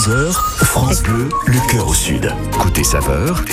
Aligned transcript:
11h, 0.00 0.32
France 0.64 1.02
Bleu, 1.02 1.28
le 1.46 1.70
cœur 1.70 1.86
au 1.86 1.92
sud. 1.92 2.34
Côté 2.58 2.82
saveur, 2.82 3.44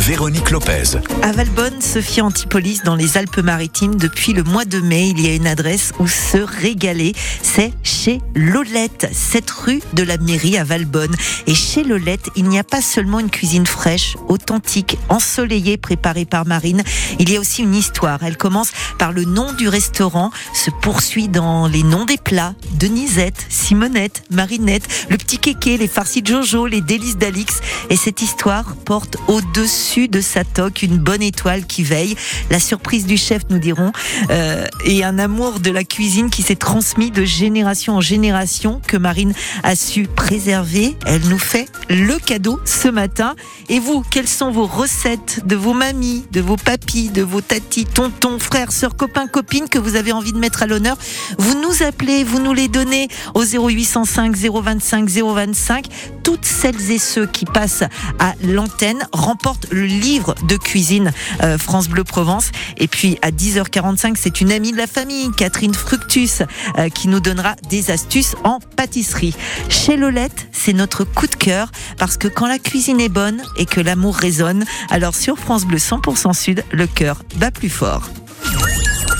Véronique 0.00 0.50
Lopez. 0.50 0.98
À 1.22 1.32
Valbonne, 1.32 1.80
Sophie 1.80 2.20
Antipolis, 2.20 2.80
dans 2.84 2.94
les 2.94 3.16
Alpes-Maritimes, 3.16 3.96
depuis 3.96 4.32
le 4.32 4.42
mois 4.42 4.64
de 4.64 4.80
mai, 4.80 5.08
il 5.08 5.20
y 5.20 5.28
a 5.30 5.34
une 5.34 5.46
adresse 5.46 5.92
où 5.98 6.06
se 6.06 6.36
régaler. 6.36 7.14
C'est 7.42 7.72
chez 7.82 8.20
Lolette, 8.34 9.08
cette 9.12 9.50
rue 9.50 9.80
de 9.94 10.02
la 10.02 10.18
mairie 10.18 10.58
à 10.58 10.64
Valbonne. 10.64 11.14
Et 11.46 11.54
chez 11.54 11.84
Lolette, 11.84 12.28
il 12.36 12.44
n'y 12.44 12.58
a 12.58 12.64
pas 12.64 12.82
seulement 12.82 13.20
une 13.20 13.30
cuisine 13.30 13.66
fraîche, 13.66 14.16
authentique, 14.28 14.98
ensoleillée, 15.08 15.76
préparée 15.76 16.26
par 16.26 16.46
Marine. 16.46 16.82
Il 17.18 17.30
y 17.30 17.36
a 17.36 17.40
aussi 17.40 17.62
une 17.62 17.74
histoire. 17.74 18.22
Elle 18.22 18.36
commence 18.36 18.72
par 18.98 19.12
le 19.12 19.24
nom 19.24 19.52
du 19.52 19.68
restaurant, 19.68 20.30
se 20.54 20.70
poursuit 20.82 21.28
dans 21.28 21.66
les 21.66 21.82
noms 21.82 22.04
des 22.04 22.18
plats. 22.18 22.54
Denisette, 22.78 23.46
Simonette, 23.48 24.24
Marinette, 24.30 25.06
le 25.08 25.16
petit 25.16 25.38
kéké, 25.38 25.78
les 25.78 25.88
farcis 25.88 26.22
de 26.22 26.28
Jojo, 26.28 26.66
les 26.66 26.80
délices 26.80 27.16
d'Alix. 27.16 27.60
Et 27.90 27.96
cette 27.96 28.20
histoire 28.20 28.76
porte 28.84 29.16
au-dessus 29.28 29.83
de 29.84 30.20
sa 30.22 30.44
toque 30.44 30.82
une 30.82 30.96
bonne 30.96 31.22
étoile 31.22 31.66
qui 31.66 31.82
veille. 31.82 32.16
La 32.50 32.58
surprise 32.58 33.04
du 33.04 33.18
chef, 33.18 33.42
nous 33.50 33.58
dirons, 33.58 33.92
euh, 34.30 34.66
et 34.84 35.04
un 35.04 35.18
amour 35.18 35.60
de 35.60 35.70
la 35.70 35.84
cuisine 35.84 36.30
qui 36.30 36.42
s'est 36.42 36.56
transmis 36.56 37.10
de 37.10 37.24
génération 37.24 37.96
en 37.96 38.00
génération 38.00 38.80
que 38.86 38.96
Marine 38.96 39.34
a 39.62 39.76
su 39.76 40.04
préserver. 40.04 40.96
Elle 41.04 41.28
nous 41.28 41.38
fait 41.38 41.68
le 41.90 42.18
cadeau 42.18 42.58
ce 42.64 42.88
matin. 42.88 43.34
Et 43.68 43.78
vous, 43.78 44.02
quelles 44.10 44.28
sont 44.28 44.50
vos 44.50 44.66
recettes 44.66 45.46
de 45.46 45.54
vos 45.54 45.74
mamies, 45.74 46.24
de 46.32 46.40
vos 46.40 46.56
papis, 46.56 47.10
de 47.10 47.22
vos 47.22 47.42
tatis, 47.42 47.84
tontons, 47.84 48.38
frères, 48.38 48.72
sœurs, 48.72 48.96
copains, 48.96 49.26
copines 49.26 49.68
que 49.68 49.78
vous 49.78 49.96
avez 49.96 50.12
envie 50.12 50.32
de 50.32 50.38
mettre 50.38 50.62
à 50.62 50.66
l'honneur? 50.66 50.96
Vous 51.38 51.60
nous 51.60 51.82
appelez, 51.82 52.24
vous 52.24 52.40
nous 52.40 52.54
les 52.54 52.68
donnez 52.68 53.08
au 53.34 53.44
0805 53.44 54.34
025 54.34 55.08
025. 55.10 55.86
Toutes 56.22 56.46
celles 56.46 56.90
et 56.90 56.98
ceux 56.98 57.26
qui 57.26 57.44
passent 57.44 57.84
à 58.18 58.34
l'antenne 58.42 59.06
remportent 59.12 59.66
le 59.74 59.84
livre 59.84 60.34
de 60.48 60.56
cuisine 60.56 61.12
euh, 61.42 61.58
France 61.58 61.88
Bleu 61.88 62.04
Provence. 62.04 62.50
Et 62.78 62.88
puis 62.88 63.18
à 63.22 63.30
10h45, 63.30 64.14
c'est 64.18 64.40
une 64.40 64.52
amie 64.52 64.72
de 64.72 64.76
la 64.76 64.86
famille, 64.86 65.30
Catherine 65.36 65.74
Fructus, 65.74 66.42
euh, 66.78 66.88
qui 66.88 67.08
nous 67.08 67.20
donnera 67.20 67.56
des 67.68 67.90
astuces 67.90 68.36
en 68.44 68.60
pâtisserie. 68.60 69.34
Chez 69.68 69.96
Lolette, 69.96 70.48
c'est 70.52 70.72
notre 70.72 71.04
coup 71.04 71.26
de 71.26 71.34
cœur 71.34 71.70
parce 71.98 72.16
que 72.16 72.28
quand 72.28 72.46
la 72.46 72.58
cuisine 72.58 73.00
est 73.00 73.08
bonne 73.08 73.42
et 73.56 73.66
que 73.66 73.80
l'amour 73.80 74.16
résonne, 74.16 74.64
alors 74.90 75.14
sur 75.14 75.38
France 75.38 75.66
Bleu 75.66 75.78
100% 75.78 76.32
Sud, 76.32 76.64
le 76.70 76.86
cœur 76.86 77.22
bat 77.36 77.50
plus 77.50 77.68
fort. 77.68 78.08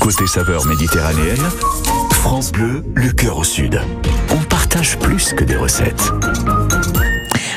Côté 0.00 0.27
saveur 0.27 0.66
méditerranéenne, 0.66 1.42
France 2.11 2.52
Bleu, 2.52 2.84
le 2.94 3.11
cœur 3.12 3.39
au 3.39 3.44
sud. 3.44 3.80
On 4.30 4.42
partage 4.44 4.98
plus 4.98 5.33
que 5.33 5.44
des 5.44 5.56
recettes. 5.56 6.12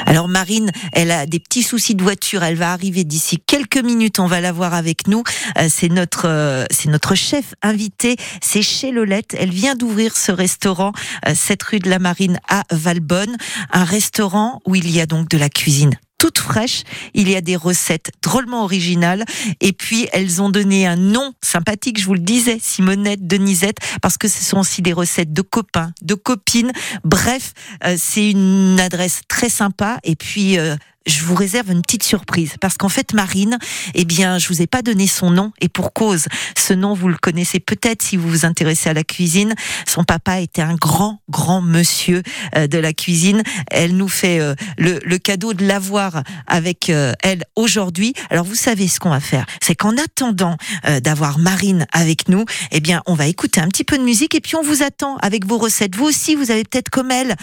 Alors 0.08 0.30
Marine, 0.30 0.72
elle 0.94 1.12
a 1.12 1.26
des 1.26 1.40
petits 1.40 1.64
soucis 1.64 1.94
de 1.94 2.02
voiture, 2.02 2.42
elle 2.42 2.56
va 2.56 2.72
arriver 2.72 3.04
d'ici 3.04 3.40
quelques 3.46 3.84
minutes, 3.84 4.20
on 4.20 4.26
va 4.26 4.40
la 4.40 4.54
voir 4.54 4.74
avec 4.74 5.06
nous. 5.08 5.22
Euh, 5.58 5.68
c'est 5.70 5.90
notre 5.90 6.30
euh, 6.30 6.64
c'est 6.72 6.90
notre 6.90 7.14
chef 7.14 7.56
invité, 7.62 8.16
c'est 8.42 8.62
chez 8.62 8.92
Lolette. 8.92 9.36
Elle 9.38 9.52
vient 9.52 9.76
d'ouvrir 9.76 10.16
ce 10.16 10.32
restaurant, 10.32 10.94
euh, 11.28 11.34
cette 11.36 11.62
rue 11.62 11.80
de 11.80 11.90
la 11.90 12.00
Marine 12.00 12.40
à 12.48 12.64
Valbonne, 12.72 13.36
un 13.74 13.84
restaurant 13.84 14.62
où 14.66 14.76
il 14.76 14.90
y 14.90 15.02
a 15.02 15.06
donc 15.06 15.28
de 15.28 15.38
la 15.38 15.50
cuisine 15.50 16.00
toute 16.18 16.40
fraîche. 16.40 16.84
Il 17.14 17.30
y 17.30 17.36
a 17.36 17.42
des 17.42 17.56
recettes 17.56 18.12
drôlement 18.22 18.64
originales. 18.64 19.24
Et 19.62 19.74
puis, 19.74 20.08
elles 20.14 20.42
ont 20.42 20.50
donné 20.50 20.88
un 20.88 20.96
nom 20.96 21.34
sympathique, 21.42 22.00
je 22.00 22.06
vous 22.06 22.14
le 22.14 22.20
disais, 22.20 22.58
Simonette, 22.62 23.28
Denisette, 23.28 23.78
parce 24.02 24.18
que 24.18 24.28
ce 24.28 24.44
sont 24.44 24.60
aussi 24.60 24.82
des 24.82 24.94
recettes 24.94 25.34
de 25.34 25.42
copains, 25.42 25.94
de 26.02 26.14
copines. 26.16 26.72
Bref, 27.04 27.54
euh, 27.84 27.96
c'est 27.98 28.32
une 28.32 28.80
adresse 28.80 29.22
très 29.28 29.50
sympa. 29.50 30.00
Et 30.04 30.16
puis, 30.16 30.58
euh, 30.58 30.76
je 31.08 31.24
vous 31.24 31.36
réserve 31.36 31.72
une 31.72 31.82
petite 31.82 32.04
surprise 32.04 32.56
parce 32.60 32.78
qu'en 32.78 32.90
fait 32.90 33.14
Marine, 33.14 33.58
eh 33.96 34.06
bien, 34.06 34.38
je 34.38 34.48
vous 34.50 34.62
ai 34.62 34.68
pas 34.68 34.82
donné 34.82 35.08
son 35.08 35.32
nom 35.32 35.52
et 35.62 35.70
pour 35.70 35.94
cause. 35.94 36.26
Ce 36.58 36.74
nom, 36.74 36.94
vous 36.94 37.08
le 37.08 37.18
connaissez 37.18 37.60
peut-être 37.60 38.04
si 38.04 38.18
vous 38.18 38.30
vous 38.30 38.46
intéressez 38.46 38.90
à 38.90 38.94
la 38.94 39.04
cuisine. 39.04 39.56
Son 39.88 40.04
papa 40.04 40.42
était 40.42 40.62
un 40.62 40.76
grand, 40.76 41.22
grand 41.30 41.62
monsieur 41.62 42.22
euh, 42.56 42.68
de 42.68 42.78
la 42.78 42.94
cuisine. 42.94 43.42
Elle 43.72 43.96
nous 43.96 44.10
fait 44.10 44.40
euh, 44.40 44.54
le, 44.78 45.00
le, 45.04 45.18
cadeau 45.18 45.54
de 45.54 45.66
l'avoir 45.66 46.24
avec 46.46 46.90
euh, 46.90 47.14
elle 47.24 47.44
aujourd'hui. 47.56 48.14
Alors 48.30 48.46
vous 48.46 48.56
savez 48.56 48.88
ce 48.88 49.00
qu'on 49.00 49.10
va 49.10 49.20
faire, 49.20 49.46
c'est 49.62 49.76
qu'en 49.76 49.98
attendant 49.98 50.58
d'avoir 51.02 51.40
Marine 51.40 51.86
avec 51.92 52.30
nous, 52.30 52.46
eh 52.72 52.80
bien, 52.80 53.02
on 53.06 53.14
va 53.14 53.28
écouter 53.28 53.62
un 53.62 53.68
petit 53.68 53.84
peu 53.84 53.98
de 53.98 54.04
musique 54.04 54.36
et 54.36 54.42
puis 54.42 54.56
on 54.56 54.62
vous 54.62 54.84
attend 54.84 55.18
avec 55.18 55.46
vos 55.46 55.58
recettes. 55.58 55.96
Vous 55.96 56.06
aussi, 56.06 56.36
vous 56.36 56.52
avez 56.52 56.64
peut-être 56.64 56.90
comme 56.90 57.12
elle 57.12 57.36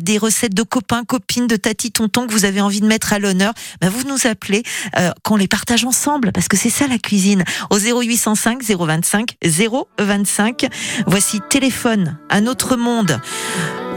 des 0.00 0.18
recettes 0.18 0.54
de 0.54 0.62
copains, 0.62 1.04
copines, 1.04 1.46
de 1.46 1.56
tati, 1.56 1.90
tonton 1.90 2.26
que 2.26 2.32
vous 2.32 2.44
avez 2.44 2.60
envie 2.60 2.80
de 2.80 2.86
mettre 2.86 3.07
à 3.12 3.18
l'honneur, 3.18 3.52
bah, 3.80 3.88
vous 3.90 4.06
nous 4.08 4.26
appelez, 4.26 4.62
euh, 4.98 5.10
qu'on 5.22 5.36
les 5.36 5.48
partage 5.48 5.84
ensemble, 5.84 6.32
parce 6.32 6.48
que 6.48 6.56
c'est 6.56 6.70
ça 6.70 6.86
la 6.86 6.98
cuisine. 6.98 7.44
Au 7.70 7.78
0805 7.78 8.62
025 8.62 9.36
025. 9.98 10.66
Voici 11.06 11.40
Téléphone, 11.48 12.18
un 12.30 12.46
autre 12.46 12.76
monde. 12.76 13.20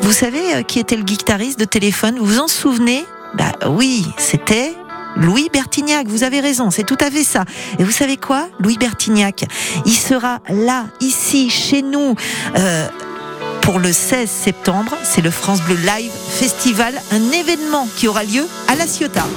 Vous 0.01 0.11
savez 0.11 0.55
euh, 0.55 0.63
qui 0.63 0.79
était 0.79 0.97
le 0.97 1.03
guitariste 1.03 1.59
de 1.59 1.65
Téléphone? 1.65 2.17
Vous 2.17 2.25
vous 2.25 2.39
en 2.39 2.47
souvenez? 2.47 3.05
Bah 3.35 3.53
oui, 3.67 4.05
c'était 4.17 4.73
Louis 5.15 5.49
Bertignac, 5.51 6.07
vous 6.07 6.23
avez 6.23 6.39
raison, 6.39 6.71
c'est 6.71 6.83
tout 6.83 6.97
à 6.99 7.11
fait 7.11 7.23
ça. 7.23 7.45
Et 7.79 7.83
vous 7.83 7.91
savez 7.91 8.17
quoi? 8.17 8.47
Louis 8.59 8.77
Bertignac, 8.77 9.45
il 9.85 9.93
sera 9.93 10.39
là, 10.49 10.85
ici, 11.01 11.49
chez 11.49 11.81
nous. 11.81 12.15
Euh, 12.57 12.87
pour 13.61 13.79
le 13.79 13.91
16 13.91 14.29
septembre. 14.29 14.97
C'est 15.03 15.21
le 15.21 15.31
France 15.31 15.61
Bleu 15.61 15.75
Live 15.75 16.11
Festival, 16.29 17.01
un 17.11 17.31
événement 17.31 17.87
qui 17.95 18.07
aura 18.07 18.23
lieu 18.23 18.47
à 18.67 18.75
La 18.75 18.87
Ciotat. 18.87 19.27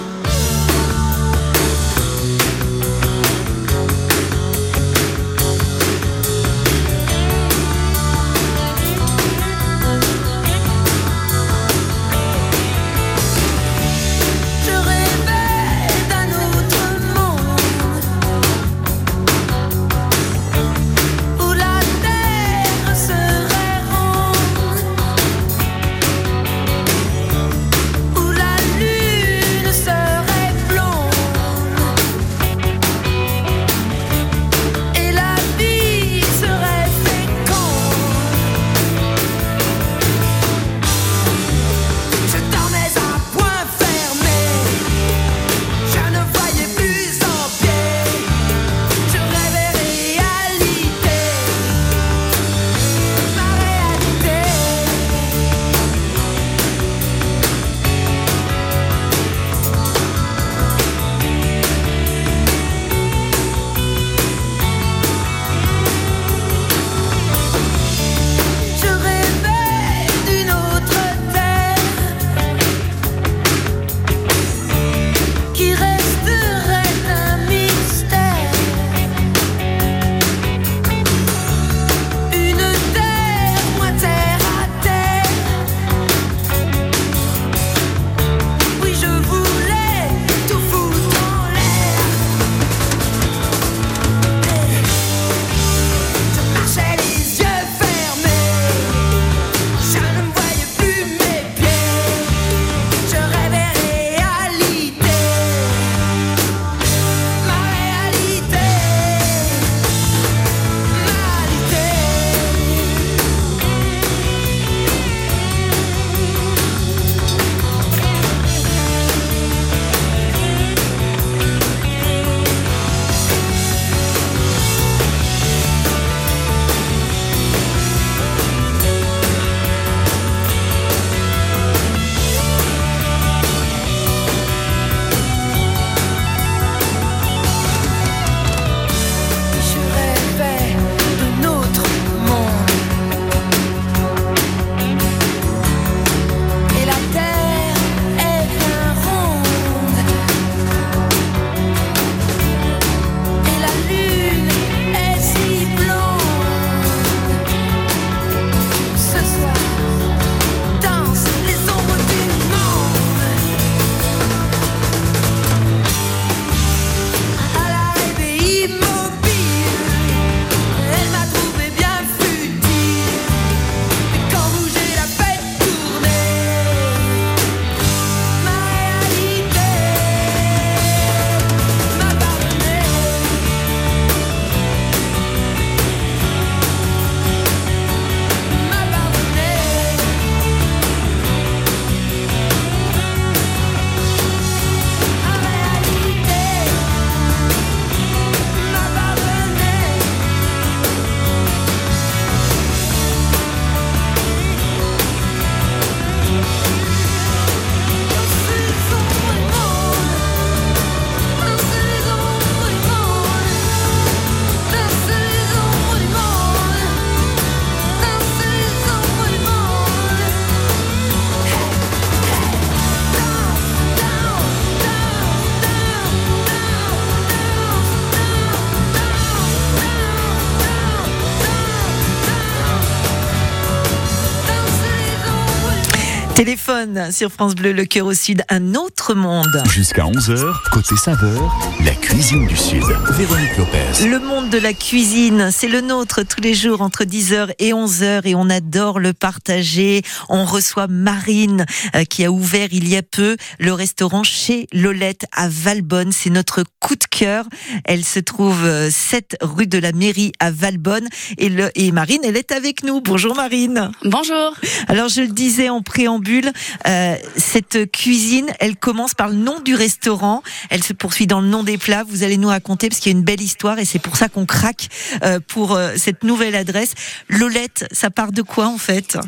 Sur 237.13 237.31
France 237.31 237.55
Bleu, 237.55 237.73
le 237.73 237.85
cœur 237.85 238.07
au 238.07 238.15
sud, 238.15 238.43
un 238.49 238.75
autre 238.75 239.15
monde. 239.15 239.63
Jusqu'à 239.71 240.03
11h, 240.03 240.53
côté 240.73 240.97
saveur, 240.97 241.57
la 241.85 241.93
cuisine 241.93 242.49
du 242.49 242.57
sud. 242.57 242.83
Véronique 243.11 243.57
Lopez. 243.57 244.09
Le 244.09 244.19
monde 244.19 244.51
de 244.51 244.59
la 244.59 244.73
cuisine, 244.73 245.51
c'est 245.53 245.69
le 245.69 245.81
nôtre 245.81 246.25
tous 246.25 246.41
les 246.41 246.53
jours 246.53 246.81
entre 246.81 247.05
10h 247.05 247.53
et 247.61 247.71
11h 247.71 248.23
et 248.25 248.35
on 248.35 248.51
adore 248.51 248.99
le 248.99 249.13
partager. 249.13 250.03
On 250.29 250.45
reçoit 250.45 250.89
Marine 250.89 251.65
euh, 251.95 252.03
qui 252.03 252.25
a 252.25 252.33
ouvert 252.33 252.69
il 252.73 252.89
y 252.89 252.97
a 252.97 253.03
peu 253.03 253.37
le 253.61 253.73
restaurant 253.73 254.25
chez 254.25 254.67
Lolette 254.73 255.27
à 255.31 255.49
Valbonne. 255.49 256.11
C'est 256.11 256.31
notre 256.31 256.65
coup 256.81 256.97
de 256.97 257.05
cœur. 257.09 257.45
Elle 257.85 258.05
se 258.05 258.19
trouve 258.19 258.91
7 258.91 259.37
euh, 259.41 259.47
rue 259.47 259.69
de 259.69 259.79
la 259.79 259.93
mairie 259.93 260.33
à 260.41 260.51
Valbonne 260.51 261.07
et, 261.39 261.49
le, 261.49 261.71
et 261.77 261.93
Marine, 261.93 262.23
elle 262.25 262.37
est 262.37 262.51
avec 262.51 262.83
nous. 262.83 263.01
Bonjour 263.01 263.37
Marine. 263.37 263.93
Bonjour. 264.03 264.55
Alors 264.89 265.09
je 265.09 265.21
le 265.21 265.29
disais 265.29 265.69
en 265.69 265.83
préambule, 265.83 266.51
euh, 266.87 267.17
cette 267.37 267.91
cuisine, 267.91 268.51
elle 268.61 268.77
commence 268.77 269.15
par 269.15 269.29
le 269.29 269.35
nom 269.35 269.61
du 269.61 269.75
restaurant, 269.75 270.43
elle 270.71 270.83
se 270.83 270.93
poursuit 270.93 271.27
dans 271.27 271.41
le 271.41 271.49
nom 271.49 271.63
des 271.63 271.79
plats. 271.79 272.05
Vous 272.07 272.23
allez 272.23 272.37
nous 272.37 272.49
raconter 272.49 272.89
parce 272.89 273.01
qu'il 273.01 273.13
y 273.13 273.15
a 273.15 273.19
une 273.19 273.25
belle 273.25 273.41
histoire 273.41 273.79
et 273.79 273.85
c'est 273.85 273.99
pour 273.99 274.17
ça 274.17 274.29
qu'on 274.29 274.47
craque 274.47 274.89
euh, 275.23 275.41
pour 275.47 275.73
euh, 275.73 275.93
cette 275.97 276.25
nouvelle 276.25 276.55
adresse. 276.55 276.95
Lolette, 277.29 277.87
ça 277.93 278.11
part 278.11 278.33
de 278.33 278.43
quoi 278.43 278.69
en 278.69 278.79
fait? 278.79 279.19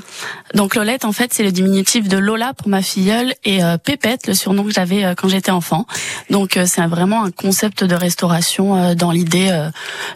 Donc 0.54 0.74
Lolette, 0.74 1.04
en 1.04 1.12
fait, 1.12 1.32
c'est 1.34 1.42
le 1.42 1.52
diminutif 1.52 2.08
de 2.08 2.16
Lola 2.16 2.54
pour 2.54 2.68
ma 2.68 2.82
filleule 2.82 3.34
et 3.44 3.62
euh, 3.62 3.78
Pépette, 3.78 4.26
le 4.26 4.34
surnom 4.34 4.64
que 4.64 4.72
j'avais 4.72 5.04
euh, 5.04 5.14
quand 5.14 5.28
j'étais 5.28 5.50
enfant. 5.50 5.86
Donc 6.30 6.58
c'est 6.66 6.86
vraiment 6.86 7.24
un 7.24 7.30
concept 7.30 7.84
de 7.84 7.94
restauration 7.94 8.94
dans 8.94 9.10
l'idée 9.10 9.68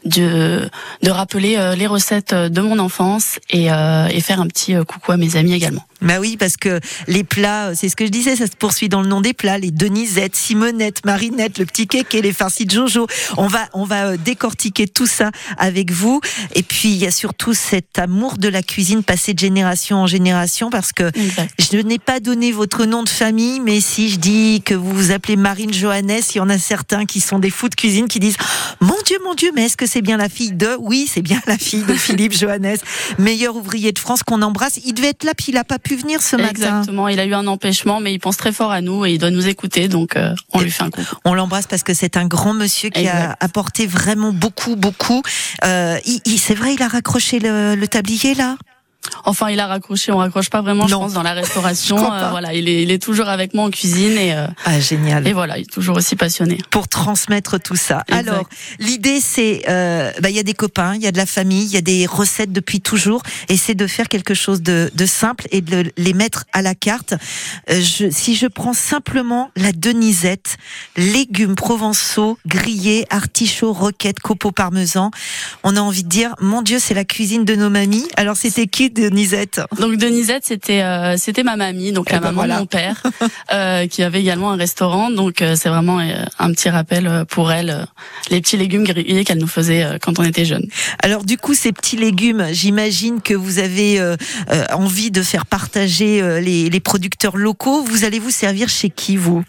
de 0.05 0.69
de 1.03 1.11
rappeler 1.11 1.75
les 1.77 1.87
recettes 1.87 2.35
de 2.35 2.61
mon 2.61 2.79
enfance 2.79 3.39
et, 3.51 3.67
et 3.67 4.21
faire 4.21 4.41
un 4.41 4.47
petit 4.47 4.75
coucou 4.87 5.13
à 5.13 5.17
mes 5.17 5.37
amis 5.37 5.53
également. 5.53 5.85
Bah 6.03 6.19
oui, 6.21 6.37
parce 6.39 6.57
que 6.57 6.81
les 7.09 7.25
plats, 7.25 7.75
c'est 7.75 7.89
ce 7.89 7.97
que 7.97 8.07
je 8.07 8.11
disais, 8.11 8.37
ça 8.37 8.47
se 8.47 8.57
poursuit 8.59 8.89
dans 8.89 9.03
le 9.03 9.09
nom 9.09 9.21
des 9.21 9.35
plats. 9.35 9.59
Les 9.59 9.71
Denisette, 9.71 10.35
Simonette, 10.35 11.05
Marinette, 11.05 11.59
le 11.59 11.67
petit 11.67 11.87
kéké, 11.87 12.23
les 12.23 12.33
farcis 12.33 12.65
de 12.65 12.71
Jojo. 12.71 13.07
On 13.37 13.47
va, 13.47 13.69
on 13.75 13.85
va 13.85 14.07
euh, 14.07 14.17
décortiquer 14.17 14.89
tout 14.89 15.07
ça 15.07 15.31
avec 15.59 15.93
vous. 15.93 16.21
Et 16.55 16.63
puis, 16.63 16.91
il 16.91 16.97
y 16.97 17.07
a 17.07 17.11
surtout 17.11 17.55
cet 17.55 17.99
amour 17.99 18.39
de 18.39 18.49
la 18.49 18.63
cuisine 18.63 19.03
passé 19.03 19.35
de 19.35 19.39
génération 19.39 19.99
en 19.99 20.07
génération 20.07 20.71
parce 20.71 20.93
que 20.93 21.11
Exact. 21.15 21.55
je 21.59 21.79
n'ai 21.79 21.99
pas 21.99 22.21
donné 22.21 22.53
votre 22.53 22.85
nom 22.87 23.03
de 23.03 23.09
famille, 23.09 23.61
mais 23.61 23.81
si 23.81 24.11
je 24.11 24.19
dis 24.19 24.63
que 24.65 24.75
vous 24.75 24.93
vous 24.93 25.11
appelez 25.11 25.37
Marine 25.37 25.73
Johannes, 25.73 26.21
il 26.35 26.39
y 26.39 26.41
en 26.41 26.49
a 26.49 26.59
certains 26.59 27.07
qui 27.07 27.21
sont 27.21 27.39
des 27.39 27.51
fous 27.51 27.69
de 27.69 27.75
cuisine 27.75 28.09
qui 28.09 28.21
disent 28.21 28.37
Mon 28.81 28.97
Dieu, 29.07 29.19
mon 29.25 29.35
Dieu, 29.35 29.51
mais 29.55 29.65
est-ce 29.67 29.77
que 29.77 29.87
c'est 29.87 30.03
bien 30.03 30.17
la 30.17 30.29
fille 30.29 30.53
de 30.53 30.77
Oui, 30.79 31.09
c'est 31.13 31.23
bien 31.23 31.41
la 31.47 31.59
fille 31.59 31.83
de 31.83 31.95
Philippe 31.95 32.33
Johannes, 32.37 32.79
meilleur 33.19 33.57
ouvrier 33.57 33.93
de 33.93 33.99
France 33.99 34.23
qu'on 34.23 34.43
embrasse. 34.43 34.79
Il 34.85 34.95
devait 34.95 35.09
être 35.09 35.25
là, 35.25 35.33
puis 35.37 35.47
il 35.49 35.55
n'a 35.55 35.65
pas 35.65 35.79
pu 35.79 35.90
venir 35.97 36.23
ce 36.23 36.37
matin. 36.37 36.51
Exactement. 36.51 37.09
Il 37.09 37.19
a 37.21 37.25
eu 37.27 37.35
un 37.35 37.47
empêchement, 37.47 38.01
mais 38.01 38.13
il 38.13 38.19
pense 38.19 38.37
très 38.37 38.53
fort 38.53 38.73
à 38.73 38.81
nous 38.81 39.05
et 39.07 39.13
il 39.13 39.19
doit 39.19 39.31
nous 39.31 39.47
écouter, 39.49 39.89
donc 39.89 40.17
euh, 40.17 40.35
on 40.53 40.61
Et- 40.61 40.65
lui 40.65 40.71
fait 40.71 40.83
un 40.83 40.91
coucou. 40.91 41.15
On 41.25 41.35
l'embrasse 41.35 41.67
parce 41.67 41.83
que 41.83 41.95
c'est 41.95 42.17
un 42.17 42.27
grand 42.27 42.55
monsieur 42.55 42.91
qui 42.91 43.07
a 43.09 43.37
apporté 43.41 43.87
vraiment 43.87 44.33
beaucoup, 44.33 44.77
beaucoup. 44.77 45.23
Euh, 45.65 45.99
il, 46.07 46.21
il- 46.25 46.39
c'est 46.39 46.55
vrai, 46.55 46.75
il 46.75 46.83
a 46.83 46.89
raccroché 46.89 47.39
le, 47.39 47.75
le 47.75 47.89
tablier 47.89 48.35
là? 48.35 48.57
Enfin, 49.25 49.49
il 49.51 49.59
a 49.61 49.67
raccroché, 49.67 50.13
on 50.13 50.19
raccroche 50.19 50.51
pas 50.51 50.61
vraiment, 50.61 50.87
je 50.87 50.93
Non. 50.93 51.01
pense, 51.01 51.15
dans 51.15 51.23
la 51.23 51.33
restauration. 51.43 52.13
Euh, 52.13 52.29
voilà, 52.31 52.53
il 52.55 52.69
est, 52.69 52.83
il 52.83 52.91
est 52.91 53.03
toujours 53.03 53.29
avec 53.29 53.55
moi 53.55 53.65
en 53.65 53.71
cuisine 53.71 54.17
et, 54.19 54.35
euh, 54.35 54.47
Ah 54.65 54.79
génial. 54.79 55.27
et 55.27 55.33
voilà, 55.33 55.57
il 55.59 55.63
est 55.63 55.71
toujours 55.73 55.97
aussi 55.97 56.17
passionné. 56.17 56.59
pour 56.71 56.87
transmettre 56.87 57.59
tout 57.59 57.77
ça. 57.77 58.03
Exact. 58.09 58.29
Alors, 58.29 58.49
l'idée, 58.79 59.21
c'est, 59.21 59.63
euh, 59.69 60.13
bah, 60.21 60.29
il 60.31 60.37
y 60.37 60.39
a 60.39 60.43
des 60.43 60.53
copains, 60.55 60.95
il 60.97 61.03
y 61.03 61.07
a 61.07 61.13
de 61.13 61.17
la 61.17 61.27
famille, 61.27 61.65
il 61.65 61.71
y 61.73 61.77
a 61.79 61.81
des 61.83 62.05
recettes 62.07 62.53
depuis 62.53 62.81
toujours, 62.83 63.23
et 63.49 63.57
c'est 63.57 63.75
de 63.75 63.87
faire 63.87 64.09
quelque 64.09 64.35
chose 64.35 64.61
de, 64.63 64.91
de 64.95 65.07
simple 65.07 65.47
et 65.51 65.61
de 65.63 65.77
le- 65.83 65.93
les 65.97 66.13
mettre 66.13 66.45
à 66.53 66.61
la 66.63 66.75
carte. 66.75 67.15
Euh, 67.71 67.81
je, 67.81 68.11
si 68.11 68.35
je 68.37 68.47
prends 68.47 68.75
simplement 68.75 69.51
la 69.57 69.73
denisette, 69.73 70.57
légumes 70.97 71.55
provençaux, 71.57 72.39
grillés, 72.47 73.07
artichauts, 73.11 73.73
roquettes, 73.73 74.21
copeaux 74.21 74.53
parmesan, 74.53 75.11
on 75.65 75.77
a 75.77 75.81
envie 75.81 76.05
de 76.05 76.09
dire, 76.09 76.35
mon 76.41 76.61
Dieu, 76.63 76.79
c'est 76.79 76.95
la 76.95 77.05
cuisine 77.05 77.45
de 77.45 77.55
nos 77.55 77.71
mamies. 77.71 78.07
Alors, 78.17 78.37
c'était 78.37 78.67
qui 78.67 78.90
Denisette 78.95 79.61
Donc 79.79 79.97
Denisette, 79.97 80.45
c'était 80.45 80.83
euh, 80.83 81.17
c'était 81.17 81.43
ma 81.43 81.57
mamie, 81.57 81.93
donc 81.93 82.07
Eh 82.11 82.13
la 82.15 82.19
ben 82.21 82.27
maman 82.27 82.37
voilà. 82.41 82.55
de 82.55 82.61
mon 82.61 82.67
père, 82.67 83.03
euh, 83.53 83.87
qui 83.87 84.03
avait 84.03 84.21
également 84.21 84.53
un 84.53 84.57
restaurant. 84.57 85.11
Donc 85.11 85.43
euh, 85.43 85.55
c'est 85.57 85.69
vraiment 85.69 85.99
euh, 86.01 86.25
un 86.39 86.51
petit 86.53 86.69
rappel 86.71 87.07
euh, 87.07 87.25
pour 87.25 87.53
elle, 87.53 87.71
euh, 87.71 87.85
les 88.31 88.41
petits 88.41 88.57
légumes 88.57 88.85
grillés 88.85 89.25
qu'elle 89.25 89.39
nous 89.39 89.47
faisait 89.47 89.99
quand 90.03 90.19
on 90.19 90.25
était 90.25 90.45
jeunes. 90.45 90.67
Alors 91.03 91.25
du 91.25 91.37
coup, 91.37 91.55
ces 91.55 91.73
petits 91.73 91.97
légumes, 91.97 92.47
j'imagine 92.53 93.21
que 93.21 93.35
vous 93.35 93.59
avez 93.59 94.01
euh, 94.01 94.17
euh, 94.53 94.65
envie 94.73 95.11
de 95.11 95.23
faire 95.23 95.47
partager 95.47 96.21
euh, 96.23 96.41
les, 96.41 96.71
les 96.71 96.81
producteurs 96.81 97.37
locaux. 97.37 97.83
Vous 97.83 98.05
allez 98.05 98.19
vous 98.19 98.31
servir 98.31 98.69
chez 98.69 98.91
qui, 98.91 99.17
vous? 99.17 99.43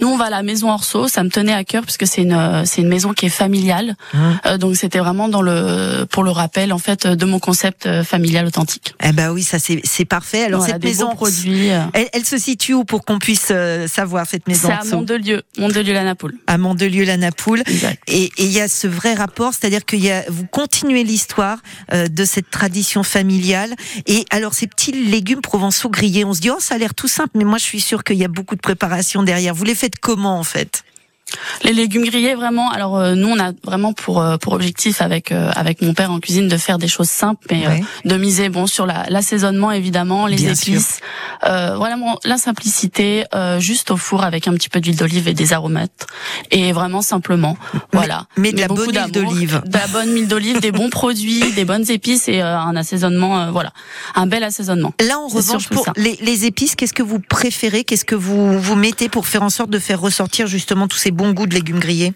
Nous, 0.00 0.08
on 0.08 0.16
va 0.16 0.24
à 0.24 0.30
la 0.30 0.42
maison 0.42 0.70
Orso. 0.72 1.06
Ça 1.06 1.22
me 1.22 1.30
tenait 1.30 1.52
à 1.52 1.62
cœur 1.62 1.84
puisque 1.84 2.08
c'est 2.08 2.22
une 2.22 2.64
c'est 2.66 2.80
une 2.82 2.88
maison 2.88 3.12
qui 3.12 3.26
est 3.26 3.30
familiale. 3.30 3.94
Hum. 4.14 4.38
Euh, 4.46 4.58
donc 4.58 4.74
c'était 4.76 4.98
vraiment 4.98 5.28
dans 5.28 5.42
le 5.42 6.04
pour 6.10 6.24
le 6.24 6.30
rappel 6.32 6.72
en 6.72 6.78
fait 6.78 7.06
de 7.06 7.24
mon 7.24 7.38
concept 7.38 8.02
familial 8.02 8.46
authentique. 8.46 8.75
Eh 9.02 9.12
ben 9.12 9.30
oui, 9.32 9.42
ça 9.42 9.58
c'est 9.58 9.80
c'est 9.84 10.04
parfait. 10.04 10.44
Alors 10.44 10.60
Voilà, 10.60 10.74
cette 10.74 10.84
maison, 10.84 11.14
produits. 11.14 11.70
euh, 11.70 11.82
elle, 11.92 12.08
elle 12.12 12.24
se 12.24 12.38
situe 12.38 12.74
où 12.74 12.84
pour 12.84 13.04
qu'on 13.04 13.18
puisse 13.18 13.48
euh, 13.50 13.86
savoir 13.88 14.26
cette 14.26 14.46
maison 14.48 14.68
C'est 14.68 14.74
à 14.74 14.78
Orso 14.78 14.96
Mondelieu, 14.96 15.42
Mondelieu 15.58 15.92
la 15.92 16.04
Napoule. 16.04 16.34
à 16.46 16.58
Mandelieu-la-Napoule. 16.58 17.62
Exact. 17.66 18.02
Et 18.06 18.24
et 18.38 18.44
il 18.44 18.52
y 18.52 18.60
a 18.60 18.68
ce 18.68 18.86
vrai 18.86 19.14
rapport, 19.14 19.52
c'est-à-dire 19.54 19.84
qu'il 19.84 20.00
y 20.04 20.10
a, 20.10 20.24
vous 20.28 20.46
continuez 20.46 21.04
l'histoire 21.04 21.58
euh, 21.92 22.08
de 22.08 22.24
cette 22.24 22.50
tradition 22.50 23.02
familiale. 23.02 23.74
Et 24.06 24.24
alors 24.30 24.54
ces 24.54 24.66
petits 24.66 24.92
légumes 24.92 25.40
provençaux 25.40 25.88
grillés, 25.90 26.24
on 26.24 26.34
se 26.34 26.40
dit 26.40 26.50
oh 26.50 26.56
ça 26.60 26.74
a 26.74 26.78
l'air 26.78 26.94
tout 26.94 27.08
simple, 27.08 27.30
mais 27.34 27.44
moi 27.44 27.58
je 27.58 27.64
suis 27.64 27.80
sûre 27.80 28.04
qu'il 28.04 28.16
y 28.16 28.24
a 28.24 28.28
beaucoup 28.28 28.56
de 28.56 28.60
préparation 28.60 29.22
derrière. 29.22 29.54
Vous 29.54 29.64
les 29.64 29.74
faites 29.74 29.98
comment 30.00 30.38
en 30.38 30.44
fait? 30.44 30.82
Les 31.64 31.72
légumes 31.72 32.04
grillés, 32.04 32.34
vraiment. 32.34 32.70
Alors 32.70 32.96
euh, 32.98 33.14
nous, 33.14 33.28
on 33.28 33.38
a 33.38 33.50
vraiment 33.64 33.92
pour 33.92 34.20
euh, 34.20 34.36
pour 34.36 34.52
objectif 34.52 35.02
avec 35.02 35.32
euh, 35.32 35.50
avec 35.56 35.82
mon 35.82 35.92
père 35.92 36.10
en 36.12 36.20
cuisine 36.20 36.46
de 36.48 36.56
faire 36.56 36.78
des 36.78 36.86
choses 36.88 37.08
simples, 37.08 37.46
mais 37.50 37.66
euh, 37.66 37.70
Ouais. 37.70 37.82
de 38.04 38.16
miser 38.16 38.48
bon 38.48 38.66
sur 38.66 38.86
la 38.86 39.04
l'assaisonnement 39.08 39.72
évidemment, 39.72 40.26
les 40.26 40.36
Bien 40.36 40.52
épices, 40.52 41.00
euh, 41.44 41.74
voilà 41.76 41.96
bon, 41.96 42.16
la 42.24 42.38
simplicité, 42.38 43.24
euh, 43.34 43.58
juste 43.58 43.90
au 43.90 43.96
four 43.96 44.22
avec 44.22 44.46
un 44.46 44.52
petit 44.52 44.68
peu 44.68 44.80
d'huile 44.80 44.96
d'olive 44.96 45.26
et 45.28 45.34
des 45.34 45.52
aromates, 45.52 46.06
et 46.52 46.72
vraiment 46.72 47.02
simplement, 47.02 47.56
voilà. 47.92 48.26
mais 48.36 48.52
de 48.52 48.60
la 48.60 48.68
bonne 48.68 48.88
huile 48.90 49.10
d'olive. 49.10 49.62
de 49.66 49.78
la 49.78 49.86
bonne 49.88 50.12
huile 50.14 50.28
d'olive, 50.28 50.60
des 50.60 50.72
bons 50.72 50.90
produits, 50.90 51.52
des 51.56 51.64
bonnes 51.64 51.90
épices 51.90 52.28
et 52.28 52.40
euh, 52.40 52.56
un 52.58 52.76
assaisonnement, 52.76 53.40
euh, 53.40 53.50
voilà, 53.50 53.72
un 54.14 54.26
bel 54.26 54.44
assaisonnement. 54.44 54.92
Là, 55.00 55.18
en 55.18 55.26
revanche, 55.28 55.68
pour 55.68 55.86
les, 55.96 56.16
les 56.20 56.44
épices, 56.46 56.76
qu'est-ce 56.76 56.94
que 56.94 57.02
vous 57.02 57.18
préférez 57.18 57.82
Qu'est-ce 57.84 58.04
que 58.04 58.14
vous 58.14 58.58
vous 58.60 58.76
mettez 58.76 59.08
pour 59.08 59.26
faire 59.26 59.42
en 59.42 59.50
sorte 59.50 59.70
de 59.70 59.78
faire 59.80 60.00
ressortir 60.00 60.46
justement 60.46 60.86
tous 60.86 60.98
ces 60.98 61.10
bons 61.16 61.32
goûts 61.32 61.46
de 61.46 61.54
légumes 61.54 61.80
grillés 61.80 62.12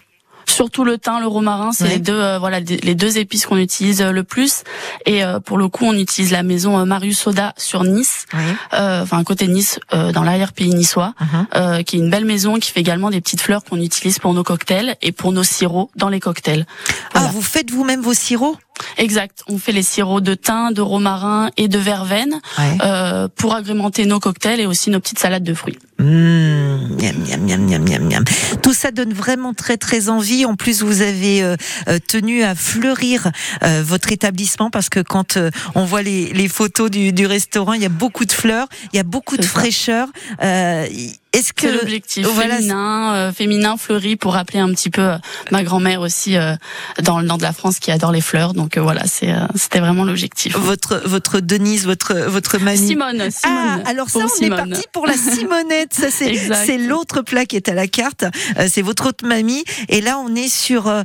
Surtout 0.47 0.83
le 0.85 0.99
thym, 0.99 1.21
le 1.21 1.28
romarin, 1.28 1.71
c'est 1.73 1.87
les 1.87 1.99
deux 2.00 2.12
euh, 2.21 2.38
voilà 2.38 2.59
les 2.61 2.95
deux 2.97 3.19
épices 3.19 3.47
qu'on 3.47 3.57
utilise 3.59 4.02
euh, 4.02 4.11
le 4.11 4.25
plus. 4.25 4.64
Et 5.07 5.23
euh, 5.23 5.38
pour 5.38 5.59
le 5.59 5.69
coup, 5.69 5.85
on 5.85 5.92
utilise 5.95 6.33
la 6.33 6.42
maison 6.42 6.76
euh, 6.78 6.85
Marius 6.85 7.21
Soda 7.21 7.54
sur 7.57 7.85
Nice, 7.85 8.26
Oui. 8.35 8.40
euh, 8.75 9.02
enfin 9.02 9.23
côté 9.23 9.47
Nice, 9.47 9.78
euh, 9.95 10.11
dans 10.11 10.25
l'arrière-pays 10.25 10.75
niçois, 10.75 11.14
euh, 11.54 11.83
qui 11.85 11.97
est 11.97 11.99
une 12.00 12.11
belle 12.11 12.25
maison 12.25 12.59
qui 12.59 12.73
fait 12.73 12.80
également 12.80 13.11
des 13.11 13.21
petites 13.21 13.40
fleurs 13.42 13.62
qu'on 13.62 13.80
utilise 13.80 14.19
pour 14.19 14.35
nos 14.35 14.42
cocktails 14.42 14.97
et 15.02 15.12
pour 15.12 15.30
nos 15.33 15.45
sirops 15.45 15.90
dans 15.95 16.09
les 16.09 16.21
cocktails. 16.21 16.66
Voilà. 17.12 17.28
Ah, 17.28 17.33
vous 17.33 17.42
faites 17.42 17.71
vous-même 17.71 18.00
vos 18.00 18.14
sirops? 18.14 18.59
Exact. 18.96 19.42
On 19.49 19.58
fait 19.58 19.72
les 19.72 19.82
sirops 19.82 20.22
de 20.22 20.34
thym, 20.34 20.72
de 20.72 20.80
romarin 20.80 21.50
et 21.56 21.68
de 21.68 21.78
verveine 21.78 22.40
euh, 22.82 23.28
pour 23.37 23.54
agrémenter 23.54 24.06
nos 24.06 24.20
cocktails 24.20 24.60
et 24.60 24.66
aussi 24.66 24.90
nos 24.90 25.00
petites 25.00 25.18
salades 25.18 25.44
de 25.44 25.54
fruits. 25.54 25.78
Mmh, 25.99 26.04
miam, 26.04 27.16
miam, 27.26 27.40
miam, 27.44 27.60
miam, 27.66 27.82
miam, 27.82 28.04
miam. 28.08 28.25
Tout 28.62 28.72
ça 28.72 28.90
donne 28.90 29.12
vraiment 29.12 29.52
très 29.52 29.76
très 29.76 30.08
envie. 30.08 30.46
En 30.46 30.56
plus, 30.56 30.82
vous 30.82 31.02
avez 31.02 31.42
euh, 31.42 31.56
euh, 31.88 31.99
tenu 32.06 32.42
à 32.42 32.54
fleurir 32.54 33.30
euh, 33.62 33.82
votre 33.84 34.10
établissement 34.12 34.70
parce 34.70 34.88
que 34.88 35.00
quand 35.00 35.37
euh, 35.37 35.50
on 35.75 35.84
voit 35.84 36.02
les, 36.02 36.32
les 36.32 36.49
photos 36.49 36.90
du, 36.90 37.12
du 37.12 37.26
restaurant, 37.26 37.75
il 37.75 37.82
y 37.82 37.87
a 37.87 37.90
beaucoup 37.90 38.25
de 38.25 38.32
fleurs, 38.32 38.66
il 38.92 38.96
y 38.96 39.00
a 39.00 39.04
beaucoup 39.04 39.37
de 39.37 39.42
ça. 39.42 39.49
fraîcheur. 39.49 40.08
Euh, 40.42 40.87
Est-ce 41.32 41.52
que 41.52 41.68
l'objectif 41.68 42.26
voilà, 42.26 42.56
féminin, 42.56 43.14
euh, 43.14 43.32
féminin 43.32 43.76
fleuri 43.76 44.16
pour 44.16 44.32
rappeler 44.34 44.58
un 44.58 44.70
petit 44.70 44.90
peu 44.90 45.02
euh, 45.02 45.16
ma 45.52 45.62
grand-mère 45.62 46.00
aussi 46.00 46.37
euh, 46.37 46.54
dans 47.02 47.20
le 47.20 47.26
nord 47.26 47.38
de 47.38 47.44
la 47.44 47.52
France 47.52 47.78
qui 47.78 47.92
adore 47.92 48.10
les 48.10 48.20
fleurs. 48.20 48.52
Donc 48.52 48.76
euh, 48.76 48.80
voilà, 48.80 49.06
c'est 49.06 49.30
euh, 49.32 49.46
c'était 49.54 49.78
vraiment 49.78 50.04
l'objectif. 50.04 50.56
votre 50.56 51.00
votre 51.04 51.38
Denise, 51.40 51.87
votre 51.87 52.14
votre 52.14 52.58
mamie 52.58 52.78
Simone, 52.78 53.30
Simone. 53.30 53.32
Ah, 53.44 53.78
alors 53.87 54.10
ça, 54.10 54.20
on 54.25 54.28
Simone. 54.28 54.52
est 54.52 54.70
parti 54.70 54.87
pour 54.92 55.06
la 55.06 55.14
Simonette. 55.14 55.94
Ça, 55.94 56.10
c'est, 56.10 56.34
c'est 56.34 56.78
l'autre 56.78 57.22
plat 57.22 57.46
qui 57.46 57.56
est 57.56 57.68
à 57.68 57.75
la 57.75 57.87
carte. 57.87 58.25
Euh, 58.58 58.66
c'est 58.68 58.82
votre 58.82 59.06
autre 59.08 59.25
mamie. 59.26 59.64
Et 59.88 60.00
là, 60.00 60.18
on 60.18 60.34
est 60.34 60.49
sur 60.49 60.88
euh, 60.88 61.02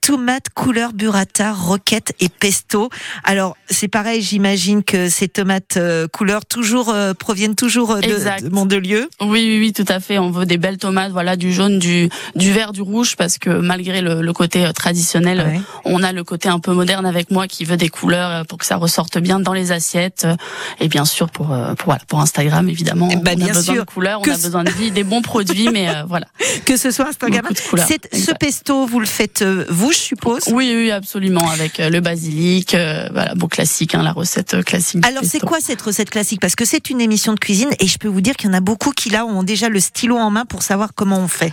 tomates 0.00 0.48
couleur 0.54 0.94
burrata, 0.94 1.52
roquette 1.52 2.14
et 2.20 2.30
pesto. 2.30 2.88
Alors, 3.24 3.56
c'est 3.68 3.88
pareil, 3.88 4.22
j'imagine 4.22 4.82
que 4.82 5.10
ces 5.10 5.28
tomates 5.28 5.76
euh, 5.76 6.08
couleur 6.08 6.46
toujours 6.46 6.88
euh, 6.88 7.12
proviennent 7.12 7.54
toujours 7.54 7.96
de, 7.96 8.00
de 8.42 8.48
Mondelieu. 8.48 9.10
Oui, 9.20 9.28
oui, 9.28 9.57
oui, 9.58 9.66
oui, 9.66 9.72
tout 9.72 9.84
à 9.92 10.00
fait. 10.00 10.18
On 10.18 10.30
veut 10.30 10.46
des 10.46 10.58
belles 10.58 10.78
tomates, 10.78 11.12
voilà, 11.12 11.36
du 11.36 11.52
jaune, 11.52 11.78
du, 11.78 12.08
du 12.36 12.52
vert, 12.52 12.72
du 12.72 12.82
rouge, 12.82 13.16
parce 13.16 13.38
que 13.38 13.50
malgré 13.50 14.00
le, 14.00 14.20
le 14.22 14.32
côté 14.32 14.64
euh, 14.64 14.72
traditionnel, 14.72 15.38
Ouais. 15.46 15.60
on 15.84 16.02
a 16.02 16.12
le 16.12 16.24
côté 16.24 16.48
un 16.48 16.58
peu 16.58 16.72
moderne 16.72 17.06
avec 17.06 17.30
moi 17.30 17.46
qui 17.48 17.64
veut 17.64 17.76
des 17.76 17.88
couleurs 17.88 18.30
euh, 18.30 18.44
pour 18.44 18.58
que 18.58 18.66
ça 18.66 18.76
ressorte 18.76 19.18
bien 19.18 19.40
dans 19.40 19.52
les 19.52 19.72
assiettes. 19.72 20.22
euh, 20.24 20.36
Et 20.80 20.88
bien 20.88 21.04
sûr, 21.04 21.30
pour, 21.30 21.52
euh, 21.52 21.74
pour, 21.74 21.86
voilà, 21.86 22.02
pour 22.08 22.20
Instagram, 22.20 22.68
évidemment, 22.68 23.08
Eh 23.12 23.16
ben, 23.16 23.32
on 23.34 23.36
bien 23.36 23.46
a 23.46 23.52
besoin 23.52 23.74
sûr. 23.74 23.84
de 23.84 23.88
couleurs, 23.90 24.20
Que 24.22 24.30
on 24.30 24.34
a 24.34 24.36
besoin 24.36 24.64
de 24.64 24.70
vie, 24.70 24.90
des 24.90 25.04
bons 25.04 25.22
produits, 25.22 25.68
mais 25.72 25.88
euh, 25.88 26.02
voilà. 26.08 26.26
Que 26.64 26.76
ce 26.76 26.90
soit 26.90 27.08
Instagram. 27.08 27.44
Ce 27.54 28.32
pesto, 28.32 28.86
vous 28.86 29.00
le 29.00 29.06
faites 29.06 29.42
euh, 29.42 29.64
vous, 29.68 29.92
je 29.92 29.96
suppose? 29.98 30.42
Oui, 30.52 30.72
oui, 30.74 30.90
absolument, 30.90 31.48
avec 31.50 31.80
euh, 31.80 31.88
le 31.90 32.00
basilic, 32.00 32.74
euh, 32.74 33.08
voilà, 33.12 33.34
bon 33.34 33.46
classique, 33.48 33.94
hein, 33.94 34.02
la 34.02 34.12
recette 34.12 34.54
euh, 34.54 34.62
classique. 34.62 35.04
Alors 35.06 35.22
c'est 35.24 35.40
quoi 35.40 35.58
cette 35.60 35.80
recette 35.82 36.10
classique? 36.10 36.40
Parce 36.40 36.54
que 36.56 36.64
c'est 36.64 36.90
une 36.90 37.00
émission 37.00 37.32
de 37.34 37.38
cuisine 37.38 37.70
et 37.80 37.86
je 37.86 37.98
peux 37.98 38.08
vous 38.08 38.20
dire 38.20 38.34
qu'il 38.36 38.48
y 38.48 38.52
en 38.52 38.56
a 38.56 38.60
beaucoup 38.60 38.90
qui 38.92 39.10
là 39.10 39.24
ont 39.26 39.42
déjà 39.48 39.68
le 39.68 39.80
stylo 39.80 40.16
en 40.16 40.30
main 40.30 40.44
pour 40.44 40.62
savoir 40.62 40.90
comment 40.94 41.18
on 41.18 41.26
fait. 41.28 41.52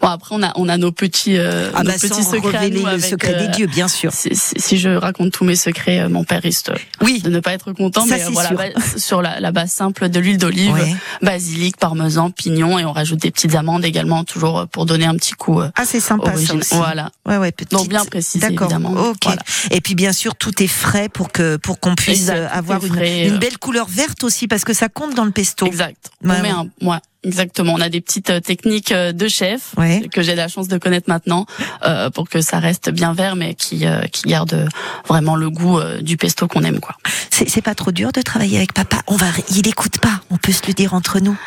Bon, 0.00 0.08
après, 0.08 0.34
on 0.36 0.42
a, 0.42 0.52
on 0.56 0.68
a 0.68 0.76
nos 0.76 0.92
petits, 0.92 1.36
euh, 1.36 1.70
Ah 1.74 1.82
nos 1.82 1.90
bah, 1.90 1.96
petits 1.98 2.22
secrets. 2.22 2.70
nous 2.70 2.82
le 2.84 2.88
avec, 2.92 3.04
secret 3.04 3.34
euh, 3.34 3.46
des 3.46 3.48
dieux, 3.48 3.66
bien 3.66 3.88
sûr. 3.88 4.12
Si, 4.12 4.28
si- 4.36 4.54
si 4.56 4.78
je 4.78 4.88
raconte 4.90 5.32
tous 5.32 5.44
mes 5.44 5.56
secrets, 5.56 6.00
euh, 6.00 6.08
mon 6.08 6.22
père 6.22 6.42
risque 6.42 6.70
Oui. 7.02 7.20
de 7.22 7.28
ne 7.30 7.40
pas 7.40 7.54
être 7.54 7.72
content. 7.72 8.06
Ça, 8.06 8.16
mais 8.16 8.24
euh, 8.24 8.28
voilà, 8.30 8.50
bah, 8.50 8.64
sur 8.96 9.20
la, 9.20 9.40
la 9.40 9.50
base 9.50 9.72
simple 9.72 10.08
de 10.10 10.20
l'huile 10.20 10.38
d'olive, 10.38 10.72
Ouais. 10.72 10.94
basilic, 11.22 11.76
parmesan, 11.76 12.30
pignon, 12.30 12.78
et 12.78 12.84
on 12.84 12.92
rajoute 12.92 13.18
des 13.20 13.32
petites 13.32 13.54
amandes 13.56 13.84
également, 13.84 14.22
toujours 14.22 14.60
euh, 14.60 14.66
pour 14.66 14.86
donner 14.86 15.06
un 15.06 15.16
petit 15.16 15.32
coup 15.32 15.60
Ah 15.60 15.84
c'est 15.84 15.98
sympa 16.00 16.36
ça 16.36 16.54
aussi. 16.54 16.74
Voilà. 16.76 17.10
Ouais 17.26 17.36
ouais 17.38 17.50
petite. 17.50 17.72
Donc 17.72 17.88
bien 17.88 18.04
précisé, 18.04 18.48
D'accord. 18.48 18.70
évidemment. 18.70 18.92
Ok. 19.10 19.16
Voilà. 19.24 19.42
Et 19.72 19.80
puis 19.80 19.94
bien 19.96 20.12
sûr 20.12 20.36
tout 20.36 20.62
est 20.62 20.68
frais 20.68 21.08
pour 21.08 21.32
que 21.32 21.56
pour 21.56 21.80
qu'on 21.80 21.96
puisse 21.96 22.28
Exact, 22.28 22.48
avoir 22.52 22.84
une, 22.84 23.38
belle 23.38 23.58
couleur 23.58 23.86
verte 23.88 24.22
aussi 24.22 24.46
parce 24.46 24.64
que 24.64 24.72
ça 24.72 24.88
compte 24.88 25.14
dans 25.16 25.24
le 25.24 25.32
pesto. 25.32 25.66
Exact. 25.66 26.10
Ouais, 26.22 26.34
on 26.38 26.42
met 26.42 26.50
un, 26.50 27.00
exactement. 27.28 27.74
On 27.76 27.80
a 27.80 27.88
des 27.88 28.00
petites 28.00 28.30
euh, 28.30 28.40
techniques 28.40 28.92
euh, 28.92 29.12
de 29.12 29.28
chef 29.28 29.60
Ouais. 29.76 30.08
que 30.12 30.22
j'ai 30.22 30.34
la 30.34 30.48
chance 30.48 30.66
de 30.68 30.78
connaître 30.78 31.08
maintenant 31.08 31.46
euh, 31.84 32.10
pour 32.10 32.28
que 32.28 32.40
ça 32.40 32.58
reste 32.58 32.90
bien 32.90 33.12
vert, 33.12 33.36
mais 33.36 33.54
qui 33.54 33.86
euh, 33.86 34.00
qui 34.14 34.24
garde 34.28 34.68
vraiment 35.06 35.36
le 35.36 35.48
goût 35.50 35.78
euh, 35.78 36.00
du 36.00 36.16
pesto 36.16 36.48
qu'on 36.48 36.64
aime, 36.64 36.80
quoi. 36.80 36.96
C'est 37.30 37.62
pas 37.62 37.74
trop 37.74 37.92
dur 37.92 38.10
de 38.12 38.22
travailler 38.22 38.56
avec 38.56 38.72
papa? 38.72 38.98
On 39.06 39.16
va 39.16 39.26
il 39.54 39.66
écoute 39.68 39.98
pas. 39.98 40.20
On 40.30 40.36
peut 40.38 40.52
se 40.52 40.66
le 40.66 40.72
dire 40.72 40.94
entre 40.94 41.20
nous. 41.20 41.38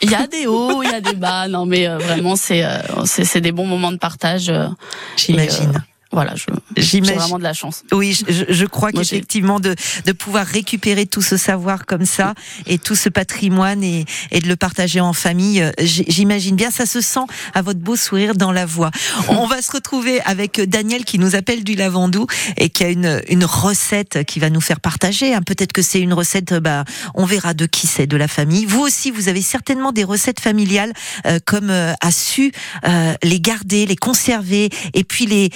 Il 0.00 0.10
y 0.10 0.14
a 0.14 0.26
des 0.28 0.46
hauts, 0.46 0.82
il 0.84 0.90
y 0.90 0.94
a 0.94 1.00
des 1.00 1.14
bas. 1.16 1.48
Non, 1.48 1.66
mais 1.66 1.88
euh, 1.88 1.98
vraiment, 1.98 2.36
c'est 2.36 2.64
euh, 2.64 2.78
c'est 3.04 3.24
c'est 3.24 3.40
des 3.40 3.50
bons 3.52 3.66
moments 3.66 3.90
de 3.92 3.96
partage. 3.98 4.48
euh, 4.48 4.68
J'imagine. 5.16 5.72
Euh, 6.12 6.16
voilà, 6.16 6.34
j'ai 6.34 7.00
vraiment 7.14 7.38
de 7.38 7.42
la 7.42 7.52
chance. 7.54 7.84
Oui, 7.92 8.12
je, 8.28 8.44
je- 8.48 8.66
crois 8.66 8.90
qu'effectivement 8.92 9.60
de, 9.60 9.74
de 10.06 10.12
pouvoir 10.12 10.46
récupérer 10.46 11.06
tout 11.06 11.22
ce 11.22 11.36
savoir 11.36 11.84
comme 11.86 12.04
ça 12.06 12.34
et 12.66 12.78
tout 12.78 12.94
ce 12.94 13.08
patrimoine 13.08 13.82
et, 13.82 14.04
et 14.30 14.40
de 14.40 14.48
le 14.48 14.56
partager 14.56 15.00
en 15.00 15.12
famille, 15.12 15.60
euh, 15.62 15.70
j'imagine 15.80 16.56
bien, 16.56 16.70
ça 16.70 16.86
se 16.86 17.00
sent 17.00 17.20
à 17.54 17.62
votre 17.62 17.80
beau 17.80 17.96
sourire 17.96 18.34
dans 18.34 18.52
la 18.52 18.66
voix. 18.66 18.90
On 19.28 19.46
va 19.46 19.62
se 19.62 19.72
retrouver 19.72 20.20
avec 20.22 20.60
Daniel 20.60 21.04
qui 21.04 21.18
nous 21.18 21.34
appelle 21.34 21.64
du 21.64 21.74
Lavandou 21.74 22.26
et 22.56 22.68
qui 22.70 22.84
a 22.84 22.88
une, 22.88 23.20
une 23.28 23.44
recette 23.44 24.24
qui 24.24 24.38
va 24.40 24.50
nous 24.50 24.60
faire 24.60 24.80
partager. 24.80 25.34
hein. 25.34 25.42
Peut-être 25.42 25.72
que 25.72 25.82
c'est 25.82 26.00
une 26.00 26.12
recette, 26.14 26.54
bah, 26.54 26.84
on 27.14 27.24
verra 27.24 27.54
de 27.54 27.66
qui 27.66 27.86
c'est, 27.86 28.06
de 28.06 28.16
la 28.16 28.28
famille. 28.28 28.64
Vous 28.64 28.80
aussi, 28.80 29.10
vous 29.10 29.28
avez 29.28 29.42
certainement 29.42 29.92
des 29.92 30.04
recettes 30.04 30.40
familiales 30.40 30.92
euh, 31.26 31.38
comme 31.44 31.70
euh, 31.70 31.92
a 32.00 32.10
su 32.12 32.52
euh, 32.86 33.14
les 33.22 33.40
garder, 33.40 33.86
les 33.86 33.96
conserver 33.96 34.70
et 34.94 35.04
puis 35.04 35.26
les 35.26 35.50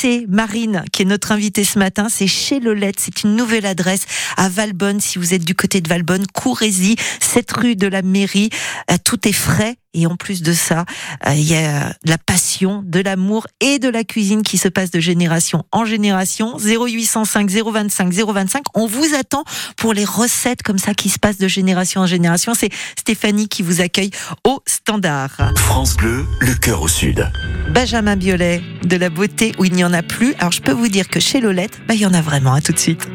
pepser. 0.00 0.26
Marine, 0.28 0.84
qui 0.92 1.02
est 1.02 1.06
notre 1.06 1.32
invitée 1.32 1.64
ce 1.64 1.78
matin, 1.78 2.08
c'est 2.08 2.26
chez 2.26 2.60
Lolette. 2.60 2.96
C'est 2.98 3.22
une 3.22 3.36
nouvelle 3.36 3.66
adresse 3.66 4.06
à 4.36 4.48
Valbonne. 4.48 5.00
Si 5.00 5.18
vous 5.18 5.34
êtes 5.34 5.44
du 5.44 5.54
côté 5.54 5.80
de 5.80 5.88
Valbonne, 5.88 6.26
courez-y. 6.32 6.96
Cette 7.20 7.50
rue 7.52 7.76
de 7.76 7.86
la 7.86 8.02
mairie, 8.02 8.50
euh, 8.90 8.96
tout 9.04 9.28
est 9.28 9.32
frais. 9.32 9.76
Et 9.92 10.06
en 10.06 10.16
plus 10.16 10.42
de 10.42 10.52
ça, 10.52 10.84
euh, 11.26 11.32
il 11.34 11.50
y 11.50 11.56
a 11.56 11.88
de 12.04 12.10
la 12.10 12.18
passion, 12.18 12.82
de 12.84 13.00
l'amour 13.00 13.46
et 13.60 13.78
de 13.78 13.88
la 13.88 14.04
cuisine 14.04 14.42
qui 14.42 14.56
se 14.56 14.68
passe 14.68 14.90
de 14.90 15.00
génération 15.00 15.64
en 15.72 15.84
génération. 15.84 16.56
0805 16.58 17.50
025 17.50 18.12
025. 18.12 18.62
On 18.74 18.86
vous 18.86 19.14
attend 19.18 19.44
pour 19.76 19.92
les 19.92 20.04
recettes 20.04 20.62
comme 20.62 20.78
ça 20.78 20.94
qui 20.94 21.08
se 21.08 21.18
passent 21.18 21.38
de 21.38 21.48
génération 21.48 22.02
en 22.02 22.06
génération. 22.06 22.54
C'est 22.54 22.70
Stéphanie 22.98 23.48
qui 23.48 23.62
vous 23.62 23.80
accueille 23.80 24.10
au 24.44 24.62
standard. 24.66 25.52
France 25.56 25.96
Bleu, 25.96 26.24
le 26.40 26.54
cœur 26.54 26.82
au 26.82 26.88
sud. 26.88 27.28
Benjamin 27.74 28.16
Biolay, 28.16 28.62
de 28.84 28.96
la 28.96 29.10
beauté 29.10 29.54
où 29.58 29.64
il 29.64 29.72
n'y 29.72 29.84
en 29.84 29.92
a 29.92 30.02
plus. 30.02 30.34
Alors 30.38 30.52
je 30.52 30.60
peux 30.60 30.72
vous 30.72 30.88
dire 30.88 31.08
que 31.08 31.18
chez 31.18 31.40
Lolette, 31.40 31.80
bah, 31.88 31.94
il 31.94 32.00
y 32.00 32.06
en 32.06 32.14
a 32.14 32.22
vraiment. 32.22 32.54
À 32.54 32.60
tout 32.60 32.72
de 32.72 32.78
suite. 32.78 33.06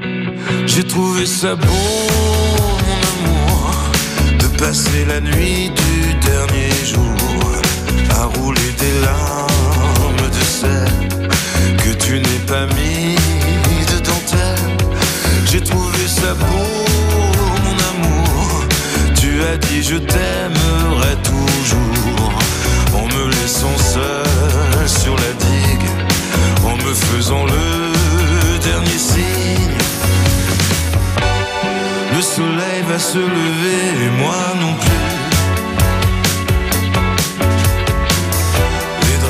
J'ai 0.66 0.84
trouvé 0.84 1.26
ça 1.26 1.56
beau, 1.56 1.66
mon 1.68 3.28
amour, 3.28 3.92
de 4.40 4.48
passer 4.58 5.06
la 5.06 5.20
nuit 5.20 5.70
du 5.70 6.15
dernier 6.26 6.72
jour 6.84 7.52
à 8.20 8.26
rouler 8.38 8.72
des 8.80 9.02
larmes 9.06 10.30
de 10.38 10.44
sel 10.44 11.18
que 11.84 11.92
tu 12.04 12.14
n'es 12.14 12.42
pas 12.48 12.66
mis 12.78 13.16
de 13.92 13.98
dentelle. 14.10 14.72
J'ai 15.52 15.62
trouvé 15.62 16.08
ça 16.08 16.34
beau, 16.34 16.68
mon 17.66 17.78
amour. 17.92 18.66
Tu 19.16 19.42
as 19.44 19.58
dit 19.58 19.84
je 19.84 19.98
t'aimerai 19.98 21.16
toujours 21.24 22.34
en 22.94 23.06
me 23.06 23.30
laissant 23.30 23.78
seul 23.78 24.88
sur 24.88 25.16
la 25.16 25.32
digue, 25.48 25.90
en 26.64 26.76
me 26.78 26.94
faisant 26.94 27.46
le 27.46 28.60
dernier 28.64 28.98
signe. 28.98 29.78
Le 32.16 32.22
soleil 32.22 32.82
va 32.88 33.00
se 33.00 33.18
lever 33.18 34.06
et 34.06 34.10
moi 34.22 34.36
non 34.62 34.74
plus. 34.74 35.05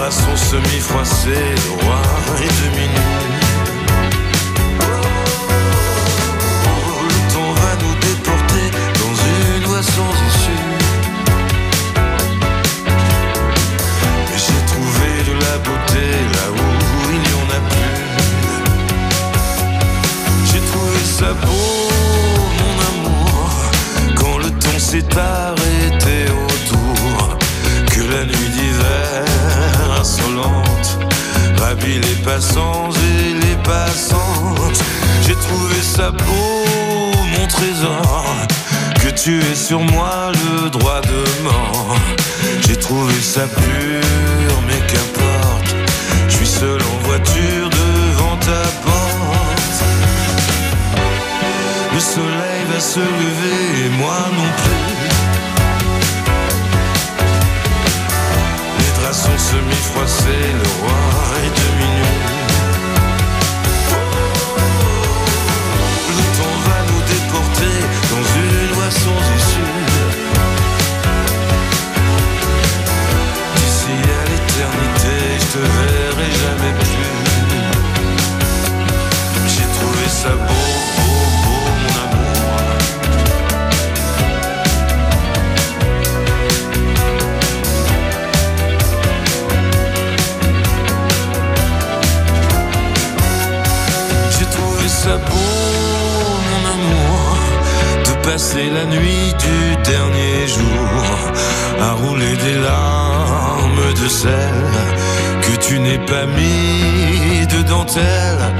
Les 0.05 0.11
draps 0.11 0.23
sont 0.23 0.37
semi-froissés, 0.37 1.55
le 1.65 1.71
roi 1.83 2.01
est 2.37 2.55
demi 2.63 2.87
Le 7.01 7.19
temps 7.33 7.53
va 7.53 7.71
nous 7.81 7.95
déporter 8.01 8.65
dans 8.99 9.15
une 9.25 9.63
voie 9.65 9.81
sans 9.81 10.13
issue. 10.29 10.65
Mais 14.29 14.37
j'ai 14.45 14.61
trouvé 14.67 15.09
de 15.27 15.33
la 15.43 15.55
beauté 15.57 16.05
là 16.33 16.45
où 16.51 16.67
il 17.09 17.19
n'y 17.19 17.33
en 17.41 17.47
a 17.49 17.61
plus. 17.71 17.99
J'ai 20.51 20.61
trouvé 20.71 21.01
ça 21.03 21.29
beau, 21.33 21.89
mon 22.59 22.75
amour, 23.09 23.49
quand 24.15 24.37
le 24.37 24.49
temps 24.51 24.79
s'est 24.79 25.17
arrêté 25.17 26.15
autour, 26.29 27.37
que 27.87 28.01
la 28.01 28.23
nuit 28.25 28.44
les 31.87 32.15
passants 32.23 32.89
et 32.91 33.33
les 33.45 33.55
passantes. 33.63 34.83
J'ai 35.25 35.35
trouvé 35.35 35.81
ça 35.81 36.11
beau, 36.11 36.65
mon 37.37 37.47
trésor, 37.47 38.25
que 39.01 39.09
tu 39.09 39.39
aies 39.39 39.55
sur 39.55 39.79
moi 39.79 40.31
le 40.33 40.69
droit 40.69 41.01
de 41.01 41.43
mort. 41.43 41.95
J'ai 42.67 42.75
trouvé 42.75 43.13
ça 43.21 43.47
pur, 43.47 44.61
mais 44.67 44.79
qu'importe, 44.87 45.75
je 46.27 46.35
suis 46.35 46.47
seul 46.47 46.79
en 46.81 47.07
voiture 47.07 47.69
devant 47.69 48.37
ta 48.37 48.63
porte. 48.83 49.83
Le 51.93 51.99
soleil 51.99 52.61
va 52.71 52.79
se 52.79 52.99
lever 52.99 53.85
et 53.85 53.89
moi 53.97 54.17
non 54.37 54.49
plus. 54.63 54.95
Les 58.79 59.01
draps 59.01 59.17
sont 59.17 59.39
semi-froissés, 59.51 60.47
le 60.61 60.69
roi 60.81 61.01
est 61.45 61.64
de 98.55 98.61
passer 98.61 98.69
la 98.69 98.85
nuit 98.85 99.33
du 99.39 99.83
dernier 99.83 100.47
jour 100.47 101.31
à 101.79 101.91
rouler 101.93 102.35
des 102.37 102.59
larmes 102.61 103.93
de 104.01 104.07
sel 104.07 104.31
que 105.41 105.59
tu 105.59 105.79
n'es 105.79 105.99
pas 105.99 106.25
mis 106.25 107.47
de 107.47 107.61
dentelle. 107.67 108.53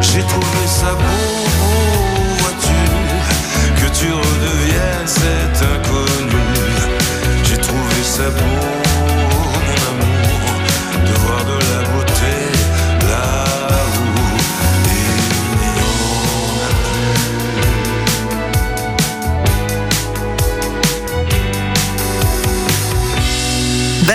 J'ai 0.00 0.22
trouvé 0.22 0.66
ça 0.66 0.94
beau, 0.94 1.38
vois-tu, 2.38 3.82
que 3.82 3.98
tu 3.98 4.12
redeviennes 4.12 5.06
cet 5.06 5.62
inconnu. 5.62 6.42
J'ai 7.44 7.58
trouvé 7.58 8.02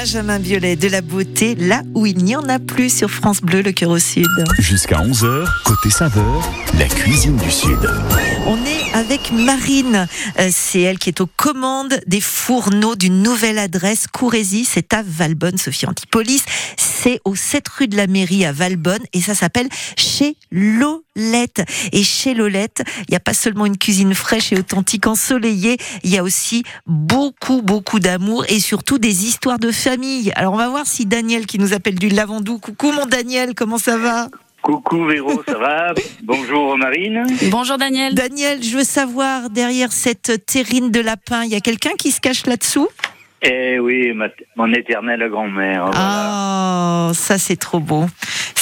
Benjamin 0.07 0.39
Biolay 0.39 0.77
de 0.77 0.87
la 0.87 1.01
beauté, 1.01 1.55
là 1.55 1.81
où 1.93 2.05
il 2.05 2.23
n'y 2.23 2.33
en 2.37 2.47
a 2.47 2.59
plus 2.59 2.89
sur 2.89 3.11
France 3.11 3.41
Bleu, 3.41 3.61
le 3.61 3.73
cœur 3.73 3.89
au 3.89 3.99
sud. 3.99 4.25
Jusqu'à 4.57 5.01
11h, 5.01 5.45
côté 5.65 5.89
saveur, 5.89 6.49
la 6.79 6.85
cuisine 6.85 7.35
du 7.35 7.51
Sud. 7.51 7.77
On 8.49 8.63
est 8.63 8.93
avec 8.93 9.33
Marine. 9.33 10.07
Euh, 10.39 10.49
c'est 10.53 10.79
elle 10.79 10.99
qui 10.99 11.09
est 11.09 11.19
aux 11.19 11.27
commandes 11.27 11.99
des 12.07 12.21
fourneaux 12.21 12.95
d'une 12.95 13.21
nouvelle 13.21 13.59
adresse. 13.59 14.07
Courésy, 14.07 14.63
c'est 14.63 14.93
à 14.93 15.03
Valbonne, 15.05 15.57
Sophie 15.57 15.85
Antipolis. 15.85 16.43
C'est 16.77 17.19
au 17.25 17.35
7 17.35 17.67
rue 17.67 17.87
de 17.89 17.97
la 17.97 18.07
mairie 18.07 18.45
à 18.45 18.53
Valbonne 18.53 19.03
et 19.11 19.19
ça 19.19 19.35
s'appelle 19.35 19.67
chez 19.97 20.37
Lolette. 20.49 21.61
Et 21.91 22.03
chez 22.03 22.33
Lolette, 22.33 22.83
il 22.99 23.11
n'y 23.11 23.17
a 23.17 23.19
pas 23.19 23.33
seulement 23.33 23.65
une 23.65 23.77
cuisine 23.77 24.13
fraîche 24.13 24.53
et 24.53 24.59
authentique 24.59 25.07
ensoleillée, 25.07 25.77
il 26.03 26.09
y 26.09 26.17
a 26.17 26.23
aussi 26.23 26.63
beaucoup, 26.85 27.61
beaucoup 27.61 27.99
d'amour 27.99 28.45
et 28.47 28.61
surtout 28.61 28.97
des 28.97 29.25
histoires 29.25 29.59
de 29.59 29.73
famille. 29.73 30.31
Alors 30.37 30.53
on 30.53 30.57
va 30.57 30.69
voir 30.69 30.87
si 30.87 31.05
Daniel 31.05 31.47
qui 31.47 31.59
nous 31.59 31.73
appelle 31.73 31.95
du 31.95 32.07
Lavandou. 32.07 32.59
Coucou 32.59 32.93
mon 32.93 33.07
Daniel, 33.07 33.55
comment 33.55 33.77
ça 33.77 33.97
va? 33.97 34.29
Coucou 34.67 35.05
Véro, 35.05 35.41
ça 35.47 35.57
va 35.57 35.93
Bonjour 36.23 36.77
Marine. 36.77 37.23
Bonjour 37.49 37.77
Daniel. 37.77 38.13
Daniel, 38.13 38.61
je 38.61 38.75
veux 38.77 38.83
savoir, 38.83 39.49
derrière 39.49 39.93
cette 39.93 40.45
terrine 40.45 40.91
de 40.91 40.99
lapin, 40.99 41.45
il 41.45 41.51
y 41.51 41.55
a 41.55 41.61
quelqu'un 41.61 41.91
qui 41.97 42.11
se 42.11 42.19
cache 42.19 42.45
là-dessous? 42.45 42.89
Eh 43.43 43.79
oui, 43.79 44.11
ma- 44.13 44.27
mon 44.57 44.73
éternelle 44.73 45.25
grand-mère. 45.29 45.85
voilà. 45.85 45.97
Ah, 45.97 47.11
ça 47.13 47.37
c'est 47.37 47.55
trop 47.55 47.79
beau. 47.79 48.07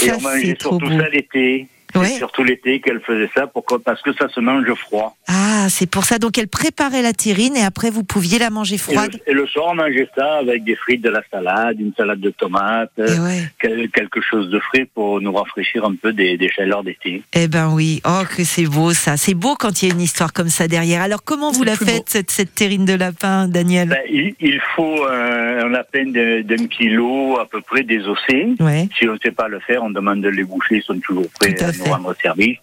Et 0.03 0.05
Ça 0.09 0.17
on 0.19 0.21
mangeait 0.21 0.45
c'est 0.49 0.55
trop 0.59 0.77
surtout 0.79 0.93
beau. 0.95 0.99
ça 1.01 1.09
l'été. 1.09 1.67
C'est 2.03 2.17
surtout 2.17 2.43
l'été 2.43 2.79
qu'elle 2.81 2.99
faisait 3.01 3.29
ça 3.36 3.47
pourquoi 3.47 3.79
Parce 3.79 4.01
que 4.01 4.12
ça 4.13 4.27
se 4.29 4.39
mange 4.39 4.65
froid. 4.75 5.15
Ah, 5.27 5.67
c'est 5.69 5.89
pour 5.89 6.05
ça. 6.05 6.17
Donc 6.19 6.38
elle 6.38 6.47
préparait 6.47 7.01
la 7.01 7.13
terrine 7.13 7.55
et 7.55 7.63
après 7.63 7.89
vous 7.89 8.03
pouviez 8.03 8.39
la 8.39 8.49
manger 8.49 8.75
Et 8.75 8.77
froide. 8.79 9.13
le, 9.25 9.31
et 9.31 9.34
le 9.34 9.47
soir, 9.47 9.67
on 9.69 9.75
mangeait 9.75 10.08
ça 10.15 10.36
avec 10.38 10.63
des 10.63 10.75
frites, 10.75 11.01
de 11.01 11.10
la 11.10 11.21
salade, 11.31 11.79
une 11.79 11.93
salade 11.95 12.19
de 12.19 12.29
tomates, 12.31 12.91
Eh 12.97 13.01
ouais. 13.19 13.43
quel- 13.60 13.89
quelque 13.89 14.21
chose 14.21 14.49
de 14.49 14.60
frais 14.60 14.88
pour 14.93 15.21
nous 15.21 15.31
rafraîchir 15.34 15.86
un 15.86 15.95
peu 15.95 16.12
des, 16.13 16.38
des 16.38 16.49
chaleurs 16.49 16.84
d'été. 16.84 17.21
Eh 17.34 17.47
ben 17.47 17.69
oui. 17.73 18.01
Oh 18.05 18.21
que 18.36 18.43
c'est 18.43 18.65
beau 18.65 18.91
ça. 18.93 19.17
C'est 19.17 19.34
beau 19.34 19.55
quand 19.55 19.81
il 19.81 19.88
y 19.88 19.91
a 19.91 19.93
une 19.95 20.01
histoire 20.01 20.34
comme 20.34 20.49
ça 20.49 20.67
derrière. 20.67 21.01
Alors 21.01 21.23
comment 21.23 21.51
vous 21.51 21.63
la 21.63 21.75
faites 21.75 22.10
cette, 22.10 22.31
cette 22.31 22.55
terrine 22.55 22.86
de 22.86 22.93
lapin, 22.93 23.47
Daniel? 23.47 23.89
Ben, 23.89 23.99
il, 24.12 24.36
il 24.39 24.60
faut 24.75 25.05
euh, 25.05 25.65
un 25.65 25.69
lapin 25.69 26.05
de- 26.05 26.41
d'un 26.41 26.67
kilo 26.67 27.38
à 27.39 27.45
peu 27.47 27.62
près 27.62 27.84
désossé. 27.84 28.47
Ouais. 28.60 28.88
Si 28.97 29.08
on 29.08 29.13
ne 29.13 29.19
sait 29.19 29.31
pas 29.31 29.47
le 29.47 29.60
faire, 29.60 29.84
on 29.84 29.89
demande 29.89 30.25
les 30.25 30.43
bouchers, 30.43 30.77
ils 30.77 30.84
sont 30.84 30.99
toujours 30.99 31.25
prêts 31.39 31.53
Tout 31.53 31.63
à 31.63 31.67
à, 31.67 31.73
fait. 31.73 31.84
Nous 31.85 31.91
rendre 31.91 32.15
service. 32.21 32.59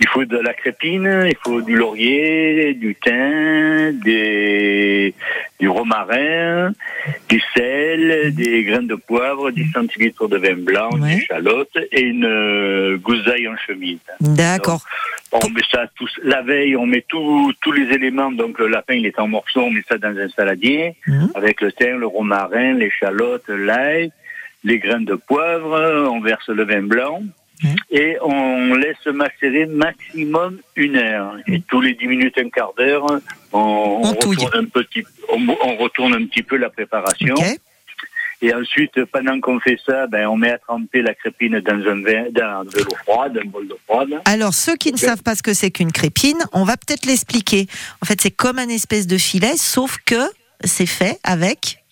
Il 0.00 0.06
faut 0.08 0.24
de 0.24 0.38
la 0.38 0.54
crépine, 0.54 1.24
il 1.26 1.34
faut 1.42 1.60
du 1.60 1.74
laurier, 1.74 2.72
du 2.74 2.94
thym, 2.94 3.98
des, 4.04 5.12
du 5.58 5.68
romarin, 5.68 6.72
du 7.28 7.42
sel, 7.56 8.32
des 8.32 8.62
graines 8.62 8.86
de 8.86 8.94
poivre, 8.94 9.50
10 9.50 9.72
centilitres 9.72 10.28
de 10.28 10.36
vin 10.36 10.54
blanc, 10.56 10.90
Ouais. 10.92 11.16
des 11.16 11.22
échalotes 11.22 11.76
et 11.90 12.02
une 12.02 12.24
euh, 12.26 12.96
gousaille 12.98 13.48
en 13.48 13.56
chemise. 13.56 13.98
D'accord. 14.20 14.84
On 15.32 15.48
met 15.50 15.60
ça 15.70 15.86
tous, 15.96 16.12
la 16.22 16.42
veille, 16.42 16.76
on 16.76 16.86
met 16.86 17.04
tout- 17.08 17.52
tous 17.60 17.72
les 17.72 17.92
éléments. 17.92 18.30
Donc 18.30 18.60
le 18.60 18.68
lapin, 18.68 18.94
il 18.94 19.04
est 19.04 19.18
en 19.18 19.26
morceaux, 19.26 19.62
on 19.62 19.70
met 19.72 19.82
ça 19.88 19.98
dans 19.98 20.16
un 20.16 20.28
saladier 20.28 20.94
Mhm. 21.08 21.32
avec 21.34 21.60
le 21.60 21.72
thym, 21.72 21.98
le 21.98 22.06
romarin, 22.06 22.74
l'échalote, 22.74 23.48
l'ail, 23.48 24.12
les 24.62 24.78
graines 24.78 25.04
de 25.04 25.16
poivre. 25.16 26.08
On 26.08 26.20
verse 26.20 26.48
le 26.48 26.64
vin 26.64 26.82
blanc 26.82 27.22
Et 27.90 28.16
on 28.22 28.74
laisse 28.74 29.04
macérer 29.06 29.66
maximum 29.66 30.58
une 30.76 30.96
heure. 30.96 31.36
Et 31.46 31.60
tous 31.62 31.80
les 31.80 31.94
10 31.94 32.06
minutes, 32.06 32.38
un 32.38 32.50
quart 32.50 32.72
d'heure, 32.76 33.04
on, 33.52 33.58
On 33.58 34.00
on 34.04 34.14
touille. 34.14 34.36
retourne 34.36 34.64
un 34.64 34.64
petit, 34.66 35.04
on, 35.28 35.46
on 35.64 35.76
retourne 35.76 36.14
un 36.14 36.24
petit 36.26 36.42
peu 36.42 36.56
la 36.56 36.70
préparation. 36.70 37.34
Et 38.40 38.54
ensuite, 38.54 39.04
pendant 39.06 39.40
qu'on 39.40 39.58
fait 39.58 39.78
ça, 39.84 40.06
ben, 40.06 40.28
on 40.28 40.36
met 40.36 40.52
à 40.52 40.58
tremper 40.58 41.02
la 41.02 41.12
crépine 41.14 41.58
dans 41.58 41.90
un 41.90 42.02
verre, 42.02 42.26
dans 42.30 42.64
de 42.64 42.78
l'eau 42.78 42.94
froide, 43.02 43.40
un 43.44 43.48
bol 43.48 43.66
d'eau 43.66 43.78
froide. 43.84 44.10
Alors 44.26 44.54
ceux 44.54 44.76
qui 44.76 44.92
ne 44.92 44.96
savent 44.96 45.24
pas 45.24 45.34
ce 45.34 45.42
que 45.42 45.54
c'est 45.54 45.72
qu'une 45.72 45.90
crépine, 45.90 46.38
on 46.52 46.62
va 46.62 46.76
peut-être 46.76 47.04
l'expliquer. 47.06 47.66
En 48.00 48.06
fait, 48.06 48.20
c'est 48.20 48.30
comme 48.30 48.60
un 48.60 48.68
espèce 48.68 49.08
de 49.08 49.18
filet, 49.18 49.56
sauf 49.56 49.98
que 50.06 50.20
c'est 50.62 50.86
fait 50.86 51.18
avec. 51.24 51.82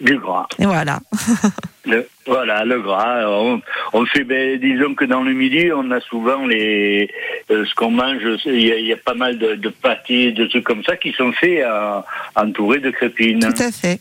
Du 0.00 0.18
gras. 0.18 0.46
Et 0.58 0.66
voilà. 0.66 0.98
Le- 1.86 2.08
voilà, 2.26 2.64
le 2.64 2.80
gras. 2.80 3.28
On, 3.28 3.60
on 3.92 4.06
fait, 4.06 4.24
ben, 4.24 4.58
disons 4.58 4.94
que 4.94 5.04
dans 5.04 5.22
le 5.22 5.32
midi, 5.34 5.70
on 5.74 5.90
a 5.90 6.00
souvent 6.00 6.46
les, 6.46 7.10
euh, 7.50 7.64
ce 7.66 7.74
qu'on 7.74 7.90
mange. 7.90 8.22
Il 8.46 8.60
y, 8.66 8.72
a, 8.72 8.76
il 8.78 8.86
y 8.86 8.92
a 8.92 8.96
pas 8.96 9.12
mal 9.14 9.38
de, 9.38 9.54
de 9.54 9.68
pâtés, 9.68 10.32
de 10.32 10.46
trucs 10.46 10.64
comme 10.64 10.82
ça 10.82 10.96
qui 10.96 11.12
sont 11.12 11.30
faits 11.32 11.60
euh, 11.62 12.00
entourés 12.36 12.80
de 12.80 12.90
crépines. 12.90 13.40
Tout 13.40 13.62
à 13.62 13.70
fait. 13.70 14.00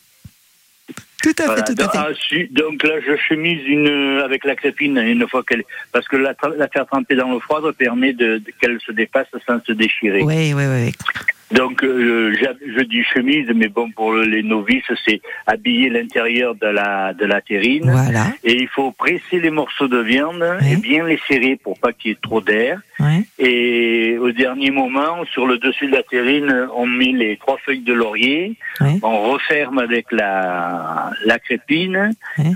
Tout 1.21 1.33
à 1.39 1.45
Voilà. 1.45 1.65
fait, 1.65 1.73
tout 1.75 1.81
à 1.81 1.83
donc, 1.85 1.91
fait. 1.91 2.11
ensuite- 2.11 2.53
donc 2.53 2.83
là, 2.83 2.95
je 3.05 3.15
chemise 3.17 3.65
une 3.67 4.21
avec 4.23 4.45
la 4.45 4.55
crépine 4.55 4.97
une 4.97 5.27
fois 5.27 5.43
qu'elle, 5.43 5.63
parce 5.91 6.07
que 6.07 6.15
la, 6.17 6.33
la 6.57 6.67
faire 6.69 6.85
tremper 6.85 7.15
dans 7.15 7.29
l'eau 7.29 7.39
froide 7.41 7.69
permet 7.77 8.13
de, 8.13 8.37
de- 8.39 8.51
qu'elle 8.61 8.79
se 8.85 8.91
dépasse 8.93 9.27
sans 9.45 9.61
se 9.65 9.73
déchirer. 9.73 10.21
Oui, 10.23 10.53
oui, 10.53 10.63
oui. 10.65 10.91
Donc 11.51 11.83
euh, 11.83 12.33
je 12.75 12.81
dis 12.83 13.03
chemise, 13.03 13.49
mais 13.53 13.67
bon 13.67 13.89
pour 13.91 14.13
les 14.15 14.43
novices, 14.43 14.83
c'est 15.05 15.21
habiller 15.45 15.89
l'intérieur 15.89 16.55
de 16.55 16.67
la 16.67 17.13
de 17.13 17.25
la 17.25 17.41
terrine. 17.41 17.91
Voilà. 17.91 18.27
Et 18.43 18.53
il 18.61 18.67
faut 18.67 18.91
presser 18.91 19.39
les 19.39 19.51
morceaux 19.51 19.87
de 19.87 19.99
viande 19.99 20.43
et 20.69 20.75
bien 20.77 21.05
les 21.05 21.19
serrer 21.27 21.57
pour 21.63 21.79
pas 21.79 21.91
qu'il 21.93 22.11
y 22.11 22.13
ait 22.13 22.17
trop 22.21 22.41
d'air. 22.41 22.79
Ouais. 22.99 23.23
Et 23.39 24.17
au 24.19 24.31
dernier 24.31 24.71
moment, 24.71 25.23
sur 25.31 25.45
le 25.45 25.57
dessus 25.57 25.87
de 25.87 25.91
la 25.91 26.03
terrine, 26.03 26.67
on 26.75 26.85
met 26.85 27.11
les 27.11 27.37
trois 27.37 27.57
feuilles 27.65 27.81
de 27.83 27.93
laurier. 27.93 28.55
Ouais. 28.79 28.95
On 29.03 29.31
referme 29.31 29.79
avec 29.79 30.11
la, 30.11 31.11
la 31.25 31.39
crépine. 31.39 32.11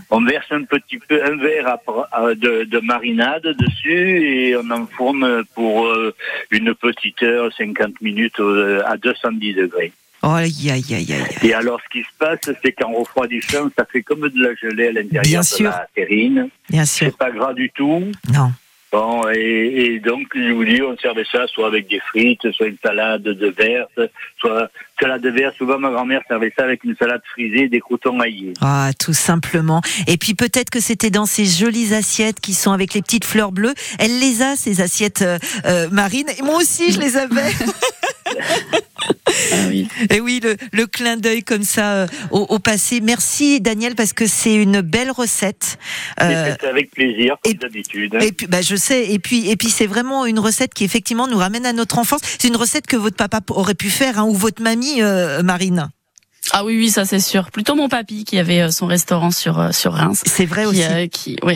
On 0.10 0.22
verse 0.24 0.48
un 0.52 0.64
petit 0.64 0.98
peu, 1.00 1.24
un 1.24 1.36
verre 1.38 1.68
à- 1.68 1.82
à- 2.12 2.34
de, 2.36 2.64
de 2.64 2.80
marinade 2.80 3.44
dessus 3.60 4.22
et 4.26 4.56
on 4.58 4.70
enfourne 4.72 5.44
pour 5.56 5.86
euh, 5.88 6.14
une 6.52 6.74
petite 6.74 7.22
heure, 7.24 7.52
50 7.58 8.02
minutes 8.02 8.40
euh, 8.40 8.77
à 8.86 8.98
210 8.98 9.54
degrés. 9.54 9.92
Oh, 10.24 10.30
aïe, 10.30 10.72
aïe, 10.72 10.84
aïe, 10.94 11.14
aïe. 11.14 11.48
Et 11.48 11.54
alors, 11.54 11.80
ce 11.84 11.90
qui 11.90 12.04
se 12.04 12.10
passe, 12.18 12.40
c'est 12.64 12.72
qu'en 12.72 12.92
refroidissant, 12.92 13.70
ça 13.78 13.86
fait 13.86 14.02
comme 14.02 14.28
de 14.28 14.44
la 14.44 14.56
gelée 14.56 14.88
à 14.88 14.92
l'intérieur 14.92 15.24
Bien 15.24 15.40
de 15.42 15.46
sûr. 15.46 15.70
la 15.70 15.88
terrine. 15.94 16.50
Bien 16.70 16.86
sûr. 16.86 17.08
C'est 17.08 17.18
pas 17.18 17.30
gras 17.32 17.54
du 17.54 17.70
tout. 17.70 18.04
Non. 18.34 18.52
Bon, 18.92 19.28
et, 19.30 19.96
et 19.96 20.00
donc, 20.00 20.28
je 20.34 20.52
vous 20.54 20.64
dis, 20.64 20.82
on 20.82 20.98
servait 20.98 21.26
ça 21.30 21.46
soit 21.48 21.68
avec 21.68 21.90
des 21.90 22.00
frites, 22.00 22.50
soit 22.54 22.68
une 22.68 22.78
salade 22.82 23.22
de 23.22 23.48
verte, 23.48 24.00
soit 24.40 24.72
salade 25.00 25.22
de 25.22 25.30
verte. 25.30 25.56
Souvent, 25.58 25.78
ma 25.78 25.90
grand-mère 25.92 26.22
servait 26.28 26.54
ça 26.58 26.64
avec 26.64 26.86
une 26.86 26.96
salade 26.96 27.22
frisée, 27.34 27.68
des 27.68 27.82
croutons 27.82 28.20
aillés. 28.22 28.54
Ah, 28.62 28.92
tout 28.98 29.14
simplement. 29.14 29.82
Et 30.08 30.18
puis 30.18 30.36
peut-être 30.36 30.70
que 30.70 30.80
c'était 30.80 31.10
dans 31.10 31.26
ces 31.26 31.46
jolies 31.46 31.94
assiettes 31.94 32.40
qui 32.40 32.54
sont 32.54 32.72
avec 32.72 32.94
les 32.94 33.02
petites 33.02 33.26
fleurs 33.26 33.52
bleues. 33.52 33.74
Elle 34.00 34.20
les 34.20 34.42
a, 34.42 34.56
ces 34.56 34.80
assiettes 34.80 35.22
euh, 35.22 35.38
euh, 35.66 35.90
marines. 35.90 36.30
Et 36.40 36.42
moi 36.42 36.56
aussi, 36.56 36.92
je 36.94 37.00
les 37.00 37.18
avais. 37.18 37.52
Ah 38.40 39.56
oui. 39.68 39.88
Et 40.10 40.20
oui, 40.20 40.40
le, 40.44 40.56
le 40.72 40.88
clin 40.88 41.18
d'œil 41.18 41.44
comme 41.44 41.64
ça 41.64 41.94
euh, 41.94 42.08
au, 42.32 42.40
au 42.50 42.60
passé. 42.60 43.00
Merci 43.02 43.62
Daniel 43.62 43.96
parce 43.96 44.14
que 44.14 44.26
c'est 44.28 44.56
une 44.56 44.82
belle 44.82 45.12
recette. 45.12 45.78
Euh, 46.22 46.56
avec 46.68 46.92
plaisir, 46.92 47.36
et- 47.44 47.52
comme 47.52 47.60
d'habitude. 47.60 48.18
et 48.22 48.32
puis, 48.32 48.48
bah, 48.48 48.62
je 48.62 48.76
sais. 48.76 49.12
Et 49.12 49.20
puis, 49.20 49.50
et 49.50 49.56
puis, 49.56 49.70
c'est 49.70 49.88
vraiment 49.88 50.26
une 50.26 50.40
recette 50.40 50.74
qui 50.74 50.84
effectivement 50.84 51.28
nous 51.28 51.38
ramène 51.38 51.66
à 51.66 51.74
notre 51.74 51.98
enfance. 52.00 52.22
C'est 52.40 52.48
une 52.48 52.56
recette 52.58 52.88
que 52.88 52.96
votre 52.98 53.16
papa 53.18 53.40
aurait 53.50 53.76
pu 53.76 53.90
faire, 53.90 54.20
hein, 54.20 54.24
ou 54.26 54.34
votre 54.34 54.62
mamie, 54.62 55.02
euh, 55.02 55.44
Marine. 55.44 55.90
Ah 56.52 56.64
oui, 56.64 56.78
oui, 56.78 56.90
ça 56.90 57.04
c'est 57.06 57.20
sûr. 57.20 57.52
Plutôt 57.52 57.76
mon 57.76 57.90
papy 57.90 58.24
qui 58.24 58.40
avait 58.40 58.62
euh, 58.62 58.72
son 58.72 58.86
restaurant 58.88 59.32
sur 59.32 59.60
euh, 59.60 59.72
sur 59.72 59.94
Reims. 59.94 60.22
C'est 60.26 60.46
vrai 60.46 60.64
qui, 60.64 60.68
aussi. 60.70 60.84
euh, 60.84 61.08
qui, 61.08 61.38
euh, 61.44 61.54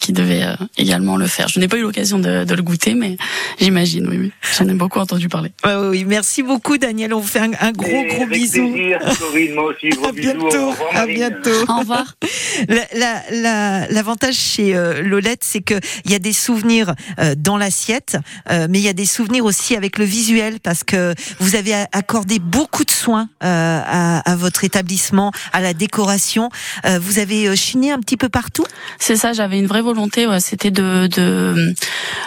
qui 0.00 0.12
devait 0.12 0.42
euh, 0.44 0.54
également 0.76 1.16
le 1.16 1.26
faire. 1.26 1.48
Je 1.48 1.58
n'ai 1.60 1.68
pas 1.68 1.76
eu 1.76 1.82
l'occasion 1.82 2.18
de, 2.18 2.44
de 2.44 2.54
le 2.54 2.62
goûter, 2.62 2.94
mais 2.94 3.16
j'imagine, 3.60 4.06
oui, 4.08 4.18
oui. 4.18 4.32
J'en 4.58 4.68
ai 4.68 4.74
beaucoup 4.74 4.98
entendu 4.98 5.28
parler. 5.28 5.50
Ouais, 5.64 5.74
ouais, 5.74 5.88
oui, 5.88 6.04
merci 6.06 6.42
beaucoup 6.42 6.78
Daniel. 6.78 7.12
On 7.14 7.20
vous 7.20 7.26
fait 7.28 7.40
un, 7.40 7.50
un 7.60 7.72
gros 7.72 7.86
Et 7.88 8.06
gros 8.06 8.26
bisou. 8.26 8.70
plaisir, 8.72 8.98
Corinne, 9.18 9.54
moi 9.54 9.64
aussi, 9.64 9.88
gros 9.90 10.06
À 10.08 10.12
bisous. 10.12 10.32
Bientôt. 10.32 10.70
revoir, 10.70 10.96
À 10.96 11.06
bientôt. 11.06 11.50
Au 11.68 11.78
revoir. 11.80 12.14
La- 12.68 12.86
la- 12.94 13.22
la- 13.30 13.88
L'avantage 13.88 14.34
chez 14.34 14.74
euh, 14.76 15.02
Lolette, 15.02 15.42
c'est 15.42 15.60
que 15.60 15.74
il 16.04 16.10
y 16.10 16.14
a 16.14 16.18
des 16.18 16.32
souvenirs 16.32 16.94
euh, 17.18 17.34
dans 17.36 17.56
l'assiette, 17.56 18.16
euh, 18.50 18.66
mais 18.70 18.78
il 18.78 18.84
y 18.84 18.88
a 18.88 18.92
des 18.92 19.06
souvenirs 19.06 19.44
aussi 19.44 19.76
avec 19.76 19.98
le 19.98 20.04
visuel, 20.04 20.60
parce 20.60 20.84
que 20.84 21.14
vous 21.40 21.56
avez 21.56 21.74
a- 21.74 21.88
accordé 21.92 22.38
beaucoup 22.38 22.84
de 22.84 22.90
soins 22.90 23.28
euh, 23.42 23.80
à, 23.84 24.30
à 24.30 24.36
votre 24.36 24.64
établissement, 24.64 25.32
à 25.52 25.60
la 25.60 25.74
décoration. 25.74 26.48
Euh, 26.86 26.98
vous 27.00 27.18
avez 27.18 27.48
euh, 27.48 27.56
chiné 27.56 27.90
un 27.92 27.98
petit 27.98 28.16
peu 28.16 28.28
partout? 28.28 28.64
C'est 28.98 29.16
ça, 29.16 29.32
j'avais 29.32 29.58
une 29.64 29.68
vraie 29.70 29.80
volonté, 29.80 30.26
ouais, 30.26 30.40
c'était 30.40 30.70
de, 30.70 31.06
de 31.06 31.74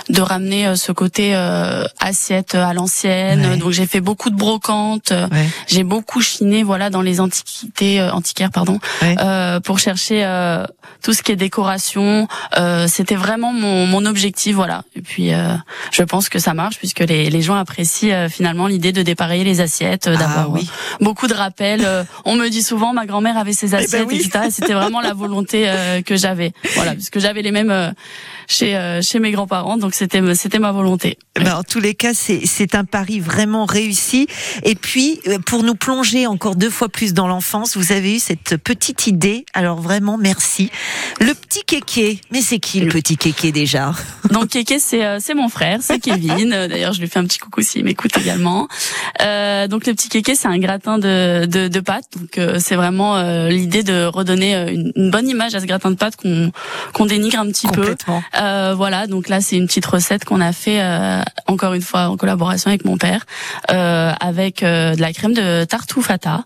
de 0.09 0.21
ramener 0.21 0.65
euh, 0.65 0.75
ce 0.75 0.91
côté 0.91 1.35
euh, 1.35 1.83
assiette 1.99 2.55
à 2.55 2.73
l'ancienne. 2.73 3.45
Ouais. 3.45 3.57
Donc 3.57 3.71
j'ai 3.71 3.85
fait 3.85 4.01
beaucoup 4.01 4.31
de 4.31 4.35
brocantes, 4.35 5.11
euh, 5.11 5.27
Ouais. 5.31 5.45
j'ai 5.67 5.83
beaucoup 5.83 6.19
chiné, 6.21 6.63
voilà, 6.63 6.89
dans 6.89 7.01
les 7.01 7.19
antiquités 7.19 7.99
euh, 8.01 8.11
antiquaires, 8.11 8.49
pardon, 8.49 8.79
euh, 9.03 9.59
pour 9.59 9.77
chercher 9.77 10.23
euh, 10.25 10.65
tout 11.03 11.13
ce 11.13 11.21
qui 11.21 11.31
est 11.31 11.35
décoration. 11.35 12.27
Euh, 12.57 12.87
c'était 12.87 13.15
vraiment 13.15 13.53
mon, 13.53 13.85
mon 13.85 14.05
objectif, 14.07 14.55
voilà. 14.55 14.83
Et 14.95 15.01
puis 15.01 15.31
euh, 15.33 15.53
je 15.91 16.01
pense 16.01 16.29
que 16.29 16.39
ça 16.39 16.55
marche 16.55 16.77
puisque 16.77 17.01
les, 17.01 17.29
les 17.29 17.41
gens 17.43 17.55
apprécient 17.55 18.13
euh, 18.15 18.29
finalement 18.29 18.65
l'idée 18.65 18.93
de 18.93 19.03
dépareiller 19.03 19.43
les 19.43 19.61
assiettes, 19.61 20.07
euh, 20.07 20.15
Ah 20.15 20.19
d'avoir 20.21 20.49
oui. 20.51 20.61
euh, 20.67 21.03
beaucoup 21.05 21.27
de 21.27 21.35
rappels. 21.35 21.83
Euh, 21.85 22.03
on 22.25 22.33
me 22.35 22.47
dit 22.49 22.63
souvent 22.63 22.93
ma 22.93 23.05
grand-mère 23.05 23.37
avait 23.37 23.53
ses 23.53 23.75
assiettes, 23.75 24.07
ben 24.07 24.07
oui. 24.07 24.21
etc. 24.25 24.45
Et 24.47 24.51
c'était 24.51 24.73
vraiment 24.73 25.01
la 25.01 25.13
volonté 25.13 25.65
euh, 25.67 26.01
que 26.01 26.15
j'avais, 26.15 26.53
voilà, 26.75 26.95
j'avais 27.19 27.41
les 27.41 27.51
mêmes 27.51 27.71
euh, 27.71 27.91
chez 28.47 28.75
euh, 28.75 29.01
chez 29.01 29.19
mes 29.19 29.31
grands-parents, 29.31 29.77
donc 29.77 29.93
c'était 29.93 30.21
c'était 30.35 30.59
ma 30.59 30.71
volonté. 30.71 31.17
Ben, 31.35 31.55
en 31.55 31.63
tous 31.63 31.79
les 31.79 31.95
cas, 31.95 32.13
c'est 32.13 32.45
c'est 32.45 32.75
un 32.75 32.85
pari 32.85 33.19
vraiment 33.19 33.65
réussi. 33.65 34.27
Et 34.63 34.75
puis, 34.75 35.19
euh, 35.27 35.39
pour 35.39 35.63
nous 35.63 35.75
plonger 35.75 36.27
encore 36.27 36.55
deux 36.55 36.69
fois 36.69 36.89
plus 36.89 37.13
dans 37.13 37.27
l'enfance, 37.27 37.77
vous 37.77 37.91
avez 37.91 38.15
eu 38.15 38.19
cette 38.19 38.57
petite 38.57 39.07
idée. 39.07 39.45
Alors 39.53 39.81
vraiment, 39.81 40.17
merci. 40.17 40.71
Le 41.19 41.33
petit 41.33 41.63
kéké. 41.65 42.19
Mais 42.31 42.41
c'est 42.41 42.59
qui 42.59 42.79
le 42.79 42.89
petit 42.89 43.17
kéké 43.17 43.51
déjà? 43.51 43.93
Donc 44.31 44.49
Kéké, 44.49 44.79
c'est 44.79 45.19
c'est 45.19 45.33
mon 45.33 45.49
frère, 45.49 45.79
c'est 45.81 45.99
Kevin. 45.99 46.49
D'ailleurs, 46.69 46.93
je 46.93 47.01
lui 47.01 47.07
fais 47.07 47.19
un 47.19 47.25
petit 47.25 47.39
coucou 47.39 47.61
s'il 47.61 47.83
m'écoute 47.83 48.17
également. 48.17 48.67
Euh, 49.21 49.67
donc 49.67 49.85
le 49.85 49.93
petit 49.93 50.09
Kéké, 50.09 50.35
c'est 50.35 50.47
un 50.47 50.57
gratin 50.57 50.97
de, 50.97 51.45
de, 51.45 51.67
de 51.67 51.79
pâtes. 51.79 52.05
Donc 52.15 52.37
euh, 52.37 52.57
c'est 52.59 52.75
vraiment 52.75 53.17
euh, 53.17 53.49
l'idée 53.49 53.83
de 53.83 54.05
redonner 54.05 54.55
une, 54.71 54.91
une 54.95 55.11
bonne 55.11 55.27
image 55.27 55.55
à 55.55 55.59
ce 55.59 55.65
gratin 55.65 55.91
de 55.91 55.95
pâtes 55.95 56.15
qu'on 56.15 56.51
qu'on 56.93 57.05
dénigre 57.07 57.39
un 57.39 57.47
petit 57.47 57.67
peu. 57.67 57.95
Euh, 58.39 58.73
voilà, 58.75 59.07
donc 59.07 59.29
là 59.29 59.41
c'est 59.41 59.57
une 59.57 59.67
petite 59.67 59.85
recette 59.85 60.25
qu'on 60.25 60.41
a 60.41 60.53
fait 60.53 60.81
euh, 60.81 61.21
encore 61.47 61.73
une 61.73 61.81
fois 61.81 62.07
en 62.09 62.17
collaboration 62.17 62.69
avec 62.69 62.85
mon 62.85 62.97
père, 62.97 63.25
euh, 63.71 64.11
avec 64.19 64.63
euh, 64.63 64.95
de 64.95 65.01
la 65.01 65.11
crème 65.13 65.33
de 65.33 65.63
tartoufata 65.65 66.43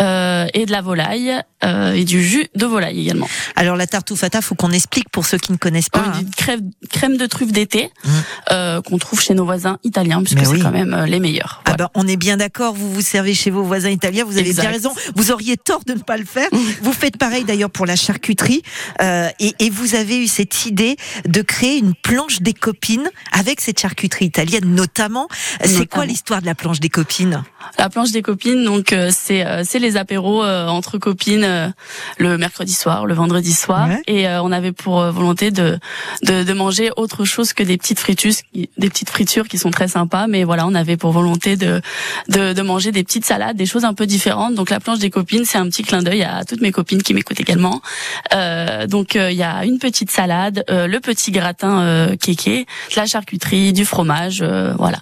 euh, 0.00 0.46
et 0.54 0.66
de 0.66 0.72
la 0.72 0.80
volaille 0.80 1.32
euh, 1.64 1.92
et 1.92 2.04
du 2.04 2.22
jus 2.22 2.46
de 2.54 2.66
volaille 2.66 3.00
également. 3.00 3.28
Alors 3.56 3.76
la 3.76 3.86
tartoufata, 3.86 4.40
faut 4.42 4.54
qu'on 4.54 4.72
explique 4.72 5.08
pour 5.10 5.26
ceux 5.26 5.38
qui 5.38 5.52
ne 5.52 5.56
connaissent 5.56 5.88
pas. 5.90 6.00
Euh, 6.00 6.02
hein. 6.14 6.22
crème, 6.36 6.70
crème 6.90 7.16
de 7.16 7.26
truffe 7.26 7.52
d'été 7.52 7.90
Mmh. 8.04 8.10
euh, 8.52 8.80
qu'on 8.82 8.98
trouve 8.98 9.20
chez 9.20 9.34
nos 9.34 9.44
voisins 9.44 9.78
italiens 9.84 10.22
puisque 10.22 10.40
c'est 10.44 10.52
oui. 10.52 10.60
quand 10.60 10.70
même 10.70 11.04
les 11.06 11.20
meilleurs. 11.20 11.62
Ah 11.64 11.74
ben, 11.76 11.88
on 11.94 12.06
est 12.06 12.16
bien 12.16 12.36
d'accord, 12.36 12.74
vous 12.74 12.92
vous 12.92 13.00
servez 13.00 13.34
chez 13.34 13.50
vos 13.50 13.62
voisins 13.62 13.90
italiens, 13.90 14.24
vous 14.24 14.38
avez 14.38 14.48
Exact. 14.48 14.62
bien 14.62 14.70
raison, 14.72 14.92
vous 15.16 15.30
auriez 15.30 15.56
tort 15.56 15.82
de 15.86 15.92
ne 15.94 15.98
pas 16.00 16.16
le 16.16 16.24
faire. 16.24 16.48
vous 16.82 16.92
faites 16.92 17.16
pareil 17.16 17.44
d'ailleurs 17.44 17.70
pour 17.70 17.86
la 17.86 17.96
charcuterie 17.96 18.62
euh, 19.00 19.28
et, 19.40 19.54
et 19.58 19.70
vous 19.70 19.94
avez 19.94 20.01
eu 20.10 20.26
cette 20.26 20.66
idée 20.66 20.96
de 21.26 21.42
créer 21.42 21.78
une 21.78 21.94
planche 21.94 22.40
des 22.42 22.52
copines 22.54 23.08
avec 23.32 23.60
cette 23.60 23.80
charcuterie 23.80 24.26
italienne 24.26 24.74
notamment. 24.74 25.28
C'est 25.64 25.86
quoi 25.86 26.04
l'histoire 26.06 26.40
de 26.40 26.46
la 26.46 26.54
planche 26.54 26.80
des 26.80 26.88
copines? 26.88 27.42
La 27.78 27.88
planche 27.88 28.10
des 28.10 28.22
copines, 28.22 28.64
donc 28.64 28.92
euh, 28.92 29.10
c'est 29.16 29.46
euh, 29.46 29.62
c'est 29.64 29.78
les 29.78 29.96
apéros 29.96 30.42
euh, 30.44 30.66
entre 30.66 30.98
copines 30.98 31.72
le 32.18 32.38
mercredi 32.38 32.72
soir, 32.74 33.06
le 33.06 33.14
vendredi 33.14 33.52
soir, 33.52 33.88
Ouais. 33.88 34.02
et 34.06 34.28
on 34.28 34.52
avait 34.52 34.72
pour 34.72 35.02
volonté 35.10 35.50
de, 35.50 35.78
de 36.22 36.42
de 36.42 36.52
manger 36.52 36.90
autre 36.96 37.24
chose 37.24 37.52
que 37.52 37.62
des 37.62 37.76
petites 37.78 37.98
fritures, 38.00 38.32
des 38.54 38.88
petites 38.90 39.10
fritures 39.10 39.48
qui 39.48 39.58
sont 39.58 39.70
très 39.70 39.88
sympas, 39.88 40.26
mais 40.26 40.44
voilà, 40.44 40.66
on 40.66 40.74
avait 40.74 40.96
pour 40.96 41.12
volonté 41.12 41.56
de 41.56 41.80
de, 42.28 42.52
de 42.52 42.62
manger 42.62 42.90
des 42.92 43.04
petites 43.04 43.24
salades, 43.24 43.56
des 43.56 43.66
choses 43.66 43.84
un 43.84 43.94
peu 43.94 44.06
différentes. 44.06 44.54
Donc 44.54 44.70
la 44.70 44.80
planche 44.80 44.98
des 44.98 45.10
copines, 45.10 45.44
c'est 45.44 45.58
un 45.58 45.66
petit 45.68 45.82
clin 45.82 46.02
d'œil 46.02 46.22
à 46.24 46.44
toutes 46.44 46.60
mes 46.60 46.72
copines 46.72 47.02
qui 47.02 47.14
m'écoutent 47.14 47.40
également. 47.40 47.80
Donc 48.88 49.14
il 49.14 49.36
y 49.36 49.42
a 49.42 49.64
une 49.64 49.78
petite 49.78 49.91
salade, 50.10 50.64
euh, 50.70 50.86
le 50.86 51.00
petit 51.00 51.30
gratin 51.30 51.82
euh, 51.82 52.16
kéké, 52.16 52.66
de 52.90 52.96
la 52.96 53.06
charcuterie, 53.06 53.72
du 53.72 53.84
fromage, 53.84 54.40
euh, 54.42 54.74
voilà, 54.78 54.98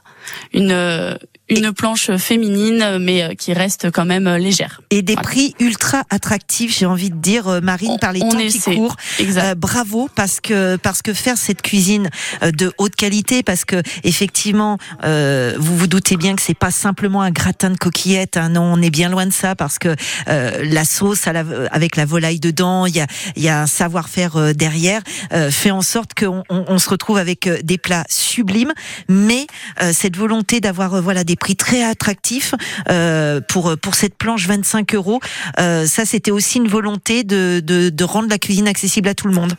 une 0.53 0.72
euh, 0.72 1.14
une 1.50 1.72
planche 1.72 2.10
féminine, 2.16 2.98
mais 3.00 3.22
euh, 3.22 3.34
qui 3.34 3.52
reste 3.52 3.90
quand 3.90 4.04
même 4.04 4.26
euh, 4.26 4.38
légère. 4.38 4.80
et 4.90 5.02
des 5.02 5.14
Voilà. 5.14 5.28
prix 5.28 5.54
ultra 5.60 6.02
attractifs, 6.10 6.76
j'ai 6.78 6.86
envie 6.86 7.10
de 7.10 7.16
dire 7.16 7.48
euh, 7.48 7.60
Marine 7.60 7.92
On- 7.92 7.98
par 7.98 8.12
les 8.12 8.20
temps 8.20 8.28
qui 8.30 8.42
essaie. 8.46 8.74
courent. 8.74 8.96
Exact. 9.18 9.44
Euh, 9.44 9.54
bravo 9.54 10.08
parce 10.14 10.40
que 10.40 10.76
parce 10.76 11.02
que 11.02 11.12
faire 11.12 11.36
cette 11.36 11.62
cuisine 11.62 12.08
de 12.42 12.72
haute 12.78 12.94
qualité 12.96 13.42
parce 13.42 13.64
que 13.64 13.82
effectivement 14.04 14.78
euh, 15.04 15.54
vous 15.58 15.76
vous 15.76 15.86
doutez 15.86 16.16
bien 16.16 16.34
que 16.36 16.42
c'est 16.42 16.54
pas 16.58 16.70
simplement 16.70 17.22
un 17.22 17.30
gratin 17.30 17.70
de 17.70 17.76
coquillettes 17.76 18.36
hein, 18.36 18.50
non 18.50 18.62
on 18.62 18.80
est 18.82 18.90
bien 18.90 19.08
loin 19.08 19.26
de 19.26 19.32
ça 19.32 19.54
parce 19.54 19.78
que 19.78 19.94
euh, 20.28 20.62
la 20.64 20.84
sauce 20.84 21.26
à 21.26 21.32
la, 21.32 21.44
avec 21.72 21.96
la 21.96 22.04
volaille 22.04 22.40
dedans 22.40 22.86
il 22.86 22.96
y 22.96 23.00
a 23.00 23.06
il 23.36 23.42
y 23.42 23.48
a 23.48 23.62
un 23.62 23.66
savoir-faire 23.66 24.54
derrière 24.54 25.02
euh, 25.32 25.50
fait 25.50 25.70
en 25.70 25.82
sorte 25.82 26.12
qu'on 26.14 26.42
on, 26.48 26.64
on 26.68 26.78
se 26.78 26.88
retrouve 26.90 27.18
avec 27.18 27.48
des 27.64 27.78
plats 27.78 28.04
sublimes 28.08 28.72
mais 29.08 29.46
euh, 29.82 29.92
cette 29.94 30.16
volonté 30.16 30.60
d'avoir 30.60 31.00
voilà 31.02 31.24
des 31.24 31.36
prix 31.40 31.57
très 31.57 31.83
attractifs 31.83 32.55
euh, 32.88 33.40
pour 33.40 33.76
pour 33.79 33.96
cette 33.96 34.14
planche 34.14 34.46
25 34.46 34.94
euros. 34.94 35.18
Euh, 35.59 35.87
ça 35.87 36.05
c'était 36.05 36.31
aussi 36.31 36.59
une 36.59 36.68
volonté 36.68 37.24
de, 37.24 37.61
de 37.64 37.88
de 37.88 38.05
rendre 38.05 38.29
la 38.29 38.38
cuisine 38.38 38.68
accessible 38.68 39.09
à 39.09 39.14
tout 39.14 39.26
le 39.26 39.35
monde 39.35 39.55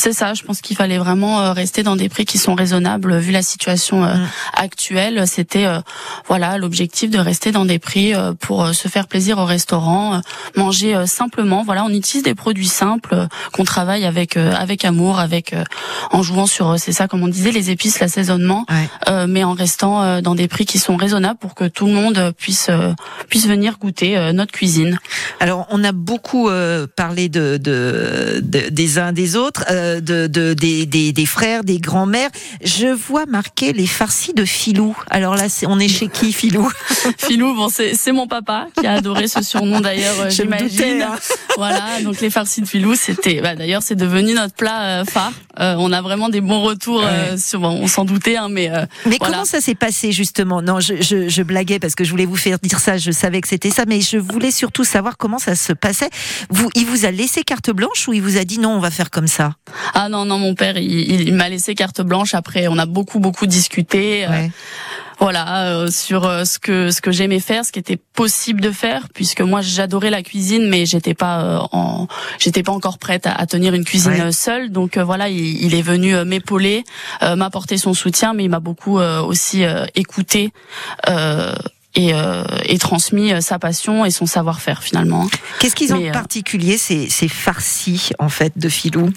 C'est 0.00 0.12
ça, 0.12 0.32
je 0.32 0.44
pense 0.44 0.60
qu'il 0.60 0.76
fallait 0.76 0.96
vraiment 0.98 1.40
euh, 1.40 1.52
rester 1.52 1.82
dans 1.82 1.96
des 1.96 2.08
prix 2.08 2.24
qui 2.24 2.38
sont 2.38 2.54
raisonnables 2.54 3.10
euh, 3.14 3.18
vu 3.18 3.32
la 3.32 3.42
situation 3.42 4.04
euh, 4.04 4.14
Mm. 4.14 4.26
actuelle. 4.54 5.24
C'était 5.26 5.66
voilà 6.28 6.56
l'objectif 6.56 7.10
de 7.10 7.18
rester 7.18 7.50
dans 7.52 7.64
des 7.64 7.78
prix 7.80 8.12
pour 8.40 8.68
se 8.74 8.86
faire 8.88 9.06
plaisir 9.08 9.38
au 9.38 9.44
restaurant, 9.44 10.20
manger 10.56 11.06
simplement. 11.06 11.62
Voilà, 11.64 11.84
on 11.84 11.90
utilise 11.90 12.22
des 12.22 12.34
produits 12.34 12.68
simples 12.68 13.26
qu'on 13.52 13.64
travaille 13.64 14.04
avec 14.04 14.36
avec 14.36 14.84
amour, 14.84 15.18
avec 15.18 15.54
en 16.10 16.22
jouant 16.22 16.46
sur 16.46 16.78
c'est 16.78 16.92
ça 16.92 17.08
comme 17.08 17.22
on 17.22 17.28
disait 17.28 17.50
les 17.52 17.70
épices, 17.70 17.98
l'assaisonnement, 18.00 18.64
Ouais. 18.70 19.26
mais 19.26 19.44
en 19.44 19.52
restant 19.54 20.20
dans 20.20 20.34
des 20.34 20.48
prix 20.48 20.66
qui 20.66 20.78
sont 20.78 20.96
raisonnables 20.96 21.38
pour 21.38 21.54
que 21.54 21.64
tout 21.64 21.86
le 21.86 21.92
monde 21.92 22.32
puisse 22.36 22.70
puisse 23.28 23.46
venir 23.46 23.78
goûter 23.78 24.32
notre 24.32 24.52
cuisine. 24.52 24.98
Alors, 25.40 25.66
on 25.70 25.82
a 25.84 25.92
beaucoup 25.92 26.48
parlé 26.96 27.28
de, 27.28 27.56
de, 27.58 28.40
de- 28.42 28.68
des 28.70 28.98
uns 28.98 29.12
des 29.12 29.36
autres, 29.36 29.64
euh, 29.70 29.87
de, 30.00 30.26
de 30.26 30.54
des, 30.54 30.86
des, 30.86 31.12
des 31.12 31.26
frères, 31.26 31.64
des 31.64 31.78
grands-mères. 31.78 32.30
Je 32.64 32.86
vois 32.88 33.26
marquer 33.26 33.72
les 33.72 33.86
farcis 33.86 34.32
de 34.34 34.44
Filou. 34.44 34.96
Alors 35.10 35.34
là, 35.34 35.48
c'est, 35.48 35.66
on 35.66 35.78
est 35.78 35.88
chez 35.88 36.08
qui, 36.08 36.32
Filou? 36.32 36.68
Filou, 37.18 37.54
bon, 37.54 37.68
c'est 37.68 37.94
c'est 37.94 38.12
mon 38.12 38.26
papa 38.26 38.66
qui 38.78 38.86
a 38.86 38.92
adoré 38.94 39.28
ce 39.28 39.42
surnom 39.42 39.80
d'ailleurs, 39.80 40.20
euh, 40.20 40.30
j'imagine. 40.30 41.02
hein. 41.02 41.16
Voilà, 41.56 42.00
donc 42.04 42.20
les 42.20 42.30
farcis 42.30 42.60
de 42.60 42.66
Filou, 42.66 42.94
c'était, 42.94 43.40
bah, 43.40 43.56
d'ailleurs, 43.56 43.82
c'est 43.82 43.96
devenu 43.96 44.32
notre 44.34 44.54
plat 44.54 45.00
euh, 45.00 45.04
phare. 45.04 45.32
Euh, 45.58 45.74
on 45.78 45.90
a 45.92 46.00
vraiment 46.02 46.28
des 46.28 46.40
bons 46.40 46.62
retours 46.62 47.02
euh, 47.04 47.36
sur, 47.36 47.58
bon, 47.58 47.70
on 47.82 47.88
s'en 47.88 48.04
doutait, 48.04 48.36
hein, 48.36 48.46
mais 48.48 48.70
euh, 48.70 48.86
Mais 49.06 49.16
Voilà. 49.18 49.32
comment 49.34 49.44
ça 49.44 49.60
s'est 49.60 49.74
passé 49.74 50.12
justement? 50.12 50.62
Non, 50.62 50.78
je, 50.78 51.02
je, 51.02 51.28
je 51.28 51.42
blaguais 51.42 51.80
parce 51.80 51.96
que 51.96 52.04
je 52.04 52.10
voulais 52.10 52.26
vous 52.26 52.36
faire 52.36 52.58
dire 52.62 52.78
ça. 52.78 52.96
Je 52.96 53.10
savais 53.10 53.40
que 53.40 53.48
c'était 53.48 53.70
ça, 53.70 53.84
mais 53.88 54.00
je 54.00 54.18
voulais 54.18 54.52
surtout 54.52 54.84
savoir 54.84 55.16
comment 55.16 55.38
ça 55.40 55.56
se 55.56 55.72
passait. 55.72 56.10
Vous, 56.50 56.70
il 56.76 56.86
vous 56.86 57.06
a 57.06 57.10
laissé 57.10 57.42
carte 57.42 57.70
blanche 57.70 58.06
ou 58.06 58.12
il 58.12 58.22
vous 58.22 58.36
a 58.36 58.44
dit 58.44 58.60
non, 58.60 58.70
on 58.76 58.78
va 58.80 58.92
faire 58.92 59.10
comme 59.10 59.26
ça? 59.26 59.54
Ah 59.94 60.08
non 60.08 60.24
non, 60.24 60.38
mon 60.38 60.54
père, 60.54 60.76
il, 60.78 60.90
il- 60.92 61.28
il 61.28 61.34
m'a 61.34 61.48
laissé 61.48 61.74
carte 61.74 62.00
blanche. 62.02 62.34
Après, 62.34 62.68
on 62.68 62.78
a 62.78 62.86
beaucoup 62.86 63.18
beaucoup 63.20 63.46
discuté. 63.46 64.24
euh, 64.26 64.28
Ouais. 64.30 64.50
voilà 65.20 65.72
euh, 65.72 65.90
sur 65.90 66.24
euh, 66.26 66.44
ce 66.44 66.58
que 66.60 66.90
ce 66.92 67.00
que 67.00 67.10
j'aimais 67.10 67.40
faire, 67.40 67.64
ce 67.64 67.72
qui 67.72 67.78
était 67.80 67.96
possible 68.14 68.60
de 68.60 68.70
faire, 68.70 69.08
puisque 69.14 69.40
moi 69.40 69.60
j'adorais 69.62 70.10
la 70.10 70.22
cuisine, 70.22 70.68
mais 70.68 70.86
j'étais 70.86 71.14
pas 71.14 71.42
euh, 71.42 71.58
en 71.72 72.06
j'étais 72.38 72.62
pas 72.62 72.72
encore 72.72 72.98
prête 72.98 73.26
à, 73.26 73.32
à 73.32 73.46
tenir 73.46 73.74
une 73.74 73.84
cuisine 73.84 74.12
Ouais. 74.12 74.20
euh, 74.20 74.32
seule. 74.32 74.70
Donc 74.70 74.96
voilà, 74.98 75.28
il, 75.28 75.62
il 75.64 75.74
est 75.74 75.82
venu 75.82 76.14
m'épauler, 76.24 76.84
euh, 77.22 77.34
m'apporter 77.36 77.78
son 77.78 77.94
soutien, 77.94 78.32
mais 78.32 78.44
il 78.44 78.50
m'a 78.50 78.60
beaucoup 78.60 78.98
euh, 79.00 79.20
aussi 79.22 79.64
euh, 79.64 79.86
écouté. 79.94 80.52
euh, 81.08 81.54
et, 81.94 82.12
euh, 82.14 82.44
et 82.64 82.78
transmis 82.78 83.32
sa 83.42 83.58
passion 83.58 84.04
et 84.04 84.10
son 84.10 84.26
savoir-faire 84.26 84.82
finalement. 84.82 85.26
Qu'est-ce 85.58 85.74
qu'ils 85.74 85.92
ont 85.94 85.98
Mais, 85.98 86.08
de 86.08 86.12
particulier 86.12 86.76
ces, 86.78 87.08
ces 87.08 87.28
farcis 87.28 88.10
en 88.20 88.28
fait 88.28 88.52
de 88.56 88.68
Filou? 88.68 89.10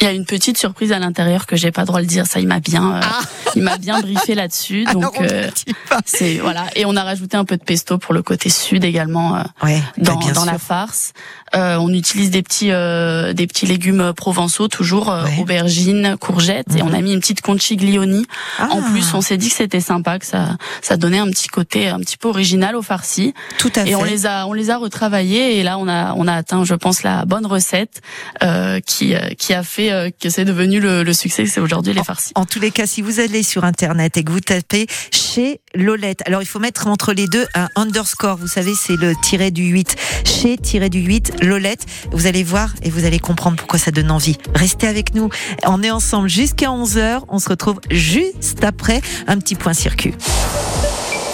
Il 0.00 0.04
y 0.04 0.06
a 0.08 0.12
une 0.12 0.26
petite 0.26 0.58
surprise 0.58 0.90
à 0.92 0.98
l'intérieur 0.98 1.46
que 1.46 1.54
j'ai 1.56 1.70
pas 1.70 1.82
le 1.82 1.86
droit 1.86 2.00
de 2.00 2.06
dire. 2.06 2.26
Ça, 2.26 2.40
il 2.40 2.48
m'a 2.48 2.58
bien, 2.60 2.96
euh, 2.96 3.00
il 3.54 3.62
m'a 3.62 3.78
bien 3.78 4.00
briefé 4.00 4.34
là-dessus. 4.34 4.84
Donc 4.92 5.20
euh, 5.20 5.48
c'est 6.04 6.38
voilà. 6.38 6.66
Et 6.74 6.84
on 6.84 6.96
a 6.96 7.04
rajouté 7.04 7.36
un 7.36 7.44
peu 7.44 7.56
de 7.56 7.62
pesto 7.62 7.96
pour 7.98 8.12
le 8.12 8.22
côté 8.22 8.50
sud 8.50 8.84
également. 8.84 9.36
euh, 9.36 9.42
Ouais, 9.62 9.80
dans, 9.98 10.14
bah, 10.14 10.18
bien 10.24 10.32
dans 10.32 10.42
sûr. 10.42 10.52
la 10.52 10.58
farce. 10.58 11.12
Euh, 11.54 11.76
on 11.76 11.90
utilise 11.90 12.30
des 12.30 12.42
petits 12.42 12.72
euh, 12.72 13.32
des 13.32 13.46
petits 13.46 13.66
légumes 13.66 14.12
provençaux 14.16 14.66
toujours 14.66 15.10
euh, 15.10 15.24
Ouais. 15.24 15.38
aubergines, 15.40 16.16
courgettes 16.18 16.74
et 16.76 16.82
Mhm. 16.82 16.88
on 16.90 16.92
a 16.92 17.00
mis 17.00 17.12
une 17.12 17.20
petite 17.20 17.40
conchiglioni. 17.42 18.26
En 18.58 18.80
Ah, 18.80 18.90
plus, 18.90 19.14
on 19.14 19.20
s'est 19.20 19.36
dit 19.36 19.48
que 19.48 19.54
c'était 19.54 19.80
sympa 19.80 20.18
que 20.18 20.26
ça 20.26 20.56
ça 20.82 20.96
donnait 20.96 21.18
un 21.20 21.30
petit 21.30 21.46
côté 21.48 21.88
un 21.88 22.00
petit 22.00 22.16
peu 22.16 22.28
original 22.28 22.74
au 22.74 22.82
farci 22.82 23.32
tout 23.58 23.70
à 23.76 23.82
et 23.82 23.86
fait. 23.90 23.94
on 23.94 24.02
les 24.02 24.26
a 24.26 24.46
on 24.48 24.52
les 24.52 24.70
a 24.70 24.76
retravaillés 24.76 25.58
et 25.58 25.62
là 25.62 25.78
on 25.78 25.86
a 25.88 26.14
on 26.16 26.26
a 26.26 26.34
atteint 26.34 26.64
je 26.64 26.74
pense 26.74 27.04
la 27.04 27.24
bonne 27.24 27.46
recette 27.46 28.02
euh, 28.42 28.80
qui 28.80 29.14
euh, 29.14 29.28
qui 29.38 29.54
a 29.54 29.62
fait 29.62 29.83
euh, 29.92 30.10
que 30.10 30.30
c'est 30.30 30.44
devenu 30.44 30.80
le, 30.80 31.02
le 31.02 31.12
succès, 31.12 31.46
c'est 31.46 31.60
aujourd'hui 31.60 31.92
les 31.92 32.04
farcis. 32.04 32.32
En 32.34 32.44
tous 32.44 32.60
les 32.60 32.70
cas, 32.70 32.86
si 32.86 33.02
vous 33.02 33.20
allez 33.20 33.42
sur 33.42 33.64
Internet 33.64 34.16
et 34.16 34.24
que 34.24 34.30
vous 34.30 34.40
tapez 34.40 34.86
chez 35.12 35.60
Lolette, 35.74 36.22
alors 36.26 36.42
il 36.42 36.46
faut 36.46 36.58
mettre 36.58 36.86
entre 36.86 37.12
les 37.12 37.26
deux 37.26 37.46
un 37.54 37.68
underscore, 37.76 38.36
vous 38.36 38.46
savez, 38.46 38.72
c'est 38.74 38.96
le 38.96 39.14
tiré 39.22 39.50
du 39.50 39.64
8. 39.64 39.96
Chez 40.24 40.56
tiré 40.56 40.90
du 40.90 41.00
8, 41.00 41.42
Lolette, 41.42 41.86
vous 42.12 42.26
allez 42.26 42.42
voir 42.42 42.70
et 42.82 42.90
vous 42.90 43.04
allez 43.04 43.18
comprendre 43.18 43.56
pourquoi 43.56 43.78
ça 43.78 43.90
donne 43.90 44.10
envie. 44.10 44.36
Restez 44.54 44.86
avec 44.86 45.14
nous, 45.14 45.28
on 45.66 45.82
est 45.82 45.90
ensemble 45.90 46.28
jusqu'à 46.28 46.68
11h, 46.68 47.22
on 47.28 47.38
se 47.38 47.48
retrouve 47.48 47.80
juste 47.90 48.64
après 48.64 49.00
un 49.26 49.38
petit 49.38 49.54
point 49.54 49.74
circuit. 49.74 50.14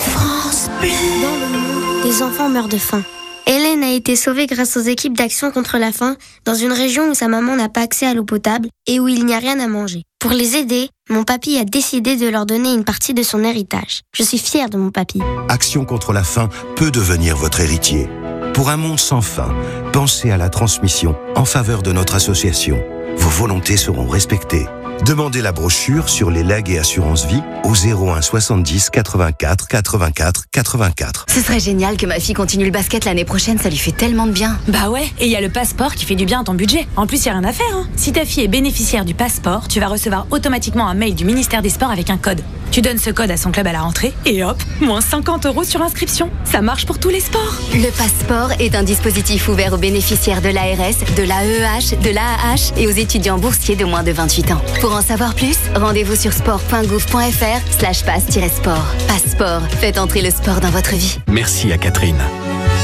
France 0.01 0.71
Bleu. 0.81 0.91
Dans 1.23 1.37
le 1.37 1.59
monde, 1.59 2.03
des 2.03 2.23
enfants 2.23 2.49
meurent 2.49 2.69
de 2.69 2.79
faim. 2.79 3.03
Hélène 3.51 3.83
a 3.83 3.91
été 3.91 4.15
sauvée 4.15 4.47
grâce 4.47 4.77
aux 4.77 4.83
équipes 4.83 5.17
d'action 5.17 5.51
contre 5.51 5.77
la 5.77 5.91
faim 5.91 6.15
dans 6.45 6.55
une 6.55 6.71
région 6.71 7.11
où 7.11 7.15
sa 7.15 7.27
maman 7.27 7.57
n'a 7.57 7.69
pas 7.69 7.81
accès 7.81 8.07
à 8.07 8.15
l'eau 8.15 8.23
potable 8.23 8.69
et 8.87 9.01
où 9.01 9.09
il 9.09 9.27
n'y 9.27 9.35
a 9.35 9.41
rien 9.41 9.59
à 9.59 9.67
manger. 9.67 10.05
Pour 10.21 10.31
les 10.31 10.55
aider, 10.55 10.89
mon 11.09 11.25
papy 11.25 11.59
a 11.59 11.65
décidé 11.65 12.15
de 12.15 12.29
leur 12.29 12.47
donner 12.47 12.73
une 12.73 12.85
partie 12.85 13.13
de 13.13 13.25
son 13.25 13.43
héritage. 13.43 14.03
Je 14.15 14.23
suis 14.23 14.39
fière 14.39 14.71
de 14.71 14.77
mon 14.77 14.93
papy. 14.93 15.21
Action 15.49 15.85
contre 15.85 16.13
la 16.13 16.23
faim 16.23 16.49
peut 16.77 16.93
devenir 16.93 17.37
votre 17.37 17.59
héritier. 17.59 18.09
Pour 18.55 18.71
un 18.71 18.77
monde 18.77 19.01
sans 19.01 19.21
faim, 19.21 19.53
pensez 19.93 20.31
à 20.31 20.37
la 20.37 20.49
transmission 20.49 21.17
en 21.35 21.45
faveur 21.45 21.83
de 21.83 21.91
notre 21.91 22.15
association. 22.15 22.81
Vos 23.17 23.31
volontés 23.31 23.77
seront 23.77 24.07
respectées. 24.07 24.69
Demandez 25.07 25.41
la 25.41 25.53
brochure 25.53 26.11
sur 26.11 26.31
les 26.31 26.43
legs 26.43 26.69
et 26.69 26.79
assurances 26.79 27.27
vie 27.27 27.43
au 27.65 27.73
01 27.73 28.21
70 28.21 28.91
84 28.91 29.67
84 29.67 30.45
84. 30.53 31.27
Ce 31.29 31.41
serait 31.41 31.59
génial 31.59 31.97
que 31.97 32.05
ma 32.05 32.21
fille 32.21 32.35
continue 32.35 32.67
le 32.67 32.71
basket 32.71 33.07
l'année 33.07 33.25
prochaine, 33.25 33.59
ça 33.59 33.71
lui 33.71 33.79
fait 33.79 33.93
tellement 33.93 34.27
de 34.27 34.33
bien. 34.33 34.59
Bah 34.69 34.91
ouais, 34.91 35.07
et 35.19 35.25
il 35.25 35.31
y 35.31 35.37
a 35.37 35.41
le 35.41 35.49
passeport 35.49 35.95
qui 35.95 36.05
fait 36.05 36.17
du 36.17 36.27
bien 36.27 36.41
à 36.41 36.45
ton 36.45 36.55
budget. 36.55 36.87
En 36.97 37.07
plus, 37.07 37.25
il 37.25 37.27
y 37.27 37.29
a 37.31 37.33
rien 37.33 37.45
à 37.45 37.53
faire. 37.53 37.75
Hein. 37.75 37.89
Si 37.97 38.13
ta 38.13 38.27
fille 38.27 38.45
est 38.45 38.49
bénéficiaire 38.49 39.07
du 39.07 39.15
passeport, 39.15 39.69
tu 39.69 39.81
vas 39.81 39.89
recevoir 39.89 40.27
automatiquement 40.31 40.87
un 40.87 40.95
mail 40.95 41.15
du 41.15 41.25
ministère 41.25 41.63
des 41.63 41.71
Sports 41.71 41.91
avec 41.91 42.11
un 42.11 42.19
code. 42.19 42.43
Tu 42.71 42.83
donnes 42.83 42.99
ce 42.99 43.11
code 43.11 43.33
à 43.33 43.37
son 43.37 43.51
club 43.51 43.67
à 43.67 43.73
la 43.73 43.81
rentrée 43.81 44.13
et 44.27 44.45
hop, 44.45 44.57
moins 44.81 45.01
50 45.01 45.47
euros 45.47 45.65
sur 45.65 45.83
inscription. 45.83 46.31
Ça 46.45 46.61
marche 46.61 46.87
pour 46.87 47.01
tous 47.01 47.09
les 47.09 47.19
sports. 47.19 47.57
Le 47.75 47.91
passeport 47.91 48.53
est 48.61 48.77
un 48.77 48.85
dispositif 48.85 49.49
ouvert 49.49 49.73
aux 49.73 49.77
bénéficiaires 49.77 50.41
de 50.41 50.51
l'ARS, 50.51 50.95
de 51.17 51.23
l'AEH, 51.25 51.99
de 52.01 52.11
l'AAH 52.11 52.73
et 52.77 52.87
aux 52.87 52.93
étudiants 52.93 53.39
boursiers 53.39 53.75
de 53.75 53.85
moins 53.85 54.05
de 54.05 54.13
28 54.13 54.53
ans. 54.53 54.61
Pour 54.81 54.90
en 54.93 55.03
savoir 55.03 55.35
plus, 55.35 55.57
rendez-vous 55.75 56.17
sur 56.17 56.33
sport.gouv.fr 56.33 57.79
slash 57.79 58.05
passe-sport. 58.05 58.87
Passeport, 59.09 59.63
faites 59.79 59.99
entrer 59.99 60.23
le 60.23 60.31
sport 60.31 60.61
dans 60.61 60.71
votre 60.71 60.95
vie. 60.95 61.19
Merci 61.29 61.73
à 61.73 61.79
Catherine. 61.79 62.21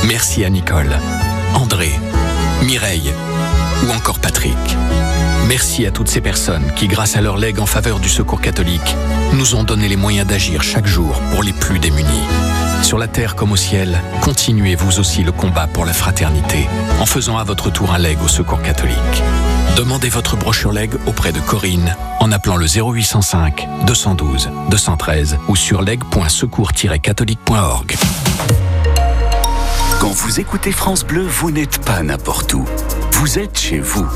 Merci 0.06 0.44
à 0.44 0.50
Nicole, 0.50 0.96
André, 1.54 1.90
Mireille 2.62 3.12
ou 3.84 3.90
encore 3.92 4.18
Patrick. 4.18 4.56
Merci 5.48 5.86
à 5.86 5.90
toutes 5.90 6.08
ces 6.08 6.20
personnes 6.20 6.72
qui, 6.74 6.88
grâce 6.88 7.16
à 7.16 7.20
leur 7.20 7.36
legs 7.36 7.60
en 7.60 7.66
faveur 7.66 8.00
du 8.00 8.08
secours 8.08 8.40
catholique, 8.40 8.96
nous 9.32 9.54
ont 9.54 9.64
donné 9.64 9.88
les 9.88 9.96
moyens 9.96 10.26
d'agir 10.26 10.62
chaque 10.62 10.86
jour 10.86 11.20
pour 11.30 11.42
les 11.42 11.52
plus 11.52 11.78
démunis. 11.78 12.24
Sur 12.82 12.98
la 12.98 13.08
terre 13.08 13.36
comme 13.36 13.52
au 13.52 13.56
ciel, 13.56 14.00
continuez 14.22 14.74
vous 14.74 14.98
aussi 14.98 15.22
le 15.22 15.32
combat 15.32 15.66
pour 15.66 15.84
la 15.84 15.92
fraternité 15.92 16.66
en 17.00 17.06
faisant 17.06 17.38
à 17.38 17.44
votre 17.44 17.70
tour 17.70 17.92
un 17.92 17.98
leg 17.98 18.18
au 18.24 18.28
secours 18.28 18.62
catholique. 18.62 19.22
Demandez 19.74 20.08
votre 20.08 20.36
brochure 20.36 20.70
leg 20.72 20.92
auprès 21.06 21.32
de 21.32 21.40
Corinne 21.40 21.96
en 22.20 22.30
appelant 22.32 22.56
le 22.56 22.66
0805 22.66 23.68
212 23.86 24.50
213 24.70 25.36
ou 25.48 25.56
sur 25.56 25.82
leg.secours-catholique.org. 25.82 27.96
Quand 30.00 30.12
vous 30.12 30.40
écoutez 30.40 30.72
France 30.72 31.04
Bleu, 31.04 31.26
vous 31.26 31.50
n'êtes 31.50 31.84
pas 31.84 32.02
n'importe 32.02 32.54
où. 32.54 32.64
Vous 33.12 33.38
êtes 33.38 33.58
chez 33.58 33.80
vous. 33.80 34.06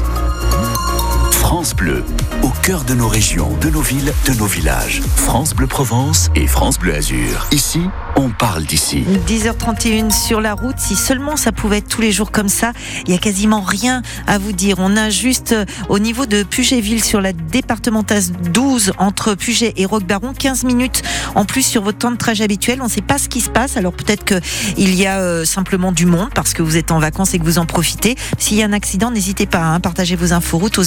France 1.51 1.75
Bleu, 1.75 2.05
au 2.45 2.51
cœur 2.63 2.85
de 2.85 2.95
nos 2.95 3.09
régions, 3.09 3.51
de 3.61 3.71
nos 3.71 3.81
villes, 3.81 4.13
de 4.25 4.35
nos 4.35 4.47
villages. 4.47 5.03
France 5.17 5.53
Bleu 5.53 5.67
Provence 5.67 6.31
et 6.37 6.47
France 6.47 6.79
Bleu 6.79 6.95
Azur. 6.95 7.49
Ici, 7.51 7.81
on 8.15 8.31
parle 8.31 8.63
d'ici. 8.63 9.05
10h31 9.27 10.13
sur 10.13 10.41
la 10.41 10.55
route. 10.55 10.79
Si 10.79 10.95
seulement 10.95 11.37
ça 11.37 11.51
pouvait 11.51 11.79
être 11.79 11.89
tous 11.89 12.03
les 12.03 12.13
jours 12.13 12.31
comme 12.31 12.49
ça, 12.49 12.73
il 13.05 13.13
y 13.13 13.17
a 13.17 13.19
quasiment 13.19 13.63
rien 13.63 14.03
à 14.29 14.39
vous 14.39 14.53
dire. 14.53 14.77
On 14.79 14.97
a 14.97 15.11
juste 15.11 15.51
euh, 15.51 15.65
au 15.89 15.99
niveau 15.99 16.27
de 16.27 16.45
Pugetville 16.45 17.03
sur 17.03 17.21
la 17.21 17.33
départementale 17.33 18.23
12 18.53 18.93
entre 18.99 19.35
Puget 19.35 19.73
et 19.77 19.87
Roquebaron 19.87 20.33
15 20.33 20.63
minutes 20.63 21.03
en 21.35 21.45
plus 21.45 21.63
sur 21.63 21.83
votre 21.83 21.99
temps 21.99 22.13
de 22.13 22.17
trajet 22.17 22.45
habituel. 22.45 22.81
On 22.81 22.85
ne 22.85 22.91
sait 22.91 23.03
pas 23.03 23.19
ce 23.19 23.29
qui 23.29 23.41
se 23.41 23.51
passe. 23.51 23.77
Alors 23.77 23.93
peut-être 23.93 24.25
que 24.25 24.41
il 24.77 24.95
y 24.95 25.05
a 25.05 25.19
euh, 25.19 25.45
simplement 25.45 25.91
du 25.91 26.07
monde 26.07 26.29
parce 26.33 26.53
que 26.53 26.63
vous 26.63 26.77
êtes 26.77 26.93
en 26.93 27.01
vacances 27.01 27.35
et 27.35 27.41
que 27.41 27.45
vous 27.45 27.59
en 27.59 27.67
profitez. 27.67 28.15
S'il 28.39 28.57
y 28.57 28.63
a 28.63 28.67
un 28.67 28.73
accident, 28.73 29.11
n'hésitez 29.11 29.47
pas 29.47 29.59
à 29.59 29.67
hein, 29.67 29.81
partager 29.81 30.15
vos 30.15 30.33
infos 30.33 30.59
routes 30.59 30.79
au 30.79 30.83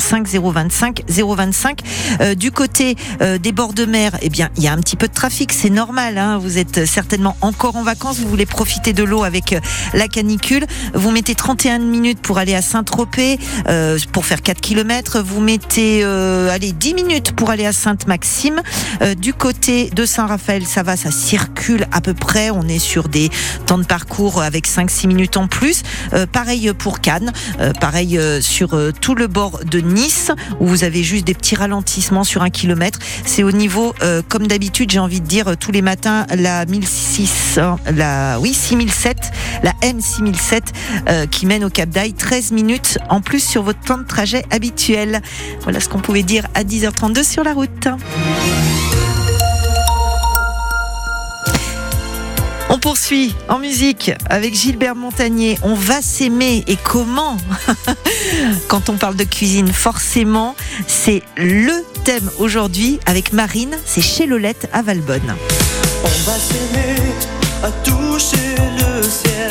0805 0.00 1.04
025 1.08 1.50
025. 1.50 1.82
Euh, 2.20 2.34
du 2.34 2.50
côté 2.50 2.96
euh, 3.20 3.38
des 3.38 3.52
bords 3.52 3.72
de 3.72 3.84
mer, 3.84 4.12
eh 4.22 4.28
bien, 4.28 4.48
il 4.56 4.62
y 4.62 4.68
a 4.68 4.72
un 4.72 4.78
petit 4.78 4.96
peu 4.96 5.08
de 5.08 5.12
trafic. 5.12 5.52
C'est 5.52 5.70
normal. 5.70 6.18
Hein, 6.18 6.38
vous 6.38 6.58
êtes 6.58 6.86
certainement 6.86 7.36
encore 7.40 7.76
en 7.76 7.82
vacances, 7.82 8.18
vous 8.18 8.28
voulez 8.28 8.46
profiter 8.46 8.92
de 8.92 9.04
l'eau 9.04 9.22
avec 9.22 9.52
euh, 9.52 9.60
la 9.94 10.08
canicule. 10.08 10.66
Vous 10.94 11.10
mettez 11.10 11.34
31 11.34 11.78
minutes 11.80 12.20
pour 12.20 12.38
aller 12.38 12.54
à 12.54 12.62
Saint-Tropez 12.62 13.38
pour 14.12 14.24
faire 14.24 14.42
4 14.42 14.60
km. 14.60 15.20
Vous 15.20 15.40
mettez 15.40 16.04
allez 16.04 16.72
10 16.72 16.94
minutes 16.94 17.32
pour 17.32 17.50
aller 17.50 17.66
à 17.66 17.72
Sainte-Maxime. 17.72 18.62
Du 19.18 19.34
côté 19.34 19.90
de 19.90 20.04
Saint-Raphaël, 20.04 20.66
ça 20.66 20.82
va, 20.82 20.96
ça 20.96 21.10
circule 21.10 21.86
à 21.92 22.00
peu 22.00 22.14
près. 22.14 22.50
On 22.50 22.66
est 22.68 22.78
sur 22.78 23.08
des 23.08 23.30
temps 23.66 23.78
de 23.78 23.84
parcours 23.84 24.42
avec 24.42 24.66
5-6 24.66 25.06
minutes 25.08 25.36
en 25.36 25.46
plus. 25.46 25.82
Pareil 26.32 26.72
pour 26.78 27.00
Cannes, 27.00 27.32
pareil 27.80 28.18
sur 28.40 28.76
tout 29.00 29.14
le 29.14 29.26
bord 29.26 29.60
de 29.64 29.80
Nice 29.90 30.30
où 30.60 30.66
vous 30.66 30.84
avez 30.84 31.02
juste 31.02 31.26
des 31.26 31.34
petits 31.34 31.56
ralentissements 31.56 32.24
sur 32.24 32.42
un 32.42 32.50
kilomètre. 32.50 32.98
C'est 33.24 33.42
au 33.42 33.52
niveau, 33.52 33.94
euh, 34.02 34.22
comme 34.26 34.46
d'habitude, 34.46 34.90
j'ai 34.90 34.98
envie 34.98 35.20
de 35.20 35.26
dire 35.26 35.48
euh, 35.48 35.54
tous 35.58 35.72
les 35.72 35.82
matins 35.82 36.26
la 36.34 36.64
1600, 36.66 37.78
la 37.94 38.38
oui 38.40 38.54
6007, 38.54 39.16
la 39.62 39.72
M6007 39.82 40.60
euh, 41.08 41.26
qui 41.26 41.46
mène 41.46 41.64
au 41.64 41.70
Cap 41.70 41.88
d'Aille. 41.88 42.14
13 42.14 42.52
minutes 42.52 42.98
en 43.08 43.20
plus 43.20 43.42
sur 43.42 43.62
votre 43.62 43.80
temps 43.80 43.98
de 43.98 44.04
trajet 44.04 44.44
habituel. 44.50 45.20
Voilà 45.62 45.80
ce 45.80 45.88
qu'on 45.88 46.00
pouvait 46.00 46.22
dire 46.22 46.46
à 46.54 46.64
10h32 46.64 47.24
sur 47.24 47.44
la 47.44 47.52
route. 47.52 47.88
Poursuit 52.80 53.34
en 53.48 53.58
musique 53.58 54.10
avec 54.28 54.54
Gilbert 54.54 54.96
Montagnier. 54.96 55.58
On 55.62 55.74
va 55.74 56.00
s'aimer 56.00 56.64
et 56.66 56.76
comment 56.76 57.36
Quand 58.68 58.88
on 58.88 58.96
parle 58.96 59.16
de 59.16 59.24
cuisine, 59.24 59.68
forcément, 59.68 60.56
c'est 60.86 61.22
le 61.36 61.84
thème 62.04 62.30
aujourd'hui 62.38 62.98
avec 63.06 63.32
Marine. 63.32 63.76
C'est 63.84 64.00
chez 64.00 64.26
Lolette 64.26 64.68
à 64.72 64.82
Valbonne. 64.82 65.34
On 66.04 66.30
va 66.30 66.38
s'aimer, 66.38 66.96
à 67.62 67.70
toucher 67.82 68.56
le 68.78 69.02
ciel, 69.02 69.50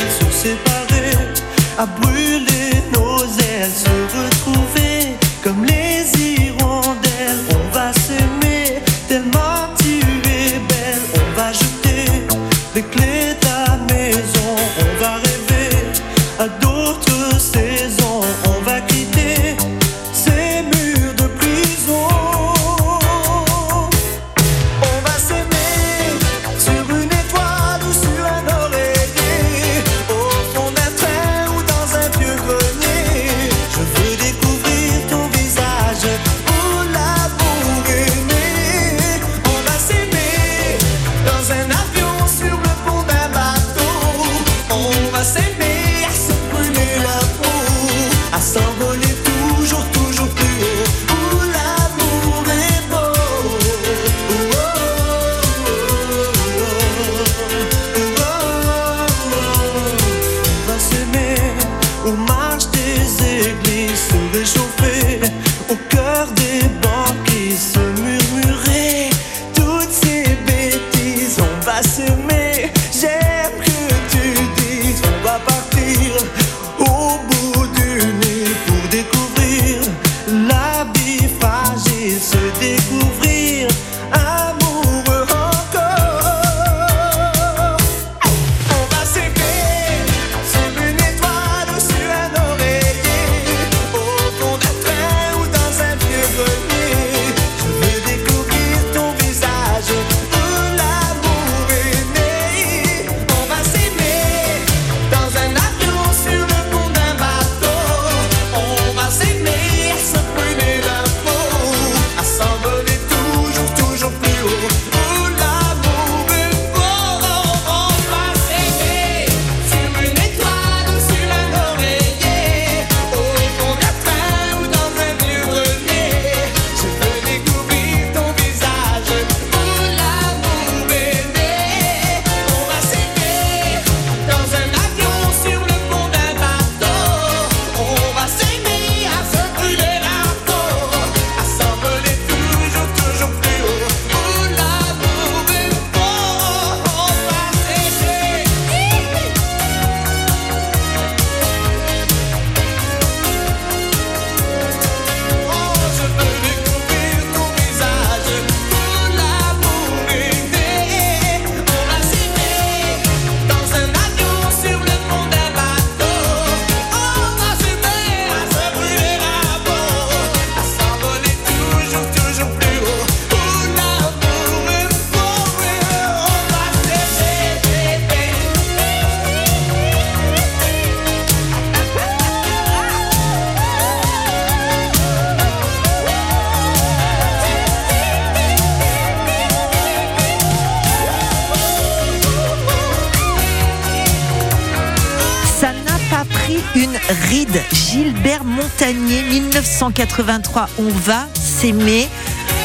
1983. 199.80 200.68
On 200.78 200.90
va 200.90 201.26
s'aimer. 201.32 202.06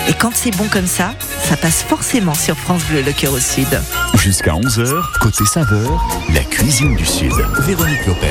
Et 0.10 0.14
quand 0.14 0.32
c'est 0.36 0.52
bon 0.52 0.68
comme 0.68 0.86
ça, 0.86 1.14
ça 1.48 1.56
passe 1.56 1.82
forcément 1.82 2.34
sur 2.34 2.58
France 2.58 2.84
Bleu, 2.90 3.02
le 3.02 3.12
cœur 3.14 3.32
au 3.32 3.40
sud. 3.40 3.68
Jusqu'à 4.16 4.52
11h, 4.52 5.02
côté 5.20 5.46
saveur, 5.46 6.04
la 6.34 6.44
cuisine 6.44 6.96
du 6.96 7.06
Sud. 7.06 7.32
Véronique 7.60 8.06
Lopez. 8.06 8.28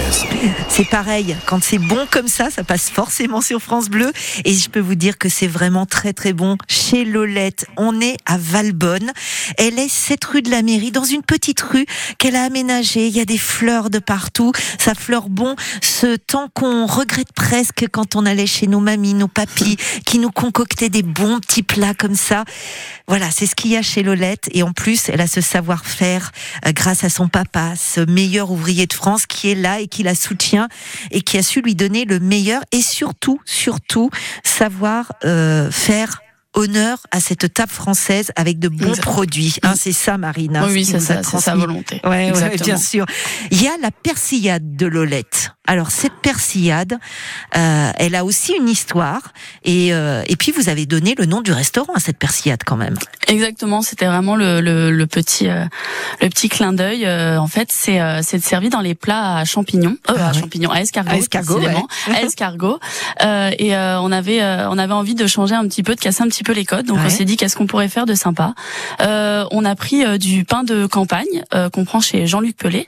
C'est 0.68 0.88
pareil, 0.88 1.36
quand 1.46 1.62
c'est 1.62 1.78
bon 1.78 2.06
comme 2.10 2.28
ça, 2.28 2.50
ça 2.50 2.62
passe 2.62 2.90
forcément 2.90 3.40
sur 3.40 3.60
France 3.60 3.88
Bleu. 3.88 4.12
Et 4.44 4.52
je 4.52 4.68
peux 4.68 4.80
vous 4.80 4.94
dire 4.94 5.18
que 5.18 5.28
c'est 5.28 5.46
vraiment 5.46 5.86
très 5.86 6.12
très 6.12 6.32
bon 6.32 6.56
chez 6.84 7.04
Lolette. 7.04 7.66
On 7.76 8.00
est 8.00 8.16
à 8.26 8.36
Valbonne. 8.36 9.10
Elle 9.56 9.78
est 9.78 9.88
cette 9.88 10.24
rue 10.24 10.42
de 10.42 10.50
la 10.50 10.62
mairie, 10.62 10.90
dans 10.90 11.04
une 11.04 11.22
petite 11.22 11.60
rue 11.60 11.86
qu'elle 12.18 12.36
a 12.36 12.44
aménagée. 12.44 13.06
Il 13.06 13.16
y 13.16 13.20
a 13.20 13.24
des 13.24 13.38
fleurs 13.38 13.88
de 13.90 13.98
partout. 13.98 14.52
Ça 14.78 14.94
fleure 14.94 15.28
bon 15.28 15.56
ce 15.80 16.16
temps 16.16 16.48
qu'on 16.52 16.86
regrette 16.86 17.32
presque 17.32 17.86
quand 17.90 18.16
on 18.16 18.26
allait 18.26 18.46
chez 18.46 18.66
nos 18.66 18.80
mamies, 18.80 19.14
nos 19.14 19.28
papis, 19.28 19.76
qui 20.04 20.18
nous 20.18 20.30
concoctaient 20.30 20.90
des 20.90 21.02
bons 21.02 21.40
petits 21.40 21.62
plats 21.62 21.94
comme 21.94 22.16
ça. 22.16 22.44
Voilà, 23.08 23.30
c'est 23.30 23.46
ce 23.46 23.54
qu'il 23.54 23.70
y 23.70 23.76
a 23.76 23.82
chez 23.82 24.02
Lolette. 24.02 24.48
Et 24.52 24.62
en 24.62 24.72
plus, 24.72 25.08
elle 25.08 25.20
a 25.20 25.26
ce 25.26 25.40
savoir-faire 25.40 26.32
euh, 26.66 26.72
grâce 26.72 27.04
à 27.04 27.08
son 27.08 27.28
papa, 27.28 27.74
ce 27.76 28.00
meilleur 28.00 28.50
ouvrier 28.50 28.86
de 28.86 28.92
France 28.92 29.26
qui 29.26 29.50
est 29.50 29.54
là 29.54 29.80
et 29.80 29.86
qui 29.86 30.02
la 30.02 30.14
soutient 30.14 30.68
et 31.10 31.22
qui 31.22 31.38
a 31.38 31.42
su 31.42 31.62
lui 31.62 31.74
donner 31.74 32.04
le 32.04 32.20
meilleur 32.20 32.62
et 32.72 32.82
surtout, 32.82 33.40
surtout, 33.44 34.10
savoir 34.42 35.12
euh, 35.24 35.70
faire 35.70 36.23
honneur 36.54 36.98
à 37.10 37.20
cette 37.20 37.52
table 37.52 37.72
française 37.72 38.30
avec 38.36 38.58
de 38.58 38.68
bons 38.68 38.96
produits. 39.00 39.56
Hein, 39.62 39.74
c'est 39.76 39.92
ça, 39.92 40.16
Marine. 40.18 40.56
hein, 40.56 40.66
Oui, 40.68 40.84
c'est 40.84 41.00
ça, 41.00 41.22
c'est 41.22 41.38
sa 41.40 41.54
volonté. 41.54 42.00
Ouais, 42.04 42.32
ouais, 42.32 42.56
bien 42.62 42.76
sûr. 42.76 43.06
Il 43.50 43.62
y 43.62 43.66
a 43.68 43.76
la 43.80 43.90
persillade 43.90 44.76
de 44.76 44.86
Lolette. 44.86 45.50
Alors 45.66 45.90
cette 45.90 46.12
persillade, 46.20 46.98
euh, 47.56 47.90
elle 47.96 48.14
a 48.14 48.24
aussi 48.24 48.52
une 48.58 48.68
histoire. 48.68 49.32
Et, 49.64 49.94
euh, 49.94 50.22
et 50.26 50.36
puis 50.36 50.52
vous 50.52 50.68
avez 50.68 50.84
donné 50.84 51.14
le 51.16 51.24
nom 51.24 51.40
du 51.40 51.52
restaurant 51.52 51.94
à 51.94 52.00
cette 52.00 52.18
persillade 52.18 52.60
quand 52.66 52.76
même. 52.76 52.96
Exactement, 53.28 53.80
c'était 53.80 54.04
vraiment 54.06 54.36
le, 54.36 54.60
le, 54.60 54.90
le 54.90 55.06
petit 55.06 55.48
euh, 55.48 55.64
le 56.20 56.28
petit 56.28 56.48
clin 56.50 56.74
d'œil. 56.74 57.06
Euh, 57.06 57.38
en 57.38 57.46
fait, 57.46 57.68
c'est 57.72 58.00
euh, 58.00 58.20
c'est 58.22 58.42
servi 58.44 58.68
dans 58.68 58.82
les 58.82 58.94
plats 58.94 59.36
à 59.38 59.44
champignons, 59.46 59.96
euh, 60.10 60.14
Ah 60.18 60.28
à 60.28 60.32
ouais. 60.32 60.38
champignons, 60.40 60.70
à 60.70 60.80
escargot, 60.82 61.10
À 61.10 61.16
escargot, 61.16 61.54
précisément, 61.56 61.88
à 62.12 62.20
escargot. 62.22 62.78
Euh, 63.22 63.50
et 63.58 63.74
euh, 63.74 64.00
on 64.00 64.12
avait 64.12 64.42
euh, 64.42 64.68
on 64.68 64.76
avait 64.76 64.92
envie 64.92 65.14
de 65.14 65.26
changer 65.26 65.54
un 65.54 65.66
petit 65.66 65.82
peu, 65.82 65.94
de 65.94 66.00
casser 66.00 66.22
un 66.22 66.28
petit 66.28 66.42
peu 66.44 66.52
les 66.52 66.66
codes. 66.66 66.86
Donc 66.86 66.98
Ouais. 66.98 67.04
on 67.06 67.10
s'est 67.10 67.24
dit 67.24 67.36
qu'est-ce 67.38 67.56
qu'on 67.56 67.66
pourrait 67.66 67.88
faire 67.88 68.04
de 68.04 68.14
sympa? 68.14 68.54
Euh, 69.00 69.44
on 69.50 69.64
a 69.64 69.74
pris 69.74 70.18
du 70.18 70.44
pain 70.44 70.62
de 70.62 70.84
campagne 70.86 71.42
euh, 71.54 71.70
qu'on 71.70 71.84
prend 71.86 72.00
chez 72.00 72.26
Jean-Luc 72.26 72.56
Pelé. 72.58 72.86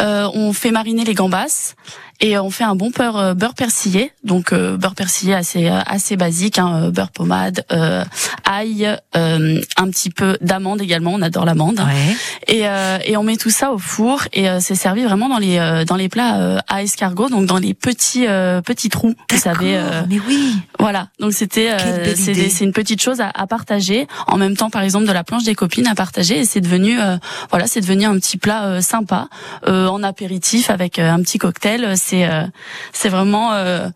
Euh, 0.00 0.28
on 0.32 0.54
fait 0.54 0.70
mariner 0.70 1.04
les 1.04 1.14
gambas 1.14 1.74
et 2.20 2.38
on 2.38 2.50
fait 2.50 2.64
un 2.64 2.74
bon 2.74 2.90
beurre, 2.90 3.16
euh, 3.16 3.34
beurre 3.34 3.54
persillé. 3.54 4.12
Donc 4.24 4.52
euh, 4.52 4.76
beurre 4.76 4.94
persillé 4.94 5.34
assez 5.34 5.68
euh, 5.68 5.80
assez 5.86 6.16
basique, 6.16 6.58
hein, 6.58 6.90
beurre 6.90 7.10
pommade, 7.10 7.64
euh, 7.72 8.04
ail, 8.44 8.98
euh, 9.16 9.60
un 9.76 9.90
petit 9.90 10.10
peu 10.10 10.36
d'amande 10.40 10.80
également. 10.80 11.12
On 11.14 11.22
adore 11.22 11.44
l'amande. 11.44 11.78
Ouais. 11.80 12.16
Et, 12.48 12.66
euh, 12.68 12.98
et 13.04 13.16
on 13.16 13.22
met 13.22 13.36
tout 13.36 13.50
ça 13.50 13.72
au 13.72 13.78
four 13.78 14.22
et 14.32 14.48
euh, 14.48 14.58
c'est 14.60 14.74
servi 14.74 15.04
vraiment 15.04 15.28
dans 15.28 15.38
les 15.38 15.58
euh, 15.58 15.84
dans 15.84 15.96
les 15.96 16.08
plats 16.08 16.38
euh, 16.38 16.58
à 16.68 16.82
escargot, 16.82 17.28
donc 17.28 17.46
dans 17.46 17.58
les 17.58 17.74
petits 17.74 18.26
euh, 18.26 18.60
petits 18.62 18.88
trous. 18.88 19.14
Vous 19.30 19.38
savez. 19.38 19.76
euh, 19.76 20.02
mais 20.08 20.20
oui. 20.26 20.54
voilà, 20.78 21.08
donc 21.20 21.32
c'était 21.32 21.70
euh, 21.72 22.14
c'est 22.16 22.64
une 22.64 22.72
petite 22.72 23.02
chose 23.02 23.20
à, 23.20 23.30
à 23.34 23.46
partager 23.46 24.06
en 24.26 24.36
même 24.36 24.56
temps 24.56 24.70
par 24.70 24.82
exemple 24.82 25.06
de 25.06 25.12
la 25.12 25.24
planche 25.24 25.44
des 25.44 25.54
copines 25.54 25.86
à 25.86 25.94
partager 25.94 26.40
et 26.40 26.44
c'est 26.44 26.60
devenu 26.60 27.00
euh, 27.00 27.16
voilà, 27.50 27.66
c'est 27.66 27.80
devenu 27.80 28.04
un 28.04 28.14
petit 28.18 28.36
plat 28.36 28.64
euh, 28.64 28.80
sympa 28.80 29.28
euh, 29.66 29.86
en 29.88 30.02
apéritif 30.02 30.70
avec 30.70 30.98
un 30.98 31.20
petit 31.22 31.38
cocktail, 31.38 31.96
c'est 32.06 32.28
euh, 32.28 32.46
c'est 32.92 33.08
vraiment 33.08 33.52
euh, 33.54 33.88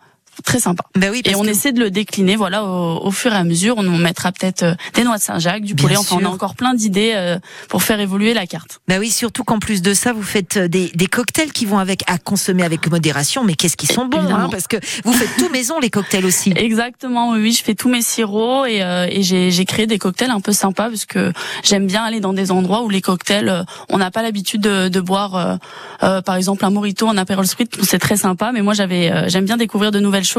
très 0.45 0.61
sympa. 0.61 0.85
Ben 0.97 1.11
oui, 1.11 1.23
Et 1.25 1.35
on 1.35 1.43
que- 1.43 1.49
essaie 1.49 1.73
de 1.73 1.81
le 1.81 1.91
décliner, 1.91 2.37
voilà, 2.37 2.65
au, 2.65 3.05
au 3.07 3.11
fur 3.11 3.33
et 3.33 3.37
à 3.37 3.45
mesure. 3.45 3.75
On 3.79 3.83
mettra 3.83 4.33
peut-être 4.33 4.63
euh, 4.63 4.75
des 4.95 5.05
noix 5.05 5.17
de 5.19 5.23
Saint-Jacques, 5.23 5.63
du 5.65 5.75
Bien 5.75 5.85
poulet. 5.85 5.97
Enfin, 5.97 6.17
on 6.21 6.25
a 6.25 6.29
encore 6.29 6.55
plein 6.55 6.75
d'idées 6.75 7.13
euh, 7.15 7.39
pour 7.69 7.83
faire 7.83 8.01
évoluer 8.01 8.35
la 8.35 8.47
carte. 8.47 8.81
Bah 8.89 8.97
oui, 8.99 9.11
surtout 9.11 9.45
qu'en 9.45 9.59
plus 9.59 9.83
de 9.83 9.95
ça, 9.95 10.13
vous 10.13 10.23
faites 10.23 10.57
euh, 10.57 10.69
des, 10.69 10.89
des 10.95 11.07
cocktails 11.07 11.53
qui 11.53 11.67
vont 11.67 11.79
avec 11.79 12.03
à 12.07 12.19
consommer 12.19 12.63
avec 12.63 12.91
modération, 12.91 13.45
mais 13.45 13.55
qu'est-ce 13.55 13.77
qu'ils 13.77 13.91
sont 13.93 14.07
bons, 14.07 14.19
hein, 14.31 14.49
parce 14.51 14.67
que 14.67 14.77
vous 15.05 15.13
faites 15.13 15.37
tout 15.39 15.49
maison 15.51 15.79
les 15.81 15.91
cocktails 15.91 16.25
aussi. 16.25 16.53
Exactement, 16.57 17.31
oui, 17.33 17.53
je 17.53 17.63
fais 17.63 17.75
tous 17.75 17.89
mes 17.89 18.03
sirops 18.03 18.67
et, 18.69 18.83
euh, 18.83 19.07
et 19.11 19.23
j'ai 19.23 19.65
créé 19.65 19.87
des 19.87 19.99
cocktails 19.99 20.31
un 20.31 20.41
peu 20.41 20.53
sympas 20.53 20.89
parce 20.89 21.05
que 21.05 21.33
j'aime 21.63 21.87
bien 21.87 22.03
aller 22.05 22.21
dans 22.21 22.33
des 22.33 22.51
endroits 22.51 22.83
où 22.83 22.89
les 22.89 23.01
cocktails, 23.01 23.65
on 23.89 23.99
n'a 23.99 24.11
pas 24.11 24.23
l'habitude 24.23 24.61
de, 24.61 24.89
de 24.89 25.01
boire, 25.01 25.35
euh, 25.37 25.57
euh, 26.03 26.23
par 26.23 26.37
exemple 26.37 26.65
un 26.65 26.71
mojito 26.71 27.07
en 27.07 27.17
apérol 27.17 27.47
spritz, 27.47 27.71
c'est 27.83 27.99
très 27.99 28.17
sympa, 28.17 28.51
mais 28.53 28.63
moi 28.63 28.75
j'avais, 28.75 29.29
j'aime 29.29 29.45
bien 29.45 29.57
découvrir 29.57 29.91
de 29.91 30.01
nouvelles 30.01 30.25
choses 30.25 30.30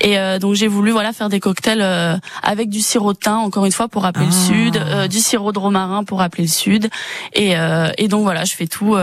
et 0.00 0.18
euh, 0.18 0.38
donc 0.38 0.54
j'ai 0.54 0.68
voulu 0.68 0.90
voilà 0.90 1.12
faire 1.12 1.28
des 1.28 1.40
cocktails 1.40 1.80
euh, 1.82 2.16
avec 2.42 2.68
du 2.68 2.80
sirop 2.80 3.12
de 3.12 3.18
thym 3.18 3.38
encore 3.38 3.64
une 3.66 3.72
fois 3.72 3.88
pour 3.88 4.02
rappeler 4.02 4.26
le 4.26 4.32
Ah. 4.32 4.46
sud, 4.46 4.76
euh, 4.76 5.08
du 5.08 5.18
sirop 5.18 5.52
de 5.52 5.58
romarin 5.58 6.04
pour 6.04 6.18
rappeler 6.18 6.44
le 6.44 6.48
sud 6.50 6.88
et, 7.34 7.56
euh, 7.56 7.90
et 7.98 8.08
donc 8.08 8.22
voilà, 8.22 8.44
je 8.44 8.54
fais 8.54 8.66
tout. 8.66 8.96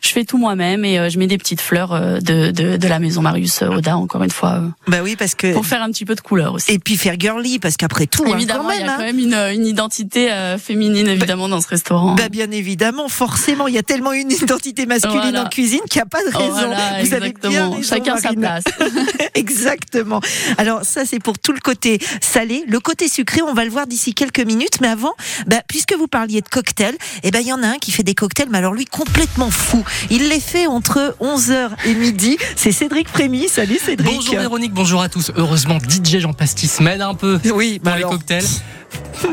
Je 0.00 0.08
fais 0.10 0.24
tout 0.24 0.38
moi-même 0.38 0.84
et 0.84 0.98
euh, 0.98 1.08
je 1.10 1.18
mets 1.18 1.26
des 1.26 1.38
petites 1.38 1.60
fleurs 1.60 1.92
euh, 1.92 2.18
de, 2.20 2.50
de, 2.50 2.76
de 2.76 2.88
la 2.88 2.98
maison 2.98 3.22
Marius 3.22 3.62
euh, 3.62 3.68
Oda 3.68 3.96
encore 3.96 4.22
une 4.22 4.30
fois 4.30 4.62
Bah 4.88 4.98
oui, 5.02 5.16
parce 5.16 5.34
que 5.34 5.52
pour 5.52 5.66
faire 5.66 5.82
un 5.82 5.90
petit 5.90 6.04
peu 6.04 6.14
de 6.14 6.20
couleur 6.20 6.54
aussi. 6.54 6.72
et 6.72 6.78
puis 6.78 6.96
faire 6.96 7.14
girly, 7.18 7.58
parce 7.58 7.76
qu'après 7.76 8.06
tout, 8.06 8.24
hein, 8.26 8.32
Évidemment, 8.34 8.64
quand 8.64 8.68
même. 8.68 8.78
il 8.80 8.86
y 8.86 8.88
a 8.88 8.92
hein. 8.92 8.96
quand 8.98 9.04
même 9.04 9.18
une, 9.18 9.60
une 9.60 9.66
identité 9.66 10.30
euh, 10.32 10.58
féminine 10.58 11.06
évidemment 11.08 11.48
dans 11.48 11.60
ce 11.60 11.68
restaurant. 11.68 12.14
Bah 12.14 12.28
bien 12.28 12.50
évidemment, 12.50 13.08
forcément, 13.08 13.68
il 13.68 13.74
y 13.74 13.78
a 13.78 13.82
tellement 13.82 14.12
une 14.12 14.30
identité 14.30 14.86
masculine 14.86 15.20
Voilà. 15.20 15.44
en 15.44 15.48
cuisine 15.48 15.80
qu'il 15.88 15.98
n'y 15.98 16.02
a 16.02 16.06
pas 16.06 16.22
de 16.24 16.36
raison. 16.36 16.66
voilà, 16.68 17.02
Vous 17.02 17.14
avez 17.14 17.32
bien 17.32 17.70
exactement. 17.70 17.82
Chacun 17.82 18.16
sa 18.16 18.32
place. 18.32 18.64
Exactement. 19.34 20.20
Alors 20.58 20.84
ça 20.84 21.04
c'est 21.04 21.18
pour 21.18 21.38
tout 21.38 21.52
le 21.52 21.60
côté 21.60 21.98
salé. 22.20 22.64
Le 22.66 22.80
côté 22.80 23.08
sucré, 23.08 23.42
on 23.42 23.54
va 23.54 23.64
le 23.64 23.70
voir 23.70 23.86
d'ici 23.86 24.14
quelques 24.14 24.40
minutes. 24.40 24.80
Mais 24.80 24.88
avant, 24.88 25.14
bah, 25.46 25.62
puisque 25.68 25.94
vous 25.94 26.08
parliez 26.08 26.40
de 26.40 26.48
cocktails, 26.48 26.96
eh 27.22 27.30
ben 27.30 27.40
il 27.40 27.46
y 27.48 27.52
en 27.52 27.62
a 27.62 27.68
un 27.68 27.78
qui 27.78 27.90
fait 27.90 28.02
des 28.02 28.14
cocktails, 28.14 28.48
mais 28.50 28.58
alors 28.58 28.72
lui 28.74 28.84
complètement 28.84 29.50
fou. 29.50 29.84
Il 30.10 30.28
les 30.28 30.40
fait 30.40 30.66
entre 30.66 31.16
11h 31.20 31.70
et 31.86 31.94
midi. 31.94 32.36
C'est 32.56 32.72
Cédric 32.72 33.08
Frémy. 33.08 33.48
Salut 33.48 33.78
Cédric. 33.78 34.14
Bonjour 34.14 34.36
Véronique, 34.36 34.72
bonjour 34.72 35.02
à 35.02 35.08
tous. 35.08 35.30
Heureusement, 35.36 35.78
DJ 35.78 36.18
Jean 36.18 36.32
Pastis 36.32 36.80
m'aide 36.80 37.00
un 37.00 37.14
peu 37.14 37.38
Oui, 37.54 37.78
pour 37.78 37.84
bah 37.84 37.96
les 37.96 38.02
alors, 38.02 38.12
cocktails. 38.12 38.44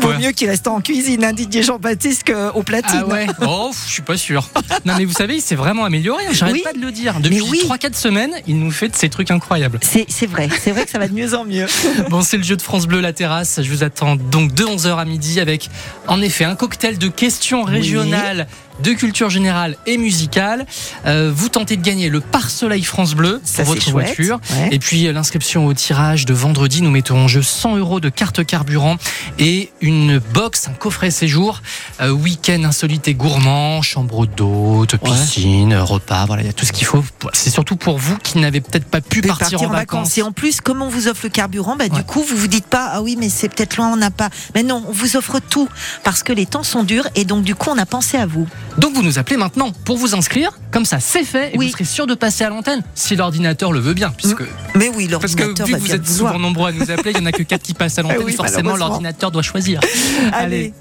Vaut 0.02 0.14
mieux 0.20 0.32
qu'il 0.32 0.50
reste 0.50 0.68
en 0.68 0.82
cuisine, 0.82 1.24
hein, 1.24 1.34
Didier 1.34 1.64
Jean-Baptiste, 1.64 2.24
qu'au 2.32 2.64
platine. 2.64 3.04
Ah 3.04 3.08
ouais 3.08 3.28
Oh, 3.48 3.72
je 3.88 3.92
suis 3.92 4.02
pas 4.02 4.18
sûr. 4.18 4.50
Non 4.86 4.94
mais 4.98 5.06
vous 5.06 5.14
savez, 5.14 5.36
il 5.36 5.42
s'est 5.42 5.56
vraiment 5.56 5.86
amélioré, 5.86 6.24
hein, 6.28 6.32
j'arrête 6.34 6.54
Oui. 6.56 6.62
pas 6.64 6.74
de 6.74 6.80
le 6.80 6.92
dire. 6.92 7.20
Depuis 7.20 7.42
oui. 7.42 7.62
3-4 7.64 7.94
semaines, 7.96 8.34
il 8.48 8.60
nous 8.60 8.72
fait 8.72 8.90
de 8.90 8.96
ces 8.96 9.10
trucs 9.10 9.32
incroyables. 9.32 9.80
C'est 9.82 10.26
vrai, 10.28 10.50
c'est 10.62 10.72
vrai 10.72 10.86
que 10.86 10.92
ça 10.92 11.00
va 11.00 11.08
de 11.08 11.14
mieux 11.14 11.34
en 11.36 11.46
mieux. 11.46 11.66
Bon, 12.10 12.22
c'est 12.22 12.38
le 12.38 12.44
jeu 12.44 12.56
de 12.56 12.62
France 12.62 12.86
Bleu 12.88 13.00
La 13.02 13.14
Terrasse. 13.14 13.60
Je 13.62 13.70
vous 13.70 13.84
attends 13.84 14.16
donc 14.16 14.54
de 14.54 14.64
11h 14.64 14.98
à 14.98 15.06
midi 15.06 15.40
avec, 15.40 15.70
en 16.08 16.22
effet, 16.22 16.46
un 16.46 16.56
cocktail 16.56 16.98
de 16.98 17.08
questions 17.08 17.64
régionales, 17.64 18.48
de 18.84 18.92
culture 18.94 19.30
générale 19.30 19.76
et 19.88 19.98
musicale. 19.98 20.66
Euh, 21.06 21.32
vous 21.34 21.50
tentez 21.50 21.76
de 21.78 21.82
gagner 21.82 22.10
le 22.10 22.20
pare-soleil 22.22 22.84
France 22.84 23.16
Bleu 23.16 23.42
pour 23.56 23.66
votre 23.66 23.82
chouette. 23.82 23.92
voiture. 23.94 24.40
Ouais. 24.52 24.70
Et 24.72 24.80
puis 24.80 25.08
euh, 25.08 25.14
l'inscription 25.14 25.66
au 25.66 25.74
tirage 25.74 26.26
de 26.26 26.34
vendredi, 26.34 26.82
nous 26.82 26.92
mettons 26.92 27.18
en 27.18 27.28
jeu 27.28 27.42
100 27.42 27.78
euros 27.78 28.00
de 28.00 28.10
carte 28.10 28.46
carburant 28.46 28.98
et 29.40 29.47
une 29.82 30.20
box, 30.20 30.68
un 30.68 30.74
coffret 30.74 31.12
séjour, 31.12 31.62
euh, 32.02 32.10
week-end 32.10 32.64
insolite 32.64 33.08
et 33.08 33.14
gourmand, 33.14 33.82
chambre 33.82 34.26
d'hôte, 34.26 34.98
piscine, 34.98 35.76
repas, 35.76 36.26
voilà, 36.26 36.44
il 36.44 36.46
y 36.46 36.50
a 36.50 36.54
tout 36.54 36.66
ce 36.66 36.72
qu'il 36.72 36.86
faut. 36.86 37.04
C'est 37.34 37.50
surtout 37.50 37.76
pour 37.76 37.98
vous 37.98 38.18
qui 38.18 38.40
n'avez 38.40 38.62
peut-être 38.62 38.86
pas 38.86 39.02
pu 39.02 39.22
partir, 39.22 39.62
en 39.62 39.70
vacances. 39.70 40.18
Et 40.18 40.22
en 40.22 40.32
plus, 40.32 40.62
comme 40.62 40.82
on 40.82 40.90
vous 40.90 41.08
offre 41.08 41.22
le 41.24 41.30
carburant, 41.30 41.76
bah, 41.76 41.90
du 41.90 42.04
coup, 42.04 42.24
vous 42.24 42.36
vous 42.36 42.48
dites 42.48 42.68
pas, 42.68 42.90
ah 42.94 43.02
oui, 43.02 43.16
mais 43.20 43.30
c'est 43.30 43.50
peut-être 43.50 43.78
loin, 43.78 43.92
on 43.92 43.98
n'a 43.98 44.12
pas. 44.12 44.30
Mais 44.56 44.64
non, 44.64 44.84
on 44.88 44.92
vous 44.92 45.18
offre 45.18 45.40
tout 45.40 45.70
parce 46.04 46.24
que 46.24 46.34
les 46.34 46.46
temps 46.46 46.64
sont 46.64 46.84
durs 46.84 47.08
et 47.16 47.26
donc, 47.26 47.44
du 47.44 47.56
coup, 47.56 47.70
on 47.70 47.78
a 47.78 47.86
pensé 47.86 48.18
à 48.18 48.26
vous. 48.26 48.48
Donc 48.78 48.94
vous 48.94 49.02
nous 49.02 49.18
appelez 49.18 49.38
maintenant 49.38 49.72
pour 49.86 49.98
vous 49.98 50.16
inscrire, 50.16 50.52
comme 50.72 50.86
ça 50.86 51.00
c'est 51.00 51.24
fait 51.24 51.54
et 51.54 51.58
Oui. 51.58 51.68
vous 51.68 51.72
serez 51.72 51.86
sûr 51.86 52.06
de 52.06 52.14
passer 52.14 52.44
à 52.44 52.50
l'antenne 52.50 52.84
si 52.94 53.16
l'ordinateur 53.16 53.72
le 53.72 53.80
veut 53.80 53.94
bien, 53.94 54.12
puisque 54.12 54.44
Mais 54.76 54.90
oui, 54.90 55.08
parce 55.10 55.34
que 55.36 55.42
l'ordinateur 55.44 55.66
vu 55.66 55.74
va 55.74 55.80
vous 55.80 55.92
êtes 55.94 56.08
souvent 56.08 56.38
nombreux 56.38 56.70
à 56.70 56.72
nous 56.72 56.92
appeler, 56.92 57.12
il 57.12 57.18
y 57.18 57.22
en 57.22 57.26
a 57.26 57.32
que 57.32 57.44
4 57.44 57.62
qui 57.62 57.74
passent 57.74 57.98
à 57.98 58.04
l'antenne, 58.04 58.22
oui, 58.26 58.34
forcément 58.34 58.76
l'ordinateur 58.76 59.32
doit 59.38 59.44
choisir. 59.44 59.80
Allez. 60.34 60.74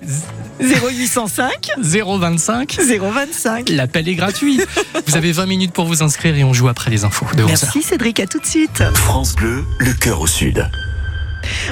0805 0.61 1.69
025 1.79 2.79
025. 2.81 3.69
L'appel 3.69 4.09
est 4.09 4.15
gratuit. 4.15 4.61
Vous 5.07 5.17
avez 5.17 5.33
20 5.33 5.47
minutes 5.47 5.73
pour 5.73 5.85
vous 5.85 6.03
inscrire 6.03 6.35
et 6.37 6.45
on 6.45 6.55
joue 6.55 6.69
après 6.69 6.91
les 6.91 7.05
infos 7.05 7.27
de 7.37 7.43
11h. 7.43 7.47
Merci 7.47 7.83
Cédric, 7.83 8.21
à 8.21 8.27
tout 8.27 8.41
de 8.41 8.47
suite. 8.47 8.83
France 8.95 9.35
Bleu, 9.35 9.65
le 9.79 9.93
cœur 9.93 10.23
au 10.23 10.27
Sud. 10.27 10.67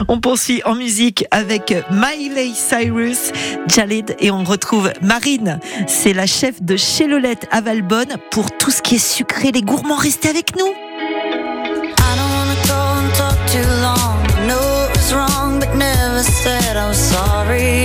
On 0.09 0.21
poursuit 0.21 0.63
en 0.65 0.75
musique 0.75 1.25
avec 1.31 1.75
Miley 1.91 2.53
Cyrus, 2.55 3.33
Jalid 3.67 4.15
et 4.21 4.31
on 4.31 4.45
retrouve 4.45 4.93
Marine. 5.01 5.59
C'est 5.89 6.13
la 6.13 6.27
chef 6.27 6.63
de 6.63 6.77
chez 6.77 7.07
Lolette 7.07 7.49
à 7.51 7.61
Valbonne 7.61 8.17
pour 8.31 8.57
tout 8.57 8.71
ce 8.71 8.83
qui 8.83 8.97
est 8.97 9.05
sucré. 9.05 9.51
Les 9.51 9.63
gourmands, 9.63 9.97
restez 9.97 10.29
avec 10.29 10.57
nous. 10.57 10.73
Sorry. 17.45 17.84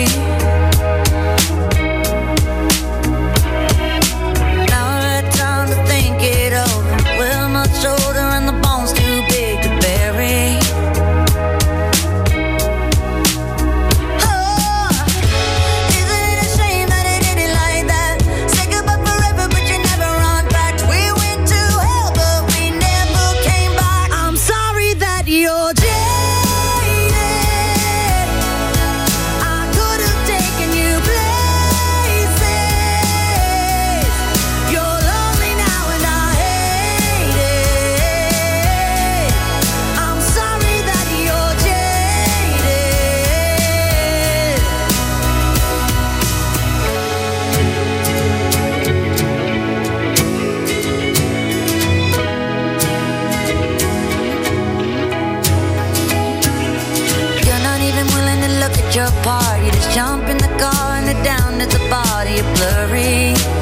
your 58.95 59.11
part. 59.23 59.63
You 59.63 59.71
just 59.71 59.91
jump 59.91 60.27
in 60.29 60.37
the 60.37 60.47
car 60.57 60.95
and 60.95 61.05
the 61.05 61.23
down 61.23 61.61
at 61.61 61.69
the 61.69 61.79
body 61.89 62.37
You're 62.37 62.55
blurry. 62.55 63.58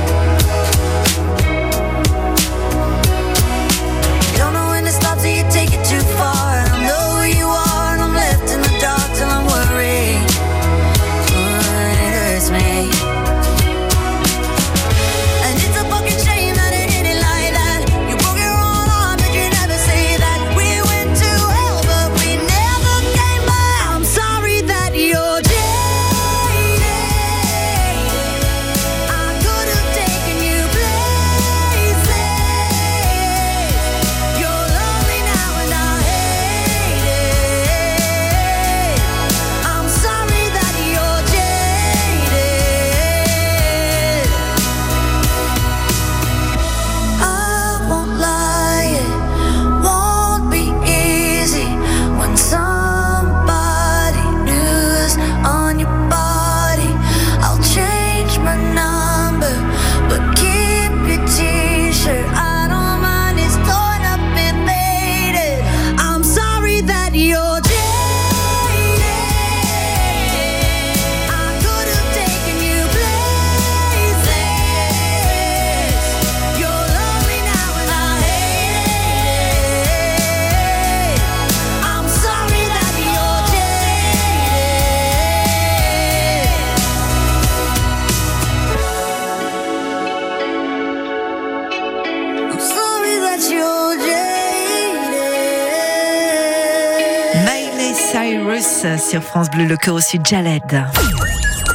Sur 98.60 99.22
France 99.22 99.51
Bleu, 99.51 99.66
le 99.66 99.78
cœur 99.78 99.93
au 99.93 100.01
sud, 100.01 100.26
Jaled. 100.26 100.84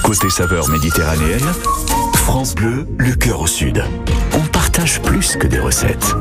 Côté 0.02 0.28
saveur 0.30 0.68
méditerranéenne, 0.68 1.52
France 2.14 2.56
Bleu, 2.56 2.88
le 2.98 3.14
cœur 3.14 3.40
au 3.40 3.46
sud. 3.46 3.84
On 4.32 4.44
partage 4.48 5.00
plus 5.00 5.36
que 5.36 5.46
des 5.46 5.60
recettes. 5.60 6.12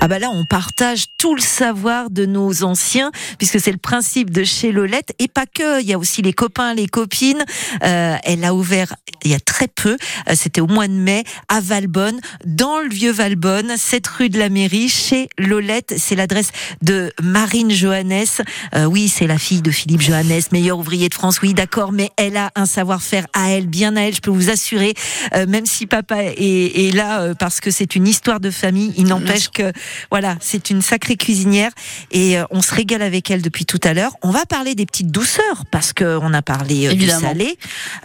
Ah 0.00 0.08
bah 0.08 0.18
là, 0.18 0.28
on 0.32 0.44
partage 0.44 1.04
tout 1.24 1.34
le 1.34 1.40
savoir 1.40 2.10
de 2.10 2.26
nos 2.26 2.64
anciens, 2.64 3.10
puisque 3.38 3.58
c'est 3.58 3.72
le 3.72 3.78
principe 3.78 4.28
de 4.28 4.44
chez 4.44 4.72
Lolette, 4.72 5.14
et 5.18 5.26
pas 5.26 5.46
que. 5.46 5.80
Il 5.80 5.86
y 5.86 5.94
a 5.94 5.98
aussi 5.98 6.20
les 6.20 6.34
copains, 6.34 6.74
les 6.74 6.86
copines. 6.86 7.42
Euh, 7.82 8.16
elle 8.24 8.44
a 8.44 8.54
ouvert 8.54 8.94
il 9.24 9.30
y 9.30 9.34
a 9.34 9.40
très 9.40 9.68
peu, 9.68 9.96
euh, 10.28 10.34
c'était 10.34 10.60
au 10.60 10.66
mois 10.66 10.86
de 10.86 10.92
mai, 10.92 11.24
à 11.48 11.60
Valbonne, 11.60 12.20
dans 12.44 12.80
le 12.80 12.90
vieux 12.90 13.10
Valbonne, 13.10 13.72
cette 13.78 14.06
rue 14.06 14.28
de 14.28 14.38
la 14.38 14.50
mairie, 14.50 14.88
chez 14.90 15.28
Lolette. 15.38 15.94
C'est 15.96 16.14
l'adresse 16.14 16.50
de 16.82 17.10
Marine 17.22 17.70
Johannes. 17.70 18.26
Euh, 18.74 18.84
oui, 18.84 19.08
c'est 19.08 19.26
la 19.26 19.38
fille 19.38 19.62
de 19.62 19.70
Philippe 19.70 20.02
Johannes, 20.02 20.42
meilleur 20.52 20.78
ouvrier 20.78 21.08
de 21.08 21.14
France. 21.14 21.40
Oui, 21.42 21.54
d'accord, 21.54 21.92
mais 21.92 22.10
elle 22.18 22.36
a 22.36 22.50
un 22.54 22.66
savoir-faire 22.66 23.26
à 23.32 23.50
elle, 23.50 23.66
bien 23.66 23.96
à 23.96 24.02
elle, 24.02 24.14
je 24.14 24.20
peux 24.20 24.30
vous 24.30 24.50
assurer. 24.50 24.92
Euh, 25.34 25.46
même 25.46 25.64
si 25.64 25.86
papa 25.86 26.22
est, 26.22 26.88
est 26.88 26.94
là 26.94 27.22
euh, 27.22 27.34
parce 27.34 27.60
que 27.60 27.70
c'est 27.70 27.96
une 27.96 28.06
histoire 28.06 28.40
de 28.40 28.50
famille, 28.50 28.92
il 28.98 29.06
n'empêche 29.06 29.48
que 29.48 29.72
voilà, 30.10 30.36
c'est 30.40 30.68
une 30.68 30.82
sacrée 30.82 31.13
cuisinière 31.16 31.70
et 32.10 32.38
euh, 32.38 32.44
on 32.50 32.62
se 32.62 32.74
régale 32.74 33.02
avec 33.02 33.30
elle 33.30 33.42
depuis 33.42 33.64
tout 33.64 33.80
à 33.82 33.94
l'heure. 33.94 34.12
On 34.22 34.30
va 34.30 34.46
parler 34.46 34.74
des 34.74 34.86
petites 34.86 35.10
douceurs 35.10 35.64
parce 35.70 35.92
que 35.92 36.18
on 36.22 36.32
a 36.32 36.42
parlé 36.42 36.88
euh, 36.88 36.94
du 36.94 37.08
salé. 37.08 37.58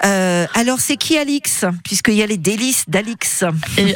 Euh, 0.06 0.46
alors 0.54 0.80
c'est 0.80 0.98
qui 0.98 1.18
Alix? 1.18 1.66
Puisqu'il 1.84 2.16
y 2.16 2.24
a 2.24 2.28
les 2.28 2.38
délices 2.38 2.86
d'Alix. 2.88 3.44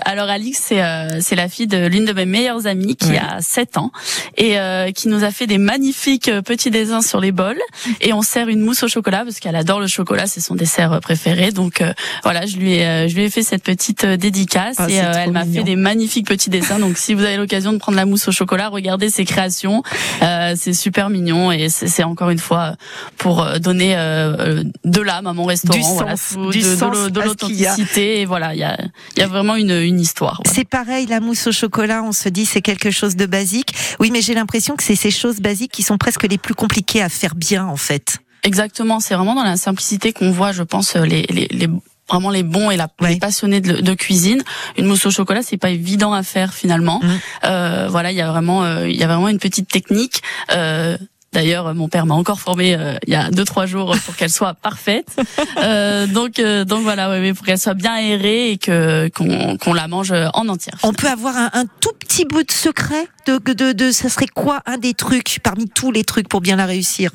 Alors 0.05 0.29
Alix, 0.29 0.59
c'est 0.59 0.81
euh, 0.81 1.19
la 1.31 1.49
fille 1.49 1.67
de 1.67 1.87
l'une 1.87 2.05
de 2.05 2.13
mes 2.13 2.25
meilleures 2.25 2.67
amies 2.67 2.95
qui 2.95 3.17
a 3.17 3.41
7 3.41 3.77
ans 3.77 3.91
et 4.37 4.59
euh, 4.59 4.91
qui 4.91 5.07
nous 5.07 5.23
a 5.23 5.31
fait 5.31 5.47
des 5.47 5.57
magnifiques 5.57 6.31
petits 6.41 6.69
dessins 6.69 7.01
sur 7.01 7.19
les 7.19 7.31
bols 7.31 7.59
et 8.01 8.13
on 8.13 8.21
sert 8.21 8.47
une 8.47 8.61
mousse 8.61 8.83
au 8.83 8.87
chocolat 8.87 9.23
parce 9.23 9.39
qu'elle 9.39 9.55
adore 9.55 9.79
le 9.79 9.87
chocolat, 9.87 10.27
c'est 10.27 10.41
son 10.41 10.55
dessert 10.55 10.99
préféré. 11.01 11.51
Donc 11.51 11.83
voilà, 12.23 12.45
je 12.45 12.57
lui 12.57 12.73
ai 12.73 13.07
je 13.09 13.15
lui 13.15 13.23
ai 13.23 13.29
fait 13.29 13.43
cette 13.43 13.63
petite 13.63 14.05
dédicace 14.05 14.75
Ah, 14.77 14.89
et 14.89 14.95
elle 14.95 15.31
m'a 15.31 15.45
fait 15.45 15.63
des 15.63 15.75
magnifiques 15.75 16.27
petits 16.27 16.49
dessins. 16.49 16.79
Donc 16.79 16.97
si 16.97 17.13
vous 17.13 17.23
avez 17.23 17.37
l'occasion 17.37 17.73
de 17.73 17.77
prendre 17.77 17.97
la 17.97 18.05
mousse 18.05 18.27
au 18.27 18.31
chocolat, 18.31 18.69
regardez 18.69 19.02
ses 19.09 19.25
créations, 19.25 19.83
Euh, 20.21 20.53
c'est 20.57 20.73
super 20.73 21.09
mignon 21.09 21.51
et 21.51 21.69
c'est 21.69 22.03
encore 22.03 22.29
une 22.29 22.39
fois 22.39 22.75
pour 23.17 23.41
euh, 23.43 23.57
donner 23.59 23.95
euh, 23.97 24.63
de 24.85 25.01
l'âme 25.01 25.27
à 25.27 25.33
mon 25.33 25.45
restaurant, 25.45 25.77
Du 25.77 25.83
voilà, 25.95 26.15
sens, 26.17 26.33
tout- 26.33 26.49
du 26.51 26.59
de, 26.61 26.75
sens 26.75 26.95
l'authenticité 27.13 28.21
et 28.21 28.25
voilà, 28.25 28.53
il 28.53 28.59
y 28.59 28.63
a 28.63 28.77
il 29.15 29.19
y 29.19 29.23
a 29.23 29.27
vraiment 29.27 29.55
une 29.55 29.71
une 29.81 29.99
histoire. 29.99 30.39
voilà. 30.43 30.55
C'est 30.55 30.67
pareil, 30.67 31.05
la 31.07 31.19
mousse 31.19 31.47
au 31.47 31.51
chocolat, 31.51 32.03
on 32.03 32.11
se 32.11 32.29
dit 32.29 32.45
c'est 32.45 32.61
quelque 32.61 32.91
chose 32.91 33.15
de 33.15 33.25
basique. 33.25 33.73
Oui, 33.99 34.11
mais 34.11 34.21
j'ai 34.21 34.33
l'impression 34.33 34.75
que 34.75 34.83
c'est 34.83 34.95
ces 34.95 35.11
choses 35.11 35.39
basiques 35.39 35.71
qui 35.71 35.83
sont 35.83 35.97
presque 35.97 36.23
les 36.23 36.37
plus 36.37 36.53
compliquées 36.55 37.01
à 37.01 37.09
faire 37.09 37.35
bien 37.35 37.65
en 37.65 37.77
fait. 37.77 38.17
Exactement, 38.43 38.99
c'est 38.99 39.15
vraiment 39.15 39.35
dans 39.35 39.43
la 39.43 39.55
simplicité 39.57 40.11
qu'on 40.13 40.31
voit, 40.31 40.51
je 40.51 40.63
pense, 40.63 40.95
les, 40.95 41.23
les, 41.29 41.47
les 41.49 41.69
vraiment 42.13 42.29
les 42.29 42.43
bons 42.43 42.71
et 42.71 42.77
la, 42.77 42.87
les 43.01 43.17
passionnés 43.17 43.61
de, 43.61 43.81
de 43.81 43.93
cuisine. 43.93 44.43
Une 44.77 44.85
mousse 44.85 45.05
au 45.05 45.11
chocolat, 45.11 45.41
c'est 45.43 45.57
pas 45.57 45.69
évident 45.69 46.13
à 46.13 46.23
faire 46.23 46.53
finalement. 46.53 46.99
Mmh. 47.01 47.07
Euh, 47.45 47.87
voilà, 47.89 48.11
il 48.11 48.17
y 48.17 48.21
a 48.21 48.31
vraiment, 48.31 48.63
euh, 48.63 48.87
il 48.87 48.95
y 48.95 49.03
a 49.03 49.07
vraiment 49.07 49.29
une 49.29 49.39
petite 49.39 49.69
technique. 49.69 50.21
Euh, 50.51 50.97
D'ailleurs, 51.33 51.73
mon 51.73 51.89
père 51.89 52.05
m'a 52.05 52.13
encore 52.13 52.39
formé 52.39 52.75
euh, 52.75 52.93
il 53.07 53.13
y 53.13 53.15
a 53.15 53.31
deux 53.31 53.43
trois 53.43 53.65
jours 53.65 53.95
pour 54.05 54.15
qu'elle 54.15 54.29
soit 54.29 54.53
parfaite. 54.53 55.07
Euh, 55.57 56.07
donc, 56.07 56.39
euh, 56.39 56.65
donc 56.65 56.83
voilà, 56.83 57.09
ouais, 57.09 57.19
ouais, 57.19 57.33
pour 57.33 57.45
qu'elle 57.45 57.59
soit 57.59 57.73
bien 57.73 57.93
aérée 57.93 58.51
et 58.51 58.57
que 58.57 59.09
qu'on 59.09 59.57
qu'on 59.57 59.73
la 59.73 59.87
mange 59.87 60.11
en 60.11 60.47
entière. 60.49 60.75
On 60.83 60.93
peut 60.93 61.07
avoir 61.07 61.37
un, 61.37 61.49
un 61.53 61.65
tout 61.65 61.91
petit 61.99 62.25
bout 62.25 62.43
de 62.43 62.51
secret 62.51 63.07
de, 63.27 63.39
de, 63.53 63.71
de, 63.71 63.91
ça 63.91 64.09
serait 64.09 64.27
quoi 64.27 64.61
un 64.65 64.77
des 64.77 64.93
trucs 64.93 65.39
parmi 65.41 65.69
tous 65.69 65.91
les 65.91 66.03
trucs 66.03 66.27
pour 66.27 66.41
bien 66.41 66.57
la 66.57 66.65
réussir? 66.65 67.11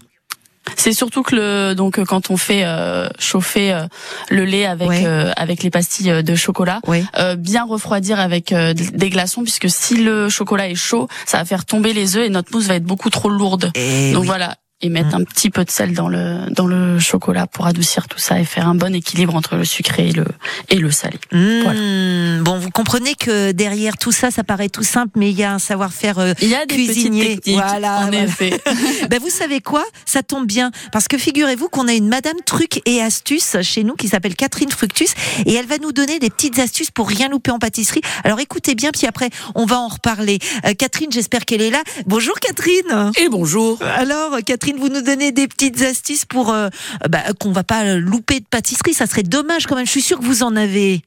C'est 0.77 0.93
surtout 0.93 1.23
que 1.23 1.35
le 1.35 1.75
donc 1.75 2.03
quand 2.05 2.31
on 2.31 2.37
fait 2.37 2.63
euh, 2.65 3.09
chauffer 3.19 3.73
euh, 3.73 3.87
le 4.29 4.45
lait 4.45 4.67
avec 4.67 4.89
euh, 5.07 5.33
avec 5.37 5.63
les 5.63 5.71
pastilles 5.71 6.11
euh, 6.11 6.23
de 6.23 6.35
chocolat, 6.35 6.81
euh, 7.19 7.37
bien 7.37 7.65
refroidir 7.65 8.21
avec 8.21 8.53
euh, 8.53 8.75
des 8.75 9.11
glaçons 9.11 9.43
puisque 9.43 9.69
si 9.71 9.97
le 9.97 10.29
chocolat 10.29 10.69
est 10.69 10.75
chaud, 10.75 11.09
ça 11.27 11.39
va 11.39 11.45
faire 11.45 11.65
tomber 11.65 11.93
les 11.93 12.17
œufs 12.17 12.27
et 12.27 12.31
notre 12.31 12.53
mousse 12.53 12.67
va 12.67 12.75
être 12.75 12.85
beaucoup 12.85 13.11
trop 13.11 13.29
lourde. 13.31 13.73
donc 14.13 14.25
voilà. 14.25 14.57
Et 14.81 14.91
mettre 14.91 15.17
un 15.17 15.25
petit 15.25 15.51
peu 15.51 15.65
de 15.65 15.71
sel 15.73 15.93
dans 15.93 16.09
le 16.09 16.49
dans 16.51 16.67
le 16.69 17.01
chocolat 17.01 17.49
pour 17.49 17.67
adoucir 17.67 18.07
tout 18.07 18.21
ça 18.21 18.39
et 18.39 18.45
faire 18.45 18.69
un 18.69 18.77
bon 18.77 18.95
équilibre 18.95 19.35
entre 19.35 19.57
le 19.57 19.65
sucré 19.65 20.11
et 20.11 20.13
le 20.13 20.25
et 20.69 20.77
le 20.77 20.93
salé. 20.93 21.19
Mmh, 21.33 22.43
Bon, 22.45 22.59
vous 22.61 22.71
comprenez 22.71 23.17
que 23.17 23.51
derrière 23.51 23.97
tout 23.97 24.13
ça, 24.13 24.31
ça 24.31 24.45
paraît 24.45 24.69
tout 24.69 24.85
simple, 24.85 25.19
mais 25.19 25.31
il 25.31 25.37
y 25.37 25.43
a 25.43 25.53
un 25.53 25.59
savoir-faire 25.59 26.21
euh, 26.21 26.33
Il 26.41 26.49
y 26.49 26.55
a 26.55 26.65
des 26.65 26.77
petites 26.77 26.93
cuisinier. 26.93 27.35
techniques, 27.37 27.57
voilà, 27.57 27.99
en 27.99 28.03
voilà. 28.03 28.23
effet. 28.23 28.61
ben, 29.11 29.19
vous 29.21 29.31
savez 29.31 29.61
quoi? 29.61 29.85
Ça 30.07 30.23
tombe 30.23 30.47
bien 30.47 30.71
parce 30.93 31.09
que 31.09 31.19
figurez-vous 31.19 31.69
qu'on 31.69 31.89
a 31.89 31.93
une 31.93 32.07
Madame 32.09 32.37
Truc 32.47 32.81
et 32.87 33.03
Astuces 33.03 33.57
chez 33.63 33.83
nous 33.83 33.97
qui 33.97 34.07
s'appelle 34.07 34.37
Catherine 34.37 34.71
Fructus 34.71 35.13
et 35.45 35.55
elle 35.55 35.67
va 35.67 35.79
nous 35.79 35.91
donner 35.91 36.21
des 36.21 36.31
petites 36.31 36.61
astuces 36.61 36.93
pour 36.93 37.09
rien 37.09 37.29
louper 37.29 37.51
en 37.51 37.59
pâtisserie. 37.59 38.03
Alors 38.23 38.39
écoutez 38.39 38.77
bien, 38.77 38.93
puis 38.93 39.09
après 39.09 39.31
on 39.57 39.67
va 39.67 39.81
en 39.81 39.89
reparler. 39.89 40.39
Euh, 40.67 40.75
Catherine, 40.79 41.11
j'espère 41.11 41.45
qu'elle 41.47 41.63
est 41.63 41.71
là. 41.71 41.83
Bonjour 42.07 42.39
Catherine. 42.39 43.11
Et 43.21 43.29
bonjour. 43.29 43.81
Alors 43.83 44.37
Catherine, 44.47 44.68
vous 44.77 44.89
nous 44.91 45.01
donnez 45.01 45.33
des 45.33 45.49
petites 45.49 45.81
astuces 45.83 46.25
pour 46.27 46.53
euh, 46.53 46.69
bah, 47.09 47.23
qu'on 47.41 47.53
va 47.53 47.65
pas 47.65 47.95
louper 47.97 48.41
de 48.41 48.47
pâtisserie. 48.51 48.93
Ça 48.95 49.07
serait 49.07 49.23
dommage 49.23 49.67
quand 49.67 49.77
même. 49.77 49.87
Je 49.87 49.91
suis 49.93 50.03
sûre 50.03 50.19
que 50.19 50.25
vous 50.25 50.43
en 50.43 50.55
avez. 50.57 51.01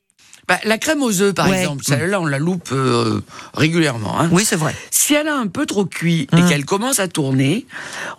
Bah, 0.47 0.57
la 0.65 0.77
crème 0.79 1.03
aux 1.03 1.21
œufs, 1.21 1.33
par 1.35 1.47
Ouais. 1.47 1.59
exemple, 1.59 1.83
celle-là, 1.85 2.19
on 2.19 2.25
la 2.25 2.39
loupe 2.39 2.69
euh, 2.73 3.21
régulièrement. 3.53 4.19
hein. 4.19 4.27
Oui, 4.31 4.43
c'est 4.43 4.55
vrai. 4.55 4.75
Si 4.89 5.13
elle 5.13 5.27
a 5.27 5.35
un 5.37 5.45
peu 5.47 5.65
trop 5.67 5.85
cuit 5.85 6.27
et 6.35 6.41
qu'elle 6.49 6.65
commence 6.65 6.99
à 6.99 7.07
tourner, 7.07 7.67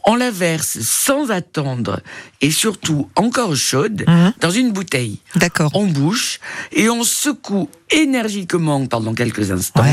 on 0.07 0.15
la 0.15 0.31
verse 0.31 0.79
sans 0.81 1.31
attendre 1.31 2.01
et 2.41 2.51
surtout 2.53 3.09
encore 3.17 3.55
chaude 3.57 4.05
dans 4.41 4.51
une 4.51 4.71
bouteille. 4.73 5.19
D'accord. 5.35 5.73
On 5.75 5.87
bouche 5.87 6.39
et 6.71 6.89
on 6.89 7.03
secoue 7.03 7.69
énergiquement 7.91 8.87
pendant 8.87 9.15
quelques 9.15 9.51
instants. 9.51 9.85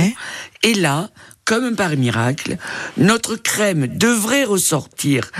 Et 0.64 0.74
là, 0.76 1.10
comme 1.50 1.76
par 1.76 1.90
miracle, 1.98 2.58
notre 2.98 3.36
crème 3.36 3.88
devrait 3.88 4.44
ressortir 4.44 5.32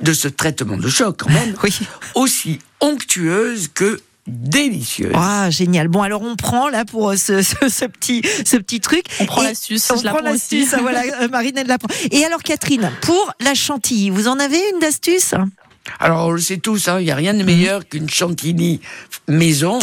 de 0.00 0.14
ce 0.14 0.26
traitement 0.26 0.78
de 0.78 0.88
choc 0.88 1.16
quand 1.18 1.28
même, 1.30 1.54
aussi 2.14 2.58
onctueuse 2.80 3.68
que 3.74 4.00
délicieuse. 4.26 5.12
Ah, 5.14 5.50
génial. 5.50 5.88
Bon, 5.88 6.00
alors 6.00 6.22
on 6.22 6.36
prend 6.36 6.70
là 6.70 6.86
pour 6.86 7.10
euh, 7.10 7.16
ce, 7.16 7.42
ce, 7.42 7.68
ce 7.68 7.84
petit, 7.84 8.22
ce 8.46 8.56
petit 8.56 8.80
truc. 8.80 9.04
On 9.20 9.26
prend 9.26 9.42
Et 9.42 9.48
l'astuce, 9.48 9.90
On 9.90 9.98
je 9.98 10.04
la 10.04 10.12
prend 10.12 10.22
l'astuce. 10.22 10.74
voilà, 10.80 11.02
euh, 11.22 11.28
Marine, 11.28 11.58
elle 11.58 11.66
la 11.66 11.76
prend. 11.76 11.94
Et 12.12 12.24
alors, 12.24 12.42
Catherine, 12.42 12.90
pour 13.02 13.30
la 13.40 13.52
chantilly, 13.54 14.08
vous 14.08 14.26
en 14.26 14.38
avez 14.38 14.58
une 14.72 14.80
d'astuce? 14.80 15.34
Alors, 16.00 16.28
on 16.28 16.30
le 16.30 16.40
sait 16.40 16.58
tous, 16.58 16.88
hein, 16.88 17.00
il 17.00 17.04
n'y 17.04 17.10
a 17.10 17.16
rien 17.16 17.34
de 17.34 17.42
meilleur 17.42 17.86
qu'une 17.88 18.08
chantilly 18.08 18.80
maison. 19.26 19.78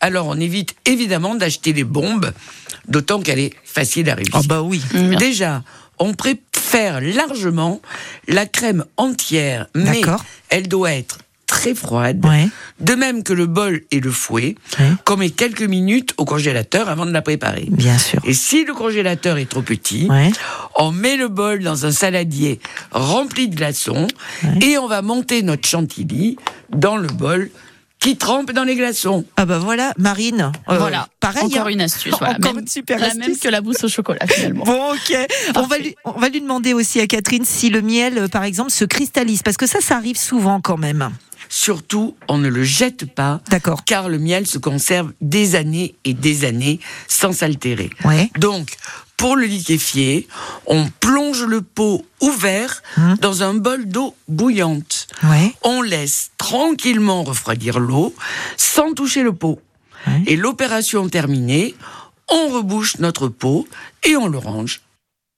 Alors, 0.00 0.26
on 0.28 0.38
évite 0.38 0.74
évidemment 0.84 1.34
d'acheter 1.34 1.72
des 1.72 1.84
bombes, 1.84 2.32
d'autant 2.88 3.20
qu'elle 3.20 3.38
est 3.38 3.52
facile 3.64 4.10
à 4.10 4.14
réussir. 4.14 4.36
bah 4.44 4.62
oui. 4.62 4.82
Déjà, 5.18 5.62
on 5.98 6.14
préfère 6.14 7.00
largement 7.00 7.80
la 8.28 8.46
crème 8.46 8.84
entière, 8.96 9.66
mais 9.74 10.02
elle 10.48 10.68
doit 10.68 10.92
être 10.92 11.18
très 11.46 11.74
froide. 11.74 12.24
De 12.80 12.94
même 12.94 13.22
que 13.22 13.32
le 13.32 13.46
bol 13.46 13.82
et 13.90 14.00
le 14.00 14.10
fouet, 14.10 14.56
qu'on 15.04 15.16
met 15.16 15.30
quelques 15.30 15.62
minutes 15.62 16.12
au 16.16 16.24
congélateur 16.24 16.88
avant 16.88 17.06
de 17.06 17.12
la 17.12 17.22
préparer. 17.22 17.66
Bien 17.70 17.98
sûr. 17.98 18.20
Et 18.24 18.34
si 18.34 18.64
le 18.64 18.74
congélateur 18.74 19.38
est 19.38 19.48
trop 19.48 19.62
petit, 19.62 20.08
on 20.76 20.92
met 20.92 21.16
le 21.16 21.28
bol 21.28 21.62
dans 21.62 21.86
un 21.86 21.92
saladier 21.92 22.60
rempli 22.90 23.48
de 23.48 23.56
glaçons 23.56 24.06
et 24.60 24.78
on 24.78 24.86
va 24.88 25.02
monter 25.02 25.42
notre 25.42 25.66
chantilly 25.66 26.36
dans 26.70 26.96
le 26.96 27.08
bol 27.08 27.50
qui 27.98 28.16
trempe 28.18 28.52
dans 28.52 28.64
les 28.64 28.76
glaçons. 28.76 29.24
Ah 29.36 29.46
bah 29.46 29.58
voilà, 29.58 29.92
Marine. 29.96 30.52
euh, 30.68 30.78
voilà, 30.78 31.08
pareil. 31.18 31.44
Encore 31.44 31.66
hein. 31.66 31.70
une 31.70 31.80
astuce. 31.80 32.14
Voilà. 32.18 32.34
Encore 32.36 32.52
Même- 32.54 32.62
une 32.62 32.68
super 32.68 32.98
la 32.98 33.06
astuce. 33.06 33.26
même 33.26 33.38
que 33.38 33.48
la 33.48 33.62
mousse 33.62 33.82
au 33.84 33.88
chocolat 33.88 34.26
finalement. 34.28 34.64
Bon, 34.64 34.92
ok. 34.92 35.16
On 35.56 35.62
va, 35.62 35.78
lui, 35.78 35.96
on 36.04 36.12
va 36.12 36.28
lui 36.28 36.40
demander 36.42 36.74
aussi 36.74 37.00
à 37.00 37.06
Catherine 37.06 37.44
si 37.44 37.70
le 37.70 37.80
miel, 37.80 38.18
euh, 38.18 38.28
par 38.28 38.44
exemple, 38.44 38.70
se 38.70 38.84
cristallise. 38.84 39.42
Parce 39.42 39.56
que 39.56 39.66
ça, 39.66 39.80
ça 39.80 39.96
arrive 39.96 40.18
souvent 40.18 40.60
quand 40.60 40.76
même. 40.76 41.10
Surtout, 41.58 42.14
on 42.28 42.36
ne 42.36 42.48
le 42.48 42.64
jette 42.64 43.14
pas, 43.14 43.40
car 43.86 44.10
le 44.10 44.18
miel 44.18 44.46
se 44.46 44.58
conserve 44.58 45.14
des 45.22 45.54
années 45.54 45.94
et 46.04 46.12
des 46.12 46.44
années 46.44 46.80
sans 47.08 47.32
s'altérer. 47.32 47.88
Donc, 48.38 48.76
pour 49.16 49.36
le 49.36 49.46
liquéfier, 49.46 50.28
on 50.66 50.86
plonge 51.00 51.44
le 51.44 51.62
pot 51.62 52.04
ouvert 52.20 52.82
dans 53.22 53.42
un 53.42 53.54
bol 53.54 53.88
d'eau 53.88 54.14
bouillante. 54.28 55.06
On 55.62 55.80
laisse 55.80 56.30
tranquillement 56.36 57.24
refroidir 57.24 57.80
l'eau 57.80 58.14
sans 58.58 58.92
toucher 58.92 59.22
le 59.22 59.32
pot. 59.32 59.58
Et 60.26 60.36
l'opération 60.36 61.08
terminée, 61.08 61.74
on 62.28 62.48
rebouche 62.48 62.98
notre 62.98 63.28
pot 63.28 63.66
et 64.04 64.14
on 64.14 64.28
le 64.28 64.36
range. 64.36 64.82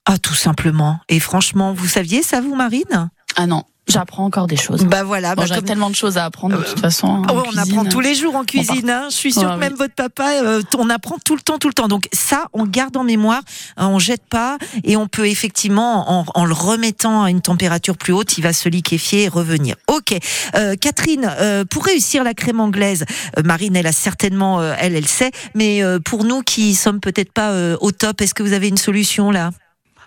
Ah, 0.05 0.19
tout 0.19 0.35
simplement. 0.35 0.99
Et 1.09 1.21
franchement, 1.21 1.75
vous 1.75 1.87
saviez 1.87 2.25
ça, 2.25 2.41
vous, 2.41 2.57
Marine? 2.57 3.09
Ah 3.37 3.47
non. 3.47 3.63
J'apprends 3.89 4.25
encore 4.27 4.47
des 4.47 4.57
choses. 4.57 4.85
Bah 4.85 5.03
voilà. 5.03 5.35
Bon, 5.35 5.43
bah 5.43 5.47
J'ai 5.49 5.55
comme- 5.57 5.65
tellement 5.65 5.91
de 5.91 5.95
choses 5.95 6.19
à 6.19 6.25
apprendre 6.27 6.59
de 6.59 6.63
toute 6.63 6.79
façon. 6.81 7.07
en 7.07 7.23
Ah 7.29 7.33
on 7.35 7.41
cuisine. 7.43 7.59
apprend 7.61 7.85
tous 7.87 8.01
les 8.01 8.15
jours 8.15 8.37
en 8.37 8.45
cuisine. 8.45 8.87
part- 8.87 8.97
hein. 9.05 9.07
Je 9.11 9.15
suis 9.17 9.33
sûre 9.33 9.45
Ouais, 9.49 9.55
que 9.55 9.59
même 9.61 9.73
oui. 9.73 9.79
votre 9.79 9.95
papa, 9.95 10.31
euh, 10.45 10.63
on 10.77 10.91
apprend 10.91 11.17
tout 11.25 11.35
le 11.35 11.41
temps, 11.41 11.59
tout 11.59 11.69
le 11.69 11.75
temps. 11.75 11.89
Donc 11.89 12.09
ça, 12.13 12.47
on 12.53 12.67
garde 12.67 12.97
en 12.99 13.05
mémoire, 13.05 13.41
euh, 13.81 13.85
on 13.85 13.99
jette 13.99 14.25
pas 14.29 14.59
et 14.85 14.97
on 14.97 15.09
peut 15.09 15.27
effectivement, 15.27 16.11
en, 16.21 16.25
en 16.35 16.45
le 16.45 16.53
remettant 16.53 17.23
à 17.25 17.31
une 17.31 17.41
température 17.41 17.97
plus 17.97 18.13
haute, 18.13 18.37
il 18.37 18.43
va 18.43 18.53
se 18.53 18.69
liquéfier 18.69 19.25
et 19.25 19.29
revenir. 19.29 19.77
Ok, 19.89 20.15
Euh, 20.55 20.75
Catherine, 20.81 21.31
euh, 21.41 21.65
pour 21.65 21.85
réussir 21.85 22.25
la 22.25 22.35
crème 22.35 22.61
anglaise, 22.61 23.05
euh, 23.39 23.43
Marine, 23.45 23.75
elle 23.77 23.87
a 23.87 23.93
certainement, 23.93 24.61
euh, 24.61 24.75
elle, 24.79 24.95
elle 24.97 25.07
sait, 25.09 25.31
mais 25.55 25.83
euh, 25.83 25.99
pour 25.99 26.25
nous 26.25 26.43
qui 26.43 26.75
sommes 26.75 27.01
peut-être 27.01 27.33
pas 27.33 27.51
euh, 27.51 27.77
au 27.81 27.91
top, 27.93 28.21
est-ce 28.21 28.35
que 28.35 28.43
vous 28.43 28.53
avez 28.53 28.69
une 28.69 28.77
solution 28.77 29.31
là? 29.31 29.51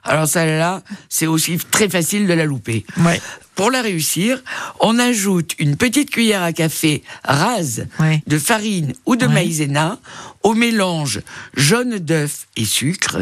Alors 0.03 0.27
celle-là, 0.27 0.81
c'est 1.09 1.27
aussi 1.27 1.57
très 1.57 1.89
facile 1.89 2.27
de 2.27 2.33
la 2.33 2.45
louper. 2.45 2.85
Ouais. 2.97 3.21
Pour 3.55 3.69
la 3.69 3.81
réussir, 3.81 4.41
on 4.79 4.97
ajoute 4.97 5.55
une 5.59 5.75
petite 5.75 6.09
cuillère 6.09 6.41
à 6.41 6.53
café 6.53 7.03
rase 7.23 7.85
de 8.25 8.39
farine 8.39 8.93
ou 9.05 9.15
de 9.15 9.27
maïzena 9.27 9.99
au 10.43 10.53
mélange 10.53 11.21
jaune 11.55 11.99
d'œuf 11.99 12.47
et 12.57 12.65
sucre 12.65 13.17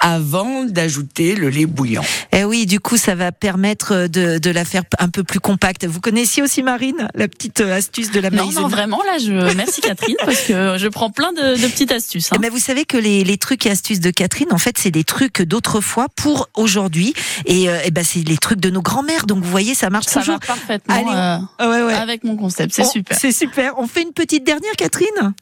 avant 0.00 0.64
d'ajouter 0.64 1.34
le 1.34 1.48
lait 1.50 1.66
bouillant. 1.66 2.04
Eh 2.32 2.44
oui, 2.44 2.66
du 2.66 2.80
coup, 2.80 2.96
ça 2.96 3.14
va 3.14 3.32
permettre 3.32 4.06
de, 4.06 4.38
de 4.38 4.50
la 4.50 4.64
faire 4.64 4.82
un 4.98 5.08
peu 5.08 5.24
plus 5.24 5.40
compacte. 5.40 5.84
Vous 5.86 6.00
connaissiez 6.00 6.42
aussi 6.42 6.62
Marine, 6.62 7.08
la 7.14 7.28
petite 7.28 7.60
euh, 7.60 7.76
astuce 7.76 8.10
de 8.10 8.20
la 8.20 8.30
Non, 8.30 8.44
maïzena 8.44 8.60
non, 8.62 8.68
vraiment, 8.68 9.02
là, 9.04 9.18
je 9.18 9.54
merci 9.56 9.80
Catherine 9.80 10.16
parce 10.24 10.40
que 10.42 10.76
je 10.78 10.88
prends 10.88 11.10
plein 11.10 11.32
de, 11.32 11.60
de 11.60 11.66
petites 11.68 11.92
astuces. 11.92 12.32
hein. 12.32 12.36
Mais 12.40 12.48
vous 12.48 12.58
savez 12.58 12.84
que 12.84 12.96
les, 12.96 13.24
les 13.24 13.36
trucs 13.38 13.66
et 13.66 13.70
astuces 13.70 14.00
de 14.00 14.10
Catherine, 14.10 14.48
en 14.52 14.58
fait, 14.58 14.76
c'est 14.78 14.90
des 14.90 15.04
trucs 15.04 15.42
d'autrefois 15.42 16.06
pour 16.16 16.48
aujourd'hui. 16.54 17.14
Et, 17.46 17.68
euh, 17.68 17.78
eh 17.84 17.90
ben, 17.90 18.04
c'est 18.04 18.20
les 18.26 18.38
trucs 18.38 18.60
de 18.60 18.70
nos 18.70 18.82
grands-mères. 18.82 19.26
Donc, 19.26 19.42
vous 19.42 19.50
voyez, 19.50 19.74
ça 19.74 19.90
marche 19.90 20.06
Ça 20.06 20.20
toujours. 20.20 20.34
va 20.40 20.46
parfaitement 20.46 20.94
Allez, 20.94 21.46
euh, 21.60 21.70
ouais, 21.70 21.82
ouais. 21.86 21.94
avec 21.94 22.24
mon 22.24 22.36
concept, 22.36 22.74
c'est 22.74 22.84
super. 22.84 23.16
C'est 23.18 23.32
super. 23.32 23.74
On 23.78 23.86
fait 23.86 24.02
une 24.02 24.12
petite 24.12 24.44
dernière, 24.44 24.72
Catherine? 24.76 25.32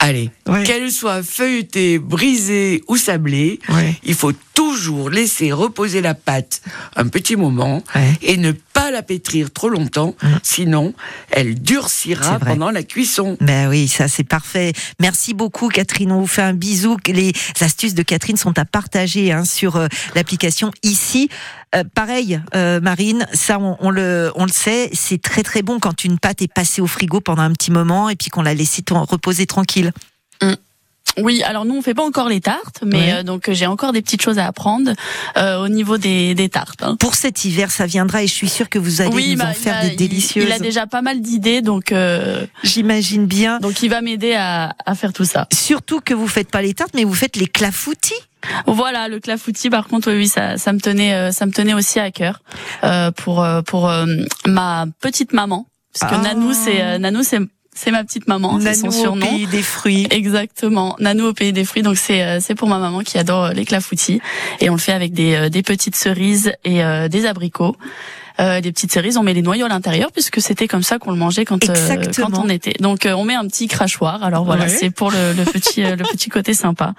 Allez, 0.00 0.30
qu'elle 0.64 0.92
soit 0.92 1.22
feuilletée, 1.22 1.98
brisée 1.98 2.82
ou 2.86 2.96
sablée, 2.96 3.58
il 4.04 4.14
faut 4.14 4.32
toujours 4.54 5.10
laisser 5.10 5.52
reposer 5.52 6.00
la 6.00 6.14
pâte 6.14 6.62
un 6.96 7.08
petit 7.08 7.36
moment 7.36 7.82
et 8.22 8.36
ne 8.36 8.52
pas 8.52 8.90
la 8.90 9.02
pétrir 9.02 9.52
trop 9.52 9.68
longtemps, 9.68 10.14
sinon 10.42 10.94
elle 11.30 11.60
durcira 11.60 12.38
pendant 12.38 12.70
la 12.70 12.82
cuisson. 12.82 13.36
Ben 13.40 13.68
oui, 13.68 13.88
ça 13.88 14.08
c'est 14.08 14.24
parfait. 14.24 14.72
Merci 15.00 15.34
beaucoup 15.34 15.68
Catherine, 15.68 16.12
on 16.12 16.20
vous 16.20 16.26
fait 16.26 16.42
un 16.42 16.54
bisou. 16.54 16.96
Les 17.06 17.32
astuces 17.60 17.94
de 17.94 18.02
Catherine 18.02 18.36
sont 18.36 18.58
à 18.58 18.64
partager 18.64 19.32
hein, 19.32 19.44
sur 19.44 19.76
euh, 19.76 19.88
l'application 20.14 20.70
ici. 20.82 21.28
Euh, 21.74 21.84
pareil, 21.94 22.40
euh, 22.54 22.80
Marine, 22.80 23.26
ça 23.34 23.58
on, 23.58 23.76
on 23.80 23.90
le, 23.90 24.32
on 24.36 24.44
le 24.46 24.50
sait, 24.52 24.88
c'est 24.94 25.20
très 25.20 25.42
très 25.42 25.60
bon 25.62 25.78
quand 25.80 26.02
une 26.04 26.18
pâte 26.18 26.40
est 26.40 26.52
passée 26.52 26.80
au 26.80 26.86
frigo 26.86 27.20
pendant 27.20 27.42
un 27.42 27.52
petit 27.52 27.70
moment 27.70 28.08
et 28.08 28.16
puis 28.16 28.30
qu'on 28.30 28.40
l'a 28.42 28.54
laissée 28.54 28.82
reposer 28.90 29.44
tranquille. 29.46 29.92
Oui, 31.20 31.42
alors 31.42 31.64
nous 31.64 31.74
on 31.74 31.82
fait 31.82 31.94
pas 31.94 32.04
encore 32.04 32.28
les 32.28 32.40
tartes, 32.40 32.80
mais 32.84 32.96
Ouais. 32.98 33.12
euh, 33.14 33.22
donc 33.24 33.48
euh, 33.48 33.52
j'ai 33.54 33.66
encore 33.66 33.92
des 33.92 34.02
petites 34.02 34.22
choses 34.22 34.38
à 34.38 34.46
apprendre 34.46 34.92
euh, 35.36 35.56
au 35.64 35.68
niveau 35.68 35.98
des, 35.98 36.34
des 36.36 36.48
tartes. 36.48 36.82
hein. 36.82 36.94
Pour 36.96 37.14
cet 37.14 37.44
hiver, 37.44 37.72
ça 37.72 37.86
viendra 37.86 38.22
et 38.22 38.28
je 38.28 38.32
suis 38.34 38.48
sûre 38.48 38.68
que 38.68 38.78
vous 38.78 39.00
allez 39.00 39.12
Oui, 39.12 39.30
nous 39.32 39.38
bah, 39.38 39.46
en 39.46 39.50
il 39.50 39.54
faire 39.56 39.78
a- 39.78 39.82
des 39.84 39.88
il- 39.88 39.96
délicieuses. 39.96 40.44
Il, 40.46 40.52
a 40.52 40.60
déjà 40.60 40.86
pas 40.86 41.02
mal 41.02 41.20
d'idées, 41.20 41.60
donc 41.60 41.90
euh, 41.90 42.46
j'imagine 42.62 43.26
bien. 43.26 43.58
Donc 43.58 43.82
il 43.82 43.88
va 43.88 44.00
m'aider 44.00 44.34
à, 44.34 44.76
à 44.86 44.94
faire 44.94 45.12
tout 45.12 45.24
ça. 45.24 45.48
Surtout 45.52 46.00
que 46.00 46.14
vous 46.14 46.28
faites 46.28 46.50
pas 46.50 46.62
les 46.62 46.74
tartes, 46.74 46.92
mais 46.94 47.02
vous 47.04 47.14
faites 47.14 47.34
les 47.36 47.46
clafoutis. 47.48 48.14
Voilà, 48.66 49.08
le 49.08 49.20
clafoutis, 49.20 49.70
par 49.70 49.86
contre, 49.88 50.10
oui, 50.10 50.18
oui, 50.18 50.28
ça, 50.28 50.56
ça 50.56 50.72
me 50.72 50.80
tenait, 50.80 51.14
euh, 51.14 51.32
ça 51.32 51.46
me 51.46 51.52
tenait 51.52 51.74
aussi 51.74 51.98
à 52.00 52.10
cœur 52.10 52.40
euh, 52.84 53.10
pour 53.10 53.42
euh, 53.42 53.62
pour 53.62 53.88
euh, 53.88 54.06
ma 54.46 54.86
petite 55.00 55.32
maman, 55.32 55.66
parce 55.98 56.10
que 56.12 56.18
Ah. 56.18 56.22
Nanou, 56.22 56.52
c'est 56.52 56.82
euh, 56.82 56.98
Nanou, 56.98 57.22
c'est 57.22 57.40
c'est 57.74 57.90
ma 57.92 58.02
petite 58.02 58.26
maman, 58.26 58.58
c'est 58.60 58.74
son 58.74 58.88
Nanou 58.88 58.96
au 58.98 59.00
surnom. 59.02 59.26
pays 59.26 59.46
des 59.46 59.62
fruits. 59.62 60.06
Exactement, 60.10 60.96
Nanou 60.98 61.26
au 61.26 61.32
pays 61.32 61.52
des 61.52 61.64
fruits. 61.64 61.82
Donc 61.82 61.96
c'est 61.96 62.22
euh, 62.22 62.38
c'est 62.40 62.54
pour 62.56 62.68
ma 62.68 62.78
maman 62.78 63.00
qui 63.00 63.18
adore 63.18 63.50
les 63.50 63.64
clafoutis 63.64 64.20
et 64.60 64.68
on 64.70 64.74
le 64.74 64.80
fait 64.80 64.92
avec 64.92 65.12
des 65.12 65.48
des 65.50 65.62
petites 65.62 65.94
cerises 65.96 66.52
et 66.64 66.82
euh, 66.84 67.08
des 67.08 67.24
abricots. 67.26 67.76
Euh, 68.40 68.60
des 68.60 68.70
petites 68.72 68.92
cerises, 68.92 69.16
on 69.16 69.22
met 69.24 69.34
les 69.34 69.42
noyaux 69.42 69.66
à 69.66 69.68
l'intérieur 69.68 70.12
puisque 70.12 70.40
c'était 70.40 70.68
comme 70.68 70.82
ça 70.84 70.98
qu'on 70.98 71.10
le 71.10 71.16
mangeait 71.16 71.44
quand 71.44 71.58
euh, 71.68 72.02
quand 72.16 72.38
on 72.38 72.48
était. 72.48 72.74
Donc 72.80 73.04
euh, 73.04 73.12
on 73.12 73.24
met 73.24 73.34
un 73.34 73.46
petit 73.48 73.66
crachoir. 73.66 74.22
Alors 74.22 74.44
voilà, 74.44 74.64
Ouais. 74.64 74.68
c'est 74.68 74.90
pour 74.90 75.10
le, 75.10 75.32
le 75.32 75.44
petit 75.44 75.82
euh, 75.84 75.96
le 75.96 76.04
petit 76.12 76.28
côté 76.28 76.54
sympa. 76.54 76.94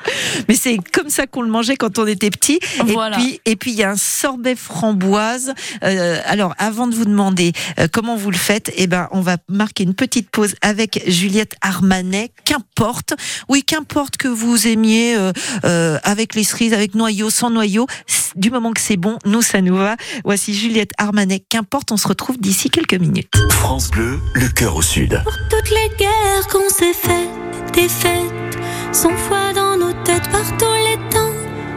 Mais 0.50 0.56
c'est 0.56 0.78
comme 0.92 1.10
ça 1.10 1.28
qu'on 1.28 1.42
le 1.42 1.50
mangeait 1.50 1.78
quand 1.78 1.98
on 1.98 2.06
était 2.08 2.30
petit. 2.30 2.60
Voilà. 2.86 3.18
Et 3.18 3.22
puis, 3.22 3.42
et 3.46 3.56
puis 3.56 3.72
il 3.72 3.78
y 3.78 3.84
a 3.84 3.92
un 3.92 3.96
sorbet 3.96 4.56
framboise. 4.56 5.54
Euh, 5.84 6.20
alors, 6.26 6.56
avant 6.58 6.88
de 6.88 6.96
vous 6.96 7.06
demander 7.06 7.54
comment 7.94 8.16
vous 8.16 8.32
le 8.32 8.38
faites, 8.38 8.72
eh 8.76 8.88
ben, 8.88 9.08
on 9.12 9.22
va 9.22 9.38
marquer 9.48 9.84
une 9.84 9.94
petite 9.94 10.30
pause 10.30 10.56
avec 10.62 11.04
Juliette 11.08 11.56
Armanet. 11.62 12.32
Qu'importe, 12.46 13.14
oui, 13.48 13.64
qu'importe 13.64 14.18
que 14.18 14.28
vous 14.28 14.68
aimiez 14.68 15.16
euh, 15.16 15.32
euh, 15.66 15.98
avec 16.04 16.36
les 16.36 16.44
cerises, 16.44 16.74
avec 16.74 16.96
noyau, 16.96 17.30
sans 17.30 17.50
noyau, 17.50 17.88
c- 18.08 18.32
du 18.36 18.50
moment 18.52 18.72
que 18.74 18.82
c'est 18.82 18.98
bon, 18.98 19.18
nous 19.26 19.42
ça 19.42 19.62
nous 19.62 19.76
va. 19.78 19.96
Voici 20.26 20.54
Juliette 20.54 20.92
Armanet. 20.98 21.29
Qu'importe, 21.38 21.92
on 21.92 21.98
se 21.98 22.08
retrouve 22.08 22.40
d'ici 22.40 22.72
quelques 22.72 22.96
minutes. 22.96 23.32
France 23.52 23.92
Bleu, 23.92 24.20
le 24.34 24.48
cœur 24.48 24.76
au 24.76 24.82
sud. 24.82 25.22
Toutes 25.50 25.70
les 25.70 25.96
guerres 25.98 26.48
qu'on 26.52 26.68
s'est 26.70 26.94
faites, 26.94 27.30
des 27.74 27.88
fêtes, 27.88 28.58
sans 28.92 29.16
foi 29.16 29.54
dans 29.54 29.78
nos 29.78 29.94
têtes 30.04 30.28
par 30.32 30.46
tous 30.58 30.74
les 30.74 30.98
temps, 31.12 31.34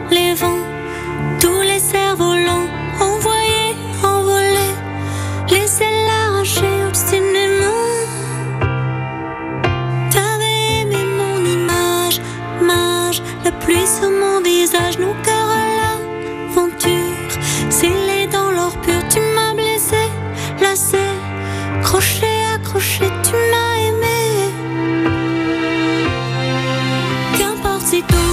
les 0.09 0.33
vents, 0.33 0.65
tous 1.39 1.61
les 1.61 1.77
cerfs-volants, 1.77 2.67
envoyés, 2.99 3.75
envolés, 4.03 4.73
laissez 5.51 5.85
l'arracher 6.07 6.85
obstinément. 6.87 7.83
T'avais 10.09 10.81
aimé 10.81 11.03
mon 11.15 11.45
image, 11.45 12.19
mage, 12.59 13.21
la 13.45 13.51
pluie 13.51 13.85
sur 13.85 14.09
mon 14.09 14.41
visage, 14.41 14.97
nos 14.97 15.13
cœurs 15.23 15.42
crochet, 21.93 22.45
accroché, 22.55 23.05
tu 23.23 23.33
m'as 23.51 23.75
aimé. 23.87 24.21
Qu'importe 27.37 27.85
si 27.85 28.01
tout 28.01 28.32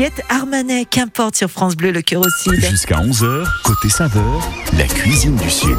Juliette 0.00 0.22
Armanet, 0.30 0.86
qu'importe 0.86 1.36
sur 1.36 1.50
France 1.50 1.76
Bleu, 1.76 1.90
le 1.90 2.00
cœur 2.00 2.22
au 2.22 2.30
sud. 2.30 2.58
Jusqu'à 2.58 2.96
11h, 3.02 3.44
côté 3.64 3.90
saveur, 3.90 4.40
la 4.78 4.86
cuisine 4.86 5.36
du 5.36 5.50
Sud. 5.50 5.76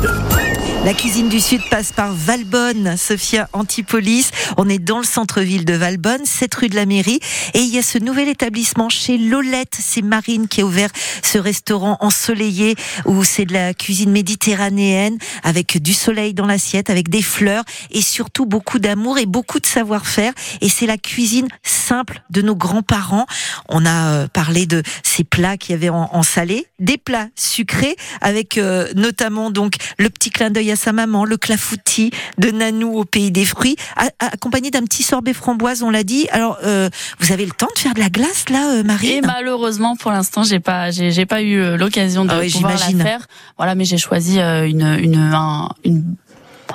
La 0.83 0.95
cuisine 0.95 1.29
du 1.29 1.39
Sud 1.39 1.61
passe 1.69 1.91
par 1.91 2.11
Valbonne, 2.11 2.97
Sophia 2.97 3.47
Antipolis. 3.53 4.31
On 4.57 4.67
est 4.67 4.79
dans 4.79 4.97
le 4.97 5.03
centre-ville 5.03 5.63
de 5.63 5.75
Valbonne, 5.75 6.25
7 6.25 6.55
rue 6.55 6.69
de 6.69 6.75
la 6.75 6.87
Mairie. 6.87 7.19
Et 7.53 7.59
il 7.59 7.69
y 7.69 7.77
a 7.77 7.83
ce 7.83 7.99
nouvel 7.99 8.27
établissement 8.27 8.89
chez 8.89 9.19
Lolette. 9.19 9.77
C'est 9.79 10.01
Marine 10.01 10.47
qui 10.47 10.61
a 10.61 10.65
ouvert 10.65 10.89
ce 11.21 11.37
restaurant 11.37 11.97
ensoleillé 11.99 12.75
où 13.05 13.23
c'est 13.23 13.45
de 13.45 13.53
la 13.53 13.75
cuisine 13.75 14.09
méditerranéenne 14.09 15.19
avec 15.43 15.79
du 15.79 15.93
soleil 15.93 16.33
dans 16.33 16.47
l'assiette, 16.47 16.89
avec 16.89 17.09
des 17.09 17.21
fleurs 17.21 17.63
et 17.91 18.01
surtout 18.01 18.47
beaucoup 18.47 18.79
d'amour 18.79 19.19
et 19.19 19.27
beaucoup 19.27 19.59
de 19.59 19.67
savoir-faire. 19.67 20.33
Et 20.61 20.69
c'est 20.69 20.87
la 20.87 20.97
cuisine 20.97 21.47
simple 21.61 22.23
de 22.31 22.41
nos 22.41 22.55
grands-parents. 22.55 23.27
On 23.69 23.85
a 23.85 24.13
euh, 24.13 24.27
parlé 24.27 24.65
de 24.65 24.81
ces 25.03 25.23
plats 25.23 25.57
qu'il 25.57 25.73
y 25.73 25.75
avait 25.75 25.89
en, 25.89 26.23
salé, 26.23 26.65
des 26.79 26.97
plats 26.97 27.27
sucrés 27.35 27.95
avec 28.19 28.57
euh, 28.57 28.87
notamment 28.95 29.51
donc 29.51 29.75
le 29.99 30.09
petit 30.09 30.31
clin 30.31 30.49
d'œil 30.49 30.70
à 30.71 30.75
sa 30.75 30.91
maman, 30.91 31.25
le 31.25 31.37
clafoutis 31.37 32.11
de 32.37 32.51
Nanou 32.51 32.97
au 32.97 33.05
pays 33.05 33.31
des 33.31 33.45
fruits, 33.45 33.75
accompagné 34.19 34.71
d'un 34.71 34.83
petit 34.83 35.03
sorbet 35.03 35.33
framboise, 35.33 35.83
on 35.83 35.89
l'a 35.89 36.03
dit. 36.03 36.27
Alors, 36.31 36.57
euh, 36.63 36.89
vous 37.19 37.31
avez 37.31 37.45
le 37.45 37.51
temps 37.51 37.67
de 37.75 37.79
faire 37.79 37.93
de 37.93 37.99
la 37.99 38.09
glace 38.09 38.45
là, 38.49 38.71
euh, 38.75 38.83
Marie 38.83 39.11
Et 39.11 39.21
malheureusement, 39.21 39.95
pour 39.95 40.11
l'instant, 40.11 40.43
j'ai 40.43 40.59
pas, 40.59 40.91
j'ai, 40.91 41.25
pas 41.25 41.41
eu 41.41 41.59
euh, 41.59 41.77
l'occasion 41.77 42.25
de 42.25 42.31
Ah 42.31 42.39
oui, 42.39 42.51
pouvoir 42.51 42.73
la 42.73 43.03
faire. 43.03 43.27
Voilà, 43.57 43.75
mais 43.75 43.85
j'ai 43.85 43.97
choisi 43.97 44.39
euh, 44.39 44.67
une, 44.67 44.81
une, 44.99 45.15
un, 45.17 45.69
une- 45.83 46.15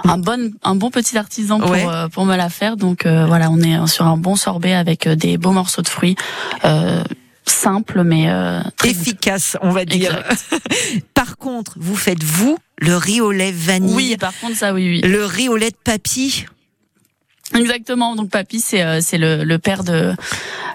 un 0.05 0.19
bon, 0.19 0.53
un 0.63 0.75
bon 0.75 0.91
petit 0.91 1.17
artisan 1.17 1.59
pour, 1.59 1.71
Ouais. 1.71 1.87
euh, 1.89 2.09
pour 2.09 2.27
me 2.27 2.37
la 2.37 2.51
faire. 2.51 2.77
Donc 2.77 3.07
euh, 3.07 3.25
voilà, 3.27 3.51
on 3.51 3.59
est 3.61 3.87
sur 3.87 4.07
un 4.07 4.19
bon 4.19 4.37
sorbet 4.37 4.75
avec 4.75 5.09
des 5.09 5.39
beaux 5.39 5.53
morceaux 5.53 5.81
de 5.83 5.89
fruits. 5.89 6.17
Euh, 6.65 7.03
simple 7.49 8.03
mais 8.05 8.31
euh, 8.31 8.61
très 8.77 8.91
efficace, 8.91 9.57
on 9.63 9.71
va 9.71 9.85
dire. 9.85 10.23
Par 11.15 11.37
contre, 11.37 11.75
vous 11.77 11.97
faites 11.97 12.23
vous 12.23 12.59
le 12.79 12.97
riz 12.97 13.21
au 13.21 13.33
lait 13.33 13.53
vanille? 13.53 13.95
Oui, 13.95 14.17
par 14.19 14.39
contre 14.39 14.57
ça, 14.57 14.75
oui, 14.75 15.01
oui. 15.03 15.09
Le 15.09 15.25
riz 15.25 15.49
au 15.49 15.57
lait 15.57 15.71
de 15.71 15.77
papy? 15.83 16.47
Exactement. 17.55 18.17
Donc 18.17 18.31
papy, 18.31 18.61
c'est 18.61 18.83
euh, 18.83 19.01
c'est 19.01 19.19
le, 19.19 19.45
le 19.45 19.59
père 19.59 19.85
de 19.85 20.15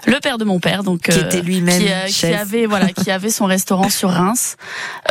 le 0.06 0.20
père 0.20 0.38
de 0.38 0.44
mon 0.44 0.58
père, 0.58 0.82
donc 0.82 1.02
Qui 1.02 1.18
était 1.18 1.42
lui-même 1.42 1.80
qui, 1.80 1.88
euh, 1.92 2.06
qui 2.06 2.26
avait 2.26 2.66
voilà 2.66 2.88
qui 2.88 3.10
avait 3.10 3.30
son 3.30 3.44
restaurant 3.46 3.90
sur 3.90 4.10
Reims. 4.10 4.56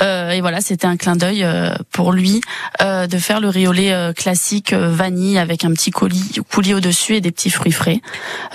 Euh, 0.01 0.31
et 0.31 0.41
voilà, 0.41 0.61
c'était 0.61 0.87
un 0.87 0.97
clin 0.97 1.15
d'œil 1.15 1.43
euh, 1.43 1.73
pour 1.91 2.11
lui 2.11 2.41
euh, 2.81 3.07
de 3.07 3.17
faire 3.17 3.39
le 3.39 3.49
euh, 3.49 4.13
classique 4.13 4.73
euh, 4.73 4.89
vanille 4.89 5.37
avec 5.37 5.63
un 5.63 5.71
petit 5.71 5.91
coulis 5.91 6.39
coulis 6.51 6.73
au 6.73 6.79
dessus 6.79 7.15
et 7.15 7.21
des 7.21 7.31
petits 7.31 7.51
fruits 7.51 7.71
frais. 7.71 8.01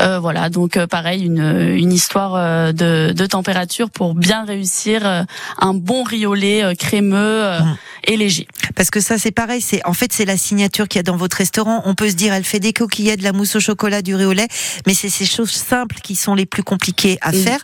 Euh, 0.00 0.18
voilà, 0.18 0.48
donc 0.50 0.76
euh, 0.76 0.86
pareil 0.86 1.22
une 1.24 1.70
une 1.76 1.92
histoire 1.92 2.34
euh, 2.34 2.72
de 2.72 3.12
de 3.12 3.26
température 3.26 3.90
pour 3.90 4.14
bien 4.14 4.44
réussir 4.44 5.06
euh, 5.06 5.22
un 5.58 5.74
bon 5.74 6.04
euh, 6.12 6.74
crémeux 6.74 7.44
euh, 7.44 7.60
et 8.06 8.16
léger. 8.16 8.46
Parce 8.74 8.90
que 8.90 9.00
ça, 9.00 9.18
c'est 9.18 9.30
pareil. 9.30 9.60
C'est 9.60 9.84
en 9.84 9.92
fait, 9.92 10.12
c'est 10.12 10.24
la 10.24 10.36
signature 10.36 10.88
qu'il 10.88 10.98
y 10.98 11.00
a 11.00 11.02
dans 11.02 11.16
votre 11.16 11.36
restaurant. 11.36 11.82
On 11.84 11.94
peut 11.94 12.10
se 12.10 12.14
dire, 12.14 12.32
elle 12.32 12.44
fait 12.44 12.60
des 12.60 12.72
coquillettes, 12.72 13.20
de 13.20 13.24
la 13.24 13.32
mousse 13.32 13.56
au 13.56 13.60
chocolat, 13.60 14.02
du 14.02 14.14
riz 14.14 14.24
au 14.24 14.32
lait, 14.32 14.48
mais 14.86 14.94
c'est 14.94 15.08
ces 15.08 15.26
choses 15.26 15.50
simples 15.50 15.96
qui 16.02 16.16
sont 16.16 16.34
les 16.34 16.46
plus 16.46 16.62
compliquées 16.62 17.18
à 17.20 17.32
faire. 17.32 17.60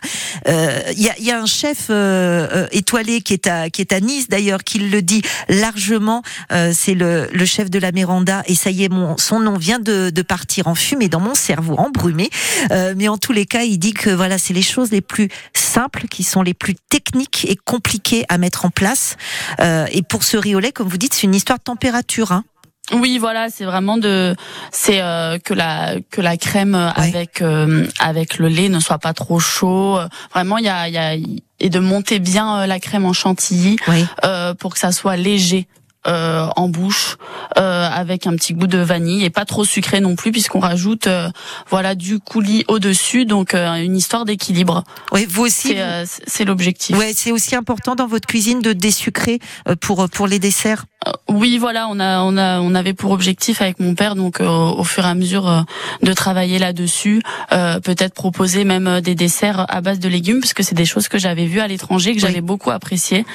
Euh, 0.47 0.81
Il 0.95 1.01
y, 1.03 1.09
a, 1.09 1.15
il 1.19 1.25
y 1.25 1.31
a 1.31 1.41
un 1.41 1.45
chef 1.45 1.87
euh, 1.89 2.47
euh, 2.51 2.67
étoilé 2.71 3.21
qui 3.21 3.33
est 3.33 3.47
à 3.47 3.69
qui 3.69 3.81
est 3.81 3.93
à 3.93 3.99
Nice 3.99 4.27
d'ailleurs, 4.29 4.63
qui 4.63 4.79
le 4.79 5.01
dit 5.01 5.21
largement. 5.49 6.21
Euh, 6.51 6.71
c'est 6.73 6.93
le, 6.93 7.27
le 7.31 7.45
chef 7.45 7.69
de 7.69 7.79
la 7.79 7.91
Méranda 7.91 8.43
et 8.47 8.55
ça 8.55 8.69
y 8.69 8.83
est, 8.83 8.89
mon 8.89 9.17
son 9.17 9.39
nom 9.39 9.57
vient 9.57 9.79
de, 9.79 10.09
de 10.09 10.21
partir 10.21 10.67
en 10.67 10.75
fumée 10.75 11.09
dans 11.09 11.19
mon 11.19 11.35
cerveau, 11.35 11.75
embrumé. 11.77 12.29
Euh, 12.71 12.93
mais 12.97 13.07
en 13.07 13.17
tous 13.17 13.33
les 13.33 13.45
cas, 13.45 13.63
il 13.63 13.77
dit 13.77 13.93
que 13.93 14.09
voilà, 14.09 14.37
c'est 14.37 14.53
les 14.53 14.61
choses 14.61 14.91
les 14.91 15.01
plus 15.01 15.29
simples 15.55 16.07
qui 16.09 16.23
sont 16.23 16.41
les 16.41 16.53
plus 16.53 16.75
techniques 16.89 17.45
et 17.49 17.55
compliquées 17.55 18.25
à 18.29 18.37
mettre 18.37 18.65
en 18.65 18.69
place. 18.69 19.15
Euh, 19.59 19.85
et 19.91 20.01
pour 20.01 20.23
ce 20.23 20.32
riz 20.37 20.55
au 20.55 20.59
lait, 20.59 20.71
comme 20.71 20.87
vous 20.87 20.97
dites, 20.97 21.13
c'est 21.13 21.23
une 21.27 21.35
histoire 21.35 21.59
de 21.59 21.63
température. 21.63 22.31
Hein. 22.31 22.43
Oui, 22.91 23.17
voilà, 23.17 23.49
c'est 23.49 23.63
vraiment 23.63 23.97
de, 23.97 24.35
c'est 24.71 25.01
euh, 25.01 25.37
que 25.39 25.53
la 25.53 25.95
que 26.11 26.19
la 26.19 26.35
crème 26.35 26.75
avec 26.75 27.41
euh, 27.41 27.87
avec 27.99 28.37
le 28.37 28.49
lait 28.49 28.67
ne 28.67 28.81
soit 28.81 28.99
pas 28.99 29.13
trop 29.13 29.39
chaud. 29.39 29.97
Vraiment, 30.33 30.57
il 30.57 30.65
y 30.65 30.69
a 30.69 30.89
y 30.89 30.97
a 30.97 31.15
et 31.63 31.69
de 31.69 31.79
monter 31.79 32.19
bien 32.19 32.59
euh, 32.59 32.65
la 32.67 32.79
crème 32.79 33.05
en 33.05 33.13
chantilly 33.13 33.77
euh, 34.25 34.53
pour 34.53 34.73
que 34.73 34.79
ça 34.79 34.91
soit 34.91 35.15
léger. 35.15 35.65
Euh, 36.07 36.47
en 36.55 36.69
bouche 36.69 37.17
euh, 37.57 37.89
avec 37.89 38.27
un 38.27 38.35
petit 38.35 38.53
goût 38.53 38.67
de 38.67 38.77
vanille 38.77 39.23
et 39.23 39.29
pas 39.29 39.45
trop 39.45 39.65
sucré 39.65 39.99
non 39.99 40.15
plus 40.15 40.31
puisqu'on 40.31 40.59
rajoute 40.59 41.07
euh, 41.07 41.29
voilà 41.69 41.95
du 41.95 42.19
coulis 42.19 42.65
au 42.67 42.79
dessus 42.79 43.25
donc 43.25 43.53
euh, 43.53 43.75
une 43.75 43.95
histoire 43.95 44.25
d'équilibre. 44.25 44.83
Oui, 45.11 45.25
vous 45.29 45.43
aussi. 45.43 45.69
C'est 45.69 45.81
euh, 45.81 46.05
c'est 46.27 46.45
l'objectif. 46.45 46.97
Ouais, 46.97 47.13
c'est 47.15 47.31
aussi 47.31 47.55
important 47.55 47.95
dans 47.95 48.07
votre 48.07 48.27
cuisine 48.27 48.61
de 48.61 48.73
désucrer 48.73 49.39
euh, 49.67 49.75
pour 49.75 50.09
pour 50.09 50.27
les 50.27 50.39
desserts. 50.39 50.85
Oui, 51.27 51.57
voilà, 51.57 51.87
on 51.89 51.99
a, 51.99 52.21
on 52.21 52.37
a, 52.37 52.61
on 52.61 52.75
avait 52.75 52.93
pour 52.93 53.11
objectif 53.11 53.61
avec 53.61 53.79
mon 53.79 53.93
père, 53.93 54.15
donc 54.15 54.39
euh, 54.39 54.47
au 54.47 54.85
fur 54.85 55.03
et 55.05 55.09
à 55.09 55.15
mesure 55.15 55.49
euh, 55.49 55.61
de 56.01 56.13
travailler 56.13 56.59
là-dessus, 56.59 57.21
euh, 57.51 57.81
peut-être 57.81 58.13
proposer 58.13 58.63
même 58.63 59.01
des 59.01 59.15
desserts 59.15 59.65
à 59.69 59.81
base 59.81 59.99
de 59.99 60.07
légumes, 60.07 60.39
parce 60.39 60.53
que 60.53 60.63
c'est 60.63 60.75
des 60.75 60.85
choses 60.85 61.09
que 61.09 61.17
j'avais 61.17 61.45
vues 61.45 61.59
à 61.59 61.67
l'étranger, 61.67 62.13
que 62.13 62.21
j'avais 62.21 62.39
beaucoup 62.39 62.71
apprécié. 62.71 63.25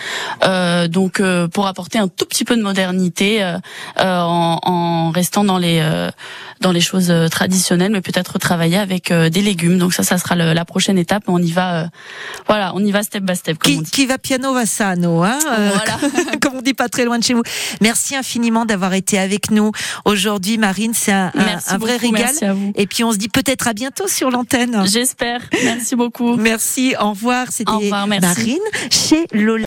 Euh, 0.44 0.88
donc, 0.88 1.20
euh, 1.20 1.46
pour 1.48 1.66
apporter 1.66 1.98
un 1.98 2.08
tout 2.08 2.24
petit 2.24 2.44
peu 2.44 2.56
de 2.58 2.62
modernité, 2.62 3.42
euh, 3.42 3.56
euh, 3.98 4.20
en, 4.20 4.58
en 4.62 5.10
restant 5.10 5.44
dans 5.44 5.58
les, 5.58 5.80
euh, 5.82 6.10
dans 6.60 6.72
les 6.72 6.80
choses 6.80 7.12
traditionnelles, 7.30 7.92
mais 7.92 8.00
peut-être 8.00 8.38
travailler 8.38 8.76
avec 8.78 9.12
des 9.12 9.42
légumes. 9.42 9.78
Donc 9.78 9.94
ça, 9.94 10.02
ça 10.02 10.18
sera 10.18 10.34
le- 10.36 10.52
la 10.52 10.64
prochaine 10.64 10.98
étape. 10.98 11.22
On 11.28 11.42
y 11.42 11.52
va, 11.52 11.88
voilà, 12.46 12.72
on 12.74 12.80
y 12.84 12.90
va 12.90 13.02
step 13.02 13.22
by 13.22 13.36
step. 13.36 13.58
Comme 13.58 13.72
on 13.72 13.76
Qui, 13.78 13.82
dit. 13.84 13.90
qui 13.90 14.06
va 14.06 14.18
piano 14.18 14.52
va 14.52 14.66
sano, 14.66 15.22
hein 15.22 15.38
euh, 15.58 15.70
comme 16.42 16.56
on 16.56 16.62
dit 16.62 16.74
pas 16.74 16.88
très 16.88 17.04
loin 17.04 17.18
de 17.18 17.24
chez 17.24 17.34
vous. 17.34 17.42
Merci 17.80 18.16
infiniment 18.16 18.64
d'avoir 18.66 18.92
été 18.94 19.18
avec 19.18 19.50
nous 19.50 19.70
aujourd'hui, 20.04 20.58
Marine. 20.58 20.92
C'est 20.94 21.12
un, 21.12 21.26
un- 21.34 21.44
Merci 21.44 21.74
un 21.74 21.78
vrai 21.78 21.92
beaucoup, 21.98 22.12
régal. 22.14 22.26
merci 22.30 22.44
à 22.44 22.52
vous. 22.54 22.72
Et 22.76 22.86
puis 22.86 23.04
on 23.04 23.12
se 23.12 23.16
dit 23.18 23.28
peut-être 23.28 23.68
à 23.68 23.72
bientôt 23.72 24.08
sur 24.08 24.30
l'antenne. 24.30 24.82
J'espère. 24.86 25.40
Merci 25.64 25.94
beaucoup. 25.96 26.36
Merci. 26.36 26.94
Au 27.00 27.10
revoir. 27.10 27.46
C'était. 27.50 27.70
Marine 27.90 28.58
chez 28.90 29.26
Lola. 29.32 29.56